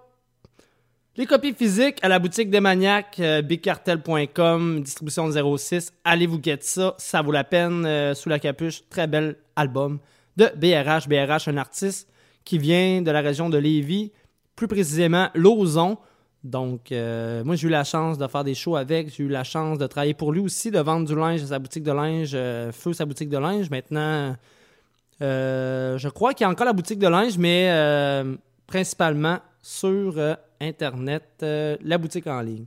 [1.16, 5.92] les copies physiques à la boutique des maniaques, bigcartel.com, distribution 06.
[6.04, 8.14] Allez vous guetter ça, ça vaut la peine.
[8.14, 9.98] sous la capuche, très bel album
[10.38, 11.08] de BRH.
[11.08, 12.08] BRH, un artiste
[12.44, 14.12] qui vient de la région de Lévis,
[14.56, 15.98] plus précisément Lauson.
[16.44, 19.14] Donc, euh, moi, j'ai eu la chance de faire des shows avec.
[19.14, 21.58] J'ai eu la chance de travailler pour lui aussi, de vendre du linge à sa
[21.58, 23.70] boutique de linge, euh, Feu, sa boutique de linge.
[23.70, 24.34] Maintenant,
[25.20, 27.70] euh, je crois qu'il y a encore la boutique de linge, mais
[28.66, 30.14] principalement sur
[30.60, 32.64] Internet, la boutique en ligne.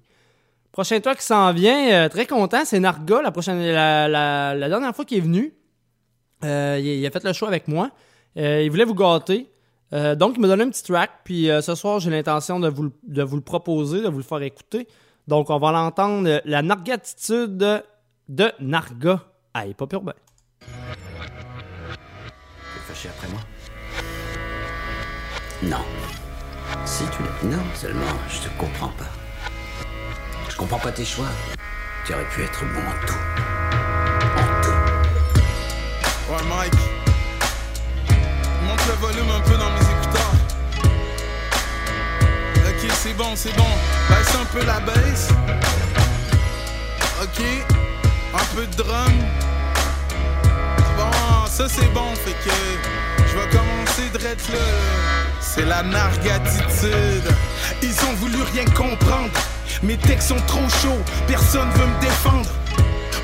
[0.72, 5.18] Prochain toit qui s'en vient, très content, c'est Narga, la, prochaine, la, dernière fois qu'il
[5.18, 5.54] est venu.
[6.44, 7.92] Il, il a fait le show avec moi.
[8.38, 9.50] Il voulait vous gâter.
[9.94, 11.12] Euh, donc, il m'a donné un petit track.
[11.24, 14.18] Puis euh, ce soir, j'ai l'intention de vous, le- de vous le proposer, de vous
[14.18, 14.88] le faire écouter.
[15.28, 17.84] Donc, on va l'entendre, euh, la Nargatitude
[18.28, 19.22] de Narga
[19.54, 20.14] à Hip Hop Urbain.
[20.60, 20.66] T'es
[22.88, 23.40] fâché après moi?
[25.64, 25.84] Non.
[26.86, 27.56] Si tu l'es.
[27.56, 29.06] Non, seulement je te comprends pas.
[30.50, 31.28] Je comprends pas tes choix.
[32.06, 33.14] Tu aurais pu être bon en tout.
[36.32, 36.74] Ouais, Mike.
[38.88, 40.34] Le volume un peu dans mes écouteurs.
[42.68, 43.68] Ok, c'est bon, c'est bon.
[44.10, 45.30] Baisse un peu la baisse.
[47.22, 47.44] Ok.
[48.34, 49.14] Un peu de drum.
[50.98, 52.56] Bon, ça c'est bon, fait que
[53.28, 54.60] je vais commencer direct là.
[55.42, 57.34] C'est la nargatitude.
[57.82, 59.32] Ils ont voulu rien comprendre.
[59.84, 62.50] Mes textes sont trop chauds, personne veut me défendre.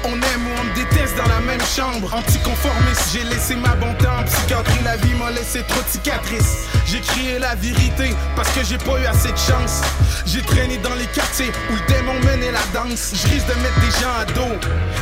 [0.03, 2.13] On aime ou on me déteste dans la même chambre.
[2.13, 4.83] Anticonformiste, j'ai laissé ma bonté en psychiatrie.
[4.83, 6.67] La vie m'a laissé trop de cicatrices.
[6.87, 9.81] J'ai crié la vérité parce que j'ai pas eu assez de chance.
[10.25, 13.13] J'ai traîné dans les quartiers où le démon menait la danse.
[13.13, 14.57] Je risque de mettre des gens à dos,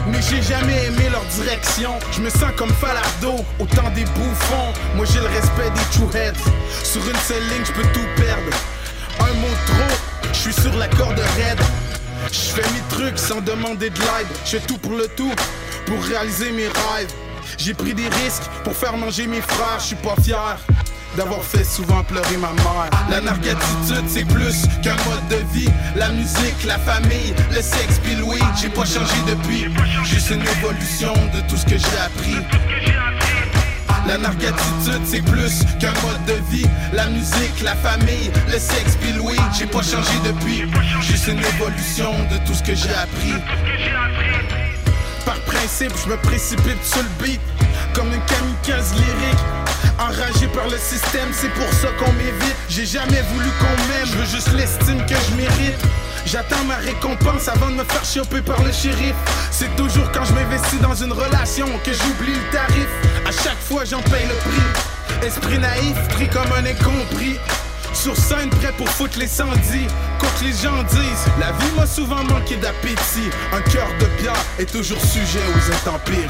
[0.07, 1.97] mais j'ai jamais aimé leur direction.
[2.11, 4.73] Je me sens comme Falardo, autant des bouffons.
[4.95, 6.33] Moi j'ai le respect des true heads.
[6.83, 8.51] Sur une seule ligne, je peux tout perdre.
[9.21, 11.59] Un mot trop, je suis sur la corde raide.
[12.31, 14.27] Je fais mes trucs sans demander de l'aide.
[14.45, 15.33] Je fais tout pour le tout,
[15.85, 17.13] pour réaliser mes rêves.
[17.57, 19.79] J'ai pris des risques pour faire manger mes frères.
[19.79, 20.57] Je suis pas fier
[21.17, 22.89] d'avoir fait souvent pleurer ma mère.
[23.09, 25.69] La nargatitude, c'est plus qu'un mode de vie.
[25.95, 28.15] La musique, la famille, le sexe, puis.
[28.61, 29.65] J'ai pas changé depuis.
[30.03, 33.38] Juste une évolution de tout ce que j'ai appris.
[34.09, 36.65] La nargatitude, c'est plus qu'un mode de vie.
[36.93, 39.39] La musique, la famille, le sexe, puis weed.
[39.55, 40.63] J'ai pas changé depuis.
[40.99, 43.35] Juste une évolution de tout ce que j'ai appris.
[45.27, 47.39] Par principe, je me précipite sur le beat.
[47.93, 49.45] Comme une kamikaze lyrique.
[49.99, 52.55] Enragé par le système, c'est pour ça qu'on m'évite.
[52.67, 55.85] J'ai jamais voulu qu'on m'aime, je veux juste l'estime que je mérite.
[56.25, 59.15] J'attends ma récompense avant de me faire choper par le shérif.
[59.51, 62.87] C'est toujours quand je m'investis dans une relation que j'oublie le tarif.
[63.25, 65.27] À chaque fois, j'en paye le prix.
[65.27, 67.37] Esprit naïf, pris comme un incompris.
[67.93, 69.87] Sur scène, prêt pour foutre les sandis.
[70.19, 73.29] Que les gens disent, la vie m'a souvent manqué d'appétit.
[73.51, 76.27] Un cœur de pierre est toujours sujet aux intempéries.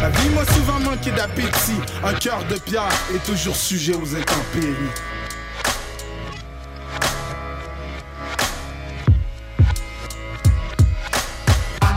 [0.00, 1.80] La vie m'a souvent manqué d'appétit.
[2.04, 4.90] Un cœur de pierre est toujours sujet aux intempéries.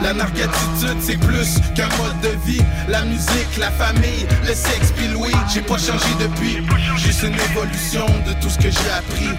[0.10, 2.64] La nargatitude, c'est plus qu'un mode de vie.
[2.88, 5.06] La musique, la famille, le sexe, puis.
[5.54, 6.66] J'ai pas changé depuis.
[6.98, 9.30] Juste une évolution de tout ce que j'ai appris.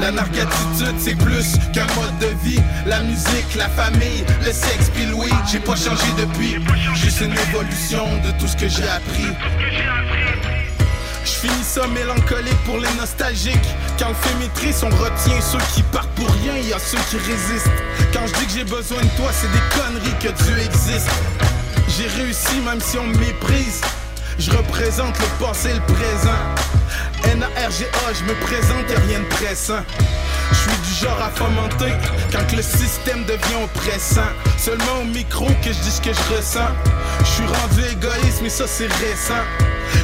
[0.00, 2.62] La nargatitude, c'est plus qu'un mode de vie.
[2.86, 5.08] La musique, la famille, le sexe, puis.
[5.50, 6.64] J'ai pas changé depuis.
[6.94, 10.59] Juste une évolution de tout ce que j'ai appris.
[11.30, 13.54] Je finis ça mélancolique pour les nostalgiques.
[13.98, 17.18] Quand le fait maîtrise, on retient ceux qui partent pour rien, y a ceux qui
[17.18, 17.70] résistent.
[18.12, 21.08] Quand je dis que j'ai besoin de toi, c'est des conneries que Dieu existe.
[21.88, 23.80] J'ai réussi même si on me méprise.
[24.38, 26.40] Je représente le passé et le présent.
[27.24, 29.82] N-A-R-G-A, je me présente et rien de pressant.
[30.50, 31.92] Je suis du genre à fomenter
[32.32, 34.28] quand le système devient oppressant.
[34.58, 36.70] Seulement au micro que je dis ce que je ressens.
[37.20, 39.44] Je suis rendu égoïste, mais ça c'est récent.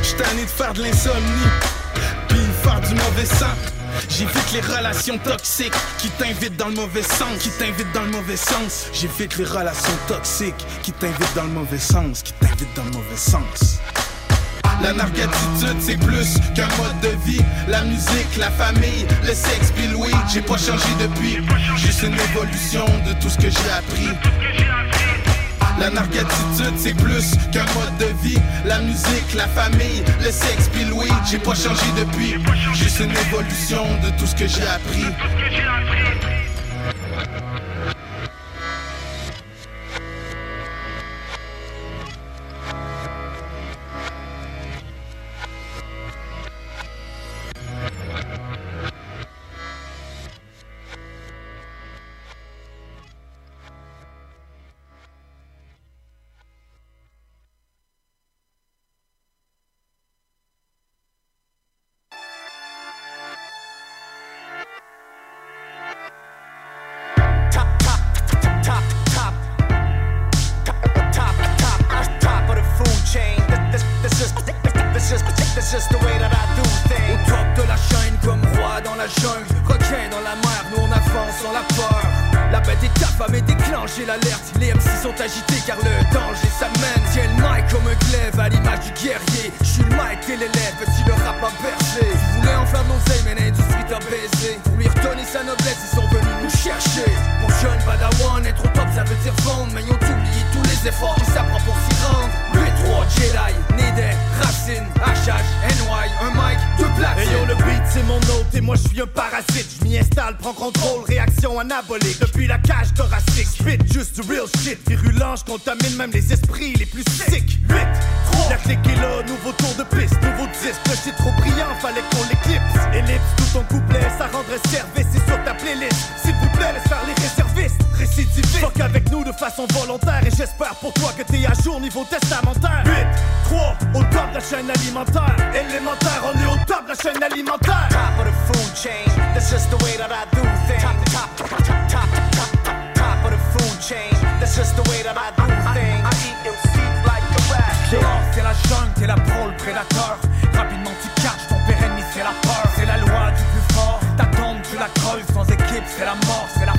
[0.02, 1.50] Je tanné de faire de l'insomnie,
[2.28, 3.54] puis faire du mauvais sang.
[4.08, 8.36] J'évite les relations toxiques qui t'invitent dans le mauvais sens, qui t'invitent dans le mauvais
[8.36, 8.86] sens.
[8.92, 13.16] J'évite les relations toxiques qui t'invitent dans le mauvais sens, qui t'invitent dans le mauvais
[13.16, 13.80] sens.
[14.82, 17.40] La nargatitude, c'est plus qu'un mode de vie.
[17.68, 20.14] La musique, la famille, le sexe, puis weed.
[20.32, 21.38] J'ai pas changé depuis.
[21.76, 24.08] Juste une évolution de tout ce que j'ai appris.
[25.80, 28.38] La nargatitude, c'est plus qu'un mode de vie.
[28.64, 31.12] La musique, la famille, le sexe, puis weed.
[31.28, 32.36] J'ai pas changé depuis.
[32.74, 35.06] Juste une évolution de tout ce que j'ai appris.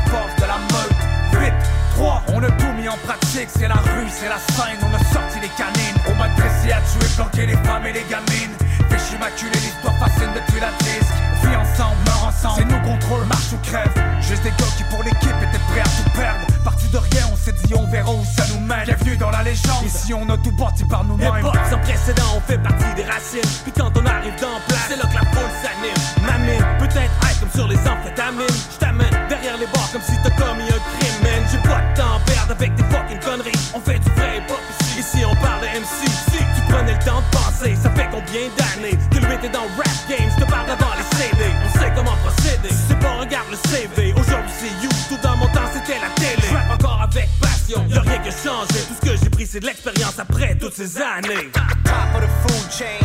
[0.09, 0.95] Force de la meute.
[1.33, 1.53] 8,
[1.95, 4.99] 3, on a tout mis en pratique, c'est la rue, c'est la scène, on a
[5.13, 5.97] sorti les canines.
[6.07, 8.55] On m'a dressé à tuer, planquer les femmes et les gamines.
[8.89, 11.13] Fiche immaculé, l'histoire fascine depuis la disque.
[11.43, 13.91] Vie ensemble, meurt ensemble, c'est nous contrôle, marche ou crève.
[14.21, 16.45] Juste des gars qui pour l'équipe étaient prêts à tout perdre.
[16.63, 18.85] Parti de rien, on s'est dit on verra où ça nous mène.
[18.85, 21.37] Bienvenue dans la légende, ici on a tout bâti par nous-mêmes.
[21.37, 23.49] Époque sans précédent, on fait partie des racines.
[23.63, 26.25] Puis quand on arrive dans place, c'est là que la foule s'anime.
[26.25, 26.65] Mamine,
[26.97, 28.57] peut-être high comme sur les amphétamines.
[28.73, 31.43] J't'amène derrière les bars comme si t'as commis un crime, man.
[31.51, 32.19] J'ai pas de temps
[32.49, 33.59] avec des fucking conneries.
[33.73, 34.99] On fait du vrai hip-hop ici.
[34.99, 36.07] Ici on parle de MC.
[36.31, 39.67] Si tu prenais le temps de penser, ça fait combien d'années que le est dans
[39.77, 40.29] rap game?
[40.37, 41.43] J'te parle avant les CD.
[41.65, 42.69] On sait comment procéder.
[42.69, 44.13] Si c'est pas, regarde le CV.
[44.13, 46.41] Aujourd'hui c'est you, tout dans mon temps c'était la télé.
[46.49, 48.79] Je rappe encore avec passion, y'a rien qui a changé.
[48.87, 51.51] Tout ce que j'ai pris c'est de l'expérience après toutes ces années.
[51.83, 52.99] Top of the food chain,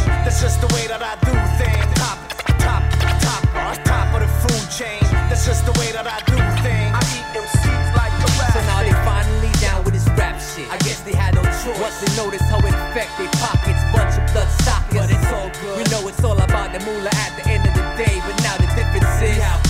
[13.23, 14.99] their pockets, bunch of blood sockets.
[14.99, 15.78] But it's all good.
[15.78, 18.19] We know it's all about the moolah at the end of the day.
[18.27, 19.62] But now the difference is, how.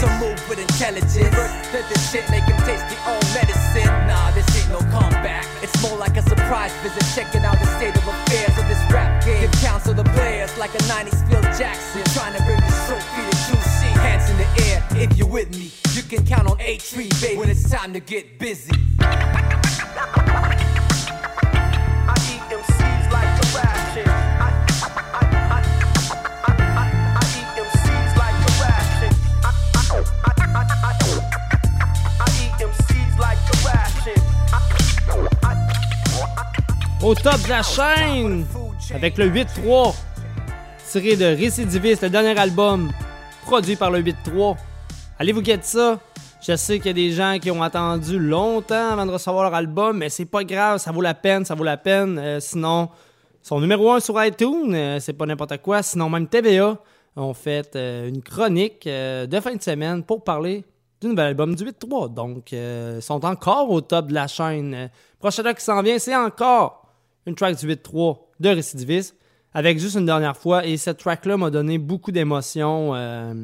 [0.00, 1.14] Some move with intelligence.
[1.14, 3.86] Versus this shit make them taste their own medicine.
[4.06, 5.46] Nah, this ain't no comeback.
[5.62, 9.24] It's more like a surprise visit, checking out the state of affairs of this rap
[9.24, 9.40] game.
[9.42, 12.02] Give counts of the players like a 90s Phil Jackson.
[12.14, 13.98] Trying to bring this trophy to seats.
[13.98, 15.70] Hands in the air if you're with me.
[15.92, 18.72] You can count on A3, baby, when it's time to get busy.
[37.02, 38.44] Au top de la chaîne,
[38.94, 39.94] avec le 8-3,
[40.90, 42.90] tiré de Récidiviste, le dernier album
[43.46, 44.56] produit par le 8-3.
[45.18, 45.98] Allez vous guetter ça?
[46.42, 49.54] Je sais qu'il y a des gens qui ont attendu longtemps avant de recevoir leur
[49.54, 52.18] album, mais c'est pas grave, ça vaut la peine, ça vaut la peine.
[52.18, 52.90] Euh, sinon,
[53.42, 55.82] son numéro 1 sur iTunes, euh, c'est pas n'importe quoi.
[55.82, 56.76] Sinon, même TVA
[57.16, 60.64] ont fait euh, une chronique euh, de fin de semaine pour parler
[61.00, 62.12] du nouvel album du 8-3.
[62.12, 64.90] Donc, ils sont encore au top de la chaîne.
[65.18, 66.79] Prochain qui s'en vient, c'est encore
[67.26, 69.16] une track du 8-3 de Récidiviste,
[69.52, 70.66] avec juste une dernière fois.
[70.66, 72.94] Et cette track-là m'a donné beaucoup d'émotions.
[72.94, 73.34] euh,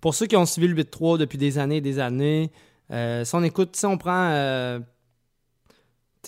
[0.00, 2.50] pour ceux qui ont suivi le 8-3 depuis des années et des années,
[2.90, 4.30] euh, si on écoute, si on prend.
[4.32, 4.80] euh,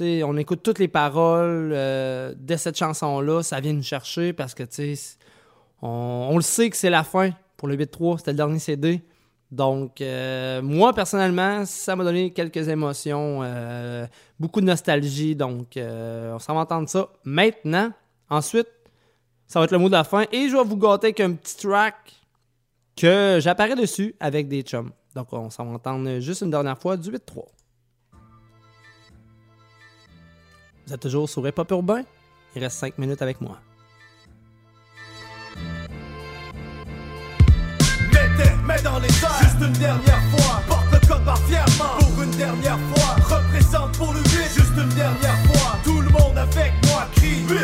[0.01, 4.65] on écoute toutes les paroles euh, de cette chanson-là, ça vient nous chercher parce que,
[5.83, 9.03] on, on le sait que c'est la fin pour le 8-3, c'était le dernier CD.
[9.55, 14.05] Donc, euh, moi, personnellement, ça m'a donné quelques émotions, euh,
[14.40, 15.36] beaucoup de nostalgie.
[15.36, 17.93] Donc, euh, on s'en va entendre ça maintenant.
[18.28, 18.66] Ensuite,
[19.47, 20.24] ça va être le mot de la fin.
[20.32, 21.94] Et je vais vous gâter avec un petit track
[22.97, 24.90] que j'apparais dessus avec des chums.
[25.14, 27.44] Donc, on s'en va entendre juste une dernière fois du 8-3.
[30.85, 32.02] Vous êtes toujours sur Hip Urbain?
[32.56, 33.60] Il reste 5 minutes avec moi.
[38.36, 40.62] Mettez, mets dans les airs, juste une dernière fois.
[40.69, 43.36] Porte le code fièrement, pour une dernière fois.
[43.36, 45.78] Représente pour le 8, juste une dernière fois.
[45.85, 47.59] Tout le monde avec moi crie 8,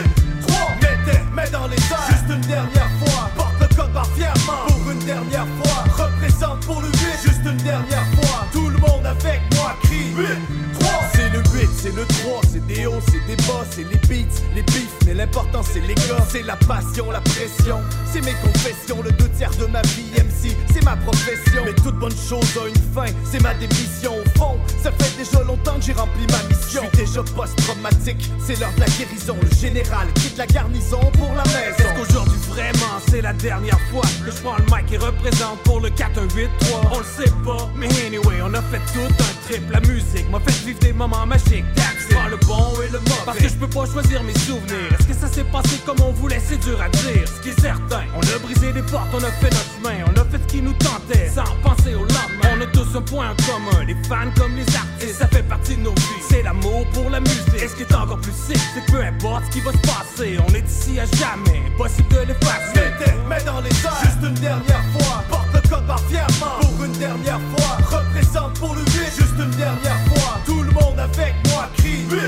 [0.47, 0.59] 3.
[0.83, 3.31] Mettez, mets dans les airs, juste une dernière fois.
[3.37, 6.05] Porte le code fièrement, pour une dernière fois.
[6.05, 8.47] Représente pour le 8, juste une dernière fois.
[8.53, 10.27] Tout le monde avec moi crie 8,
[10.79, 10.91] 3.
[11.15, 14.41] C'est le 8, c'est le 3, c'est des hauts, c'est des bas, c'est les beats,
[14.55, 17.81] les beefs, mais l'important c'est les gars, c'est la passion, la pression,
[18.11, 20.57] c'est mes confessions, le deux tiers de ma vie MC,
[21.71, 25.43] mais toute bonne chose a une fin, c'est ma démission au fond, ça fait déjà
[25.45, 29.37] longtemps que j'ai rempli ma mission, je suis déjà post-traumatique, c'est l'heure de la guérison,
[29.41, 31.77] le général quitte la garnison pour la maison.
[31.79, 35.81] Est-ce qu'aujourd'hui vraiment c'est la dernière fois que je prends le mic et représente pour
[35.81, 39.01] le 4 1 8 3 On le sait pas, mais anyway, on a fait tout
[39.01, 39.71] un trip.
[39.71, 41.65] La musique m'a fait vivre des moments magiques.
[41.75, 43.23] That's le bon et le mauvais.
[43.25, 44.93] Parce que je peux pas choisir mes souvenirs.
[44.99, 46.41] Est-ce que ça s'est passé comme on voulait?
[46.45, 47.27] C'est dur à dire.
[47.27, 50.21] Ce qui est certain, on a brisé des portes, on a fait notre chemin, on
[50.21, 51.29] a fait ce qui nous tentait
[51.63, 52.57] penser au lendemain.
[52.57, 55.19] On a tous un point en commun, les fans comme les artistes.
[55.19, 56.23] Ça fait partie de nos vies.
[56.29, 57.55] C'est l'amour pour la musique.
[57.63, 60.39] Et ce qui est encore plus sick, c'est peu importe ce qui va se passer,
[60.47, 61.63] on est ici à jamais.
[61.75, 62.75] Impossible de l'effacer.
[62.75, 65.25] Mettez, mets dans les airs, juste une dernière fois.
[65.29, 67.99] Porte le code barre fièrement, pour une dernière fois.
[67.99, 70.41] Représente pour le 8, juste une dernière fois.
[70.47, 72.19] Tout le monde avec moi crie 8,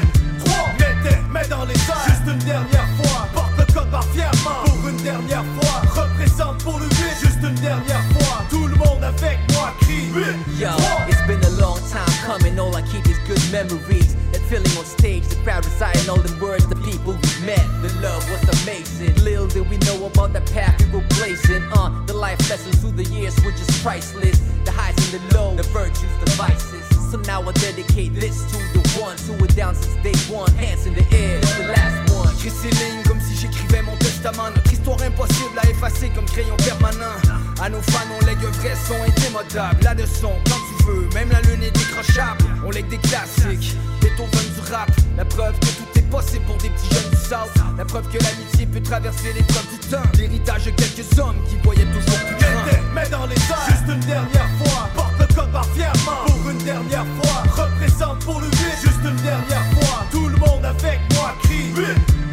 [0.45, 0.55] 3.
[0.79, 3.27] Mettez, mets dans les airs, juste une dernière fois.
[3.35, 6.03] Porte le code barre fièrement, pour une dernière fois.
[6.03, 6.93] Représente pour le 8,
[7.23, 8.45] juste une dernière fois.
[9.19, 10.25] Avec moi crie 8,
[10.59, 10.71] Yo,
[11.09, 12.59] it's been a long time coming.
[12.59, 14.15] All I keep is good memories.
[14.33, 17.65] That feeling on stage, the crowd reciting all the words, the people we met.
[17.83, 19.15] The love was amazing.
[19.25, 21.63] Little did we know about the path we were blazing.
[21.73, 24.39] Uh, the life lessons through the years were just priceless.
[24.65, 26.87] The highs and the lows, the virtues, the vices.
[27.11, 30.51] So now I dedicate this to the ones who were down since day one.
[30.53, 32.35] Hands in the air, the last one.
[32.37, 33.12] J'écris
[34.25, 37.19] Notre histoire impossible à effacer comme crayon permanent.
[37.61, 39.83] À nos fans, on lègue un vrai son indémodable.
[39.83, 42.45] La de son, quand tu veux, même la lune est décrochable.
[42.65, 44.91] On lègue des classiques, Beethoven du rap.
[45.17, 47.51] La preuve que tout est possible pour des petits jeunes du South.
[47.77, 50.09] La preuve que l'amitié peut traverser l'épreuve du temps.
[50.17, 52.95] L'héritage de quelques hommes qui voyaient toujours plus grand.
[52.95, 54.89] Mets dans les airs, juste une dernière fois.
[54.95, 57.65] Porte le code barre fièrement, pour une dernière fois.
[57.65, 60.07] Représente pour le vide, juste une dernière fois.
[60.13, 61.85] Tout le monde avec moi crie 8,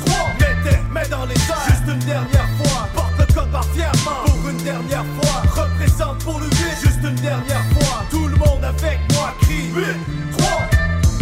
[0.05, 2.87] 3, mettez, mets dans les airs, une dernière fois.
[2.93, 5.63] Porte le code barre fièrement, pour une dernière fois.
[5.63, 8.03] Représente pour le vide, juste une dernière fois.
[8.09, 9.83] Tout le monde avec moi crie 8,
[10.37, 10.49] 3.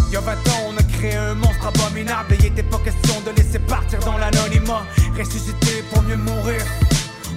[0.07, 2.79] Il y a 20 ans, on a créé un monstre abominable et il était pas
[2.79, 4.83] question de laisser partir dans l'anonymat.
[5.17, 6.61] Ressusciter pour mieux mourir.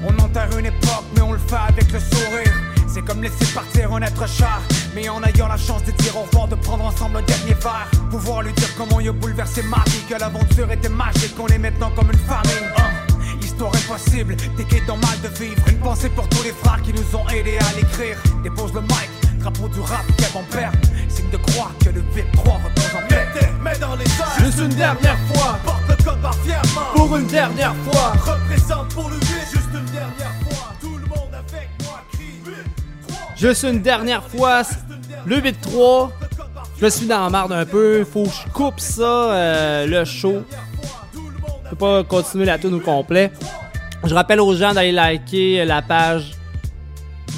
[0.07, 2.55] On enterre une époque, mais on le fait avec le sourire.
[2.93, 4.61] C'est comme laisser partir un être cher,
[4.95, 7.89] mais en ayant la chance de dire au revoir, de prendre ensemble un dernier verre.
[8.11, 11.59] Pouvoir lui dire comment il a bouleversé ma vie, que l'aventure était magique, qu'on est
[11.59, 13.00] maintenant comme une famille.
[13.61, 15.63] Histoire impossible, t'es qui dans mal de vivre.
[15.69, 18.17] Une pensée pour tous les frères qui nous ont aidés à l'écrire.
[18.43, 20.75] Dépose le mic, drapeau du rap, qu'elle en perd.
[21.11, 23.03] Signe de croire que le 8-3 repose en.
[23.03, 25.59] Mettez, mets dans les airs, Juste une dernière fois.
[25.63, 28.13] Porte le fièrement, Pour une dernière fois.
[28.33, 30.73] Représente pour le vide, juste une dernière fois.
[30.81, 32.55] Tout le monde avec moi crie 8,
[33.09, 33.19] 3.
[33.37, 34.63] Juste une dernière fois,
[35.27, 36.09] le 8-3.
[36.81, 38.07] Je suis dans la marde un peu.
[38.11, 40.47] Faut que je coupe ça, euh, le show.
[41.81, 43.33] Pas continuer la tune au complet.
[44.05, 46.33] Je rappelle aux gens d'aller liker la page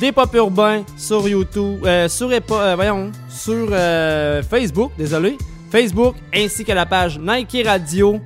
[0.00, 5.38] des Pop Urbains sur YouTube, euh, sur, euh, voyons, sur euh, Facebook, désolé.
[5.70, 8.20] Facebook, ainsi que la page Nike Radio.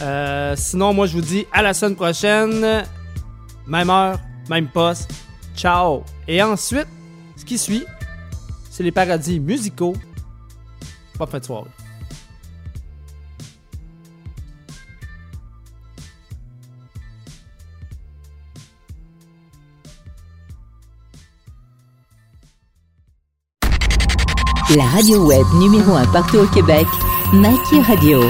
[0.00, 2.84] Euh, sinon, moi, je vous dis à la semaine prochaine.
[3.66, 5.10] Même heure, même poste.
[5.56, 6.04] Ciao.
[6.28, 6.86] Et ensuite,
[7.36, 7.84] ce qui suit,
[8.70, 9.94] c'est les paradis musicaux.
[11.18, 11.70] Pas fin de soirée.
[24.76, 26.86] La radio web numéro 1 partout au Québec,
[27.34, 28.22] Nike Radio.